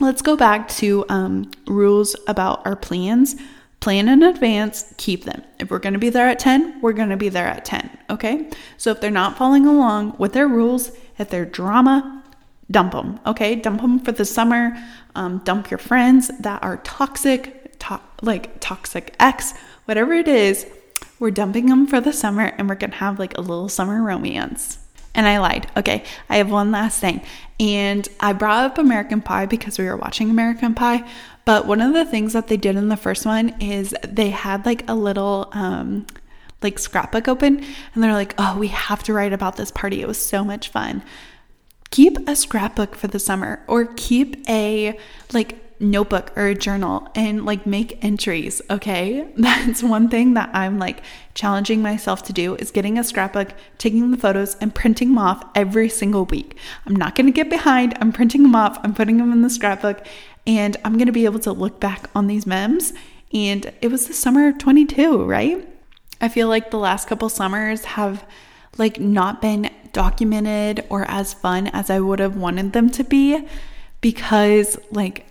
let's 0.01 0.22
go 0.22 0.37
back 0.37 0.68
to 0.68 1.05
um, 1.09 1.51
rules 1.66 2.16
about 2.26 2.64
our 2.66 2.76
plans. 2.76 3.37
Plan 3.80 4.09
in 4.09 4.22
advance, 4.22 4.93
keep 4.97 5.24
them. 5.24 5.43
If 5.61 5.70
we're 5.70 5.78
to 5.78 5.99
be 5.99 6.09
there 6.09 6.28
at 6.28 6.39
10, 6.39 6.80
we're 6.80 6.95
to 7.11 7.16
be 7.16 7.28
there 7.28 7.47
at 7.47 7.64
10, 7.64 7.99
okay? 8.11 8.51
So 8.78 8.91
if 8.91 9.01
they're 9.01 9.11
not 9.11 9.37
following 9.37 9.66
along 9.66 10.16
with 10.18 10.32
their 10.32 10.49
rules, 10.49 10.91
if 11.18 11.28
they're 11.28 11.45
drama, 11.45 12.24
dump 12.70 12.93
them, 12.93 13.20
okay? 13.26 13.55
Dump 13.55 13.82
them 13.82 14.01
for 14.01 14.12
the 14.12 14.24
summer. 14.24 14.76
Um, 15.14 15.39
dump 15.45 15.70
your 15.70 15.78
friends 15.78 16.30
that 16.41 16.62
are 16.62 16.78
toxic, 16.78 17.78
to- 17.80 18.01
like 18.22 18.59
toxic 18.61 19.14
ex, 19.20 19.53
whatever 19.84 20.14
it 20.14 20.26
is 20.26 20.66
we're 21.19 21.31
dumping 21.31 21.67
them 21.67 21.87
for 21.87 22.01
the 22.01 22.12
summer 22.12 22.53
and 22.59 22.69
we're 22.69 22.75
gonna 22.75 22.97
have 22.97 23.19
like 23.19 23.37
a 23.37 23.41
little 23.41 23.69
summer 23.69 24.03
romance. 24.03 24.79
And 25.14 25.27
I 25.27 25.39
lied. 25.39 25.71
Okay, 25.77 26.05
I 26.29 26.37
have 26.37 26.51
one 26.51 26.71
last 26.71 27.01
thing. 27.01 27.23
And 27.59 28.07
I 28.21 28.35
brought 28.35 28.64
up 28.64 28.79
American 28.79 29.23
Pie 29.23 29.47
because 29.47 29.79
we 29.79 29.87
were 29.87 29.97
watching 29.97 30.29
American 30.29 30.75
Pie. 30.75 31.09
But 31.47 31.67
one 31.67 31.81
of 31.81 31.95
the 31.95 32.05
things 32.05 32.35
that 32.35 32.49
they 32.49 32.59
did 32.59 32.77
in 32.77 32.89
the 32.89 32.99
first 32.99 33.25
one 33.25 33.61
is 33.61 33.95
they 34.07 34.31
had 34.31 34.67
like 34.67 34.89
a 34.91 34.95
little 34.95 35.49
um 35.53 36.07
like 36.62 36.79
scrapbook 36.79 37.29
open 37.29 37.64
and 37.95 38.03
they're 38.03 38.12
like, 38.12 38.35
"Oh, 38.37 38.59
we 38.59 38.69
have 38.69 39.03
to 39.05 39.12
write 39.12 39.33
about 39.33 39.57
this 39.57 39.71
party. 39.71 40.03
It 40.03 40.09
was 40.09 40.19
so 40.19 40.45
much 40.45 40.69
fun." 40.69 41.03
Keep 41.91 42.29
a 42.29 42.37
scrapbook 42.37 42.95
for 42.95 43.07
the 43.07 43.19
summer 43.19 43.62
or 43.69 43.87
keep 43.87 44.47
a 44.49 44.99
like 45.33 45.66
notebook 45.79 46.33
or 46.37 46.47
a 46.47 46.55
journal 46.55 47.09
and 47.14 47.45
like 47.45 47.66
make 47.66 48.03
entries, 48.05 48.62
okay? 48.70 49.29
That's 49.37 49.83
one 49.83 50.09
thing 50.09 50.35
that 50.35 50.51
I'm 50.53 50.79
like 50.79 51.03
challenging 51.35 51.83
myself 51.83 52.22
to 52.24 52.33
do 52.33 52.55
is 52.57 52.70
getting 52.70 52.99
a 52.99 53.05
scrapbook, 53.05 53.53
taking 53.79 54.11
the 54.11 54.16
photos 54.16 54.57
and 54.57 54.74
printing 54.74 55.09
them 55.09 55.18
off 55.18 55.45
every 55.55 55.89
single 55.89 56.24
week. 56.24 56.57
I'm 56.87 56.97
not 56.97 57.14
going 57.14 57.27
to 57.27 57.33
get 57.33 57.51
behind. 57.51 57.97
I'm 58.01 58.12
printing 58.12 58.43
them 58.43 58.57
off. 58.57 58.79
I'm 58.83 58.95
putting 58.95 59.18
them 59.18 59.33
in 59.33 59.43
the 59.43 59.51
scrapbook 59.51 60.07
and 60.47 60.77
I'm 60.85 60.95
going 60.95 61.07
to 61.07 61.12
be 61.12 61.24
able 61.24 61.41
to 61.41 61.53
look 61.53 61.81
back 61.81 62.09
on 62.14 62.27
these 62.27 62.47
memes 62.47 62.93
and 63.33 63.72
it 63.83 63.89
was 63.91 64.07
the 64.07 64.14
summer 64.14 64.49
of 64.49 64.59
22, 64.59 65.24
right? 65.24 65.68
I 66.20 66.29
feel 66.29 66.49
like 66.49 66.70
the 66.70 66.79
last 66.79 67.09
couple 67.09 67.29
summers 67.29 67.85
have 67.85 68.24
like 68.79 69.01
not 69.01 69.43
been 69.43 69.70
documented 69.93 70.85
or 70.89 71.05
as 71.11 71.35
fun 71.35 71.66
as 71.68 71.91
I 71.91 72.01
would 72.01 72.18
have 72.18 72.37
wanted 72.37 72.72
them 72.72 72.91
to 72.91 73.05
be 73.05 73.47
because 74.01 74.79
like 74.91 75.26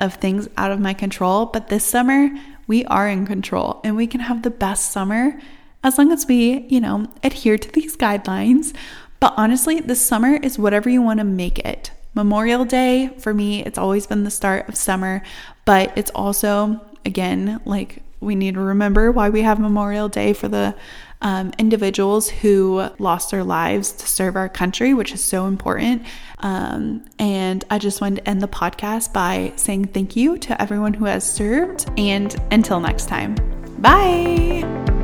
of 0.00 0.14
things 0.14 0.48
out 0.56 0.70
of 0.70 0.80
my 0.80 0.94
control. 0.94 1.46
But 1.46 1.68
this 1.68 1.84
summer, 1.84 2.30
we 2.66 2.84
are 2.86 3.08
in 3.08 3.26
control 3.26 3.80
and 3.84 3.96
we 3.96 4.06
can 4.06 4.20
have 4.20 4.42
the 4.42 4.50
best 4.50 4.90
summer 4.90 5.40
as 5.82 5.98
long 5.98 6.12
as 6.12 6.26
we, 6.26 6.66
you 6.68 6.80
know, 6.80 7.06
adhere 7.22 7.58
to 7.58 7.72
these 7.72 7.96
guidelines. 7.96 8.74
But 9.20 9.34
honestly, 9.36 9.80
this 9.80 10.04
summer 10.04 10.34
is 10.34 10.58
whatever 10.58 10.90
you 10.90 11.00
want 11.02 11.18
to 11.18 11.24
make 11.24 11.58
it. 11.60 11.90
Memorial 12.14 12.64
Day, 12.64 13.10
for 13.18 13.32
me, 13.34 13.62
it's 13.64 13.78
always 13.78 14.06
been 14.06 14.24
the 14.24 14.30
start 14.30 14.68
of 14.68 14.76
summer, 14.76 15.22
but 15.64 15.96
it's 15.96 16.10
also, 16.12 16.80
again, 17.04 17.60
like 17.64 18.02
we 18.20 18.34
need 18.34 18.54
to 18.54 18.60
remember 18.60 19.12
why 19.12 19.28
we 19.28 19.42
have 19.42 19.60
Memorial 19.60 20.08
Day 20.08 20.32
for 20.32 20.48
the 20.48 20.74
um, 21.22 21.52
individuals 21.58 22.28
who 22.28 22.88
lost 22.98 23.30
their 23.30 23.44
lives 23.44 23.92
to 23.92 24.06
serve 24.06 24.36
our 24.36 24.48
country, 24.48 24.94
which 24.94 25.12
is 25.12 25.22
so 25.22 25.46
important. 25.46 26.02
Um, 26.38 27.04
and 27.18 27.64
I 27.70 27.78
just 27.78 28.00
wanted 28.00 28.16
to 28.24 28.28
end 28.28 28.42
the 28.42 28.48
podcast 28.48 29.12
by 29.12 29.52
saying 29.56 29.86
thank 29.86 30.16
you 30.16 30.38
to 30.38 30.60
everyone 30.60 30.94
who 30.94 31.06
has 31.06 31.28
served. 31.28 31.88
And 31.96 32.34
until 32.50 32.80
next 32.80 33.08
time, 33.08 33.34
bye. 33.78 34.95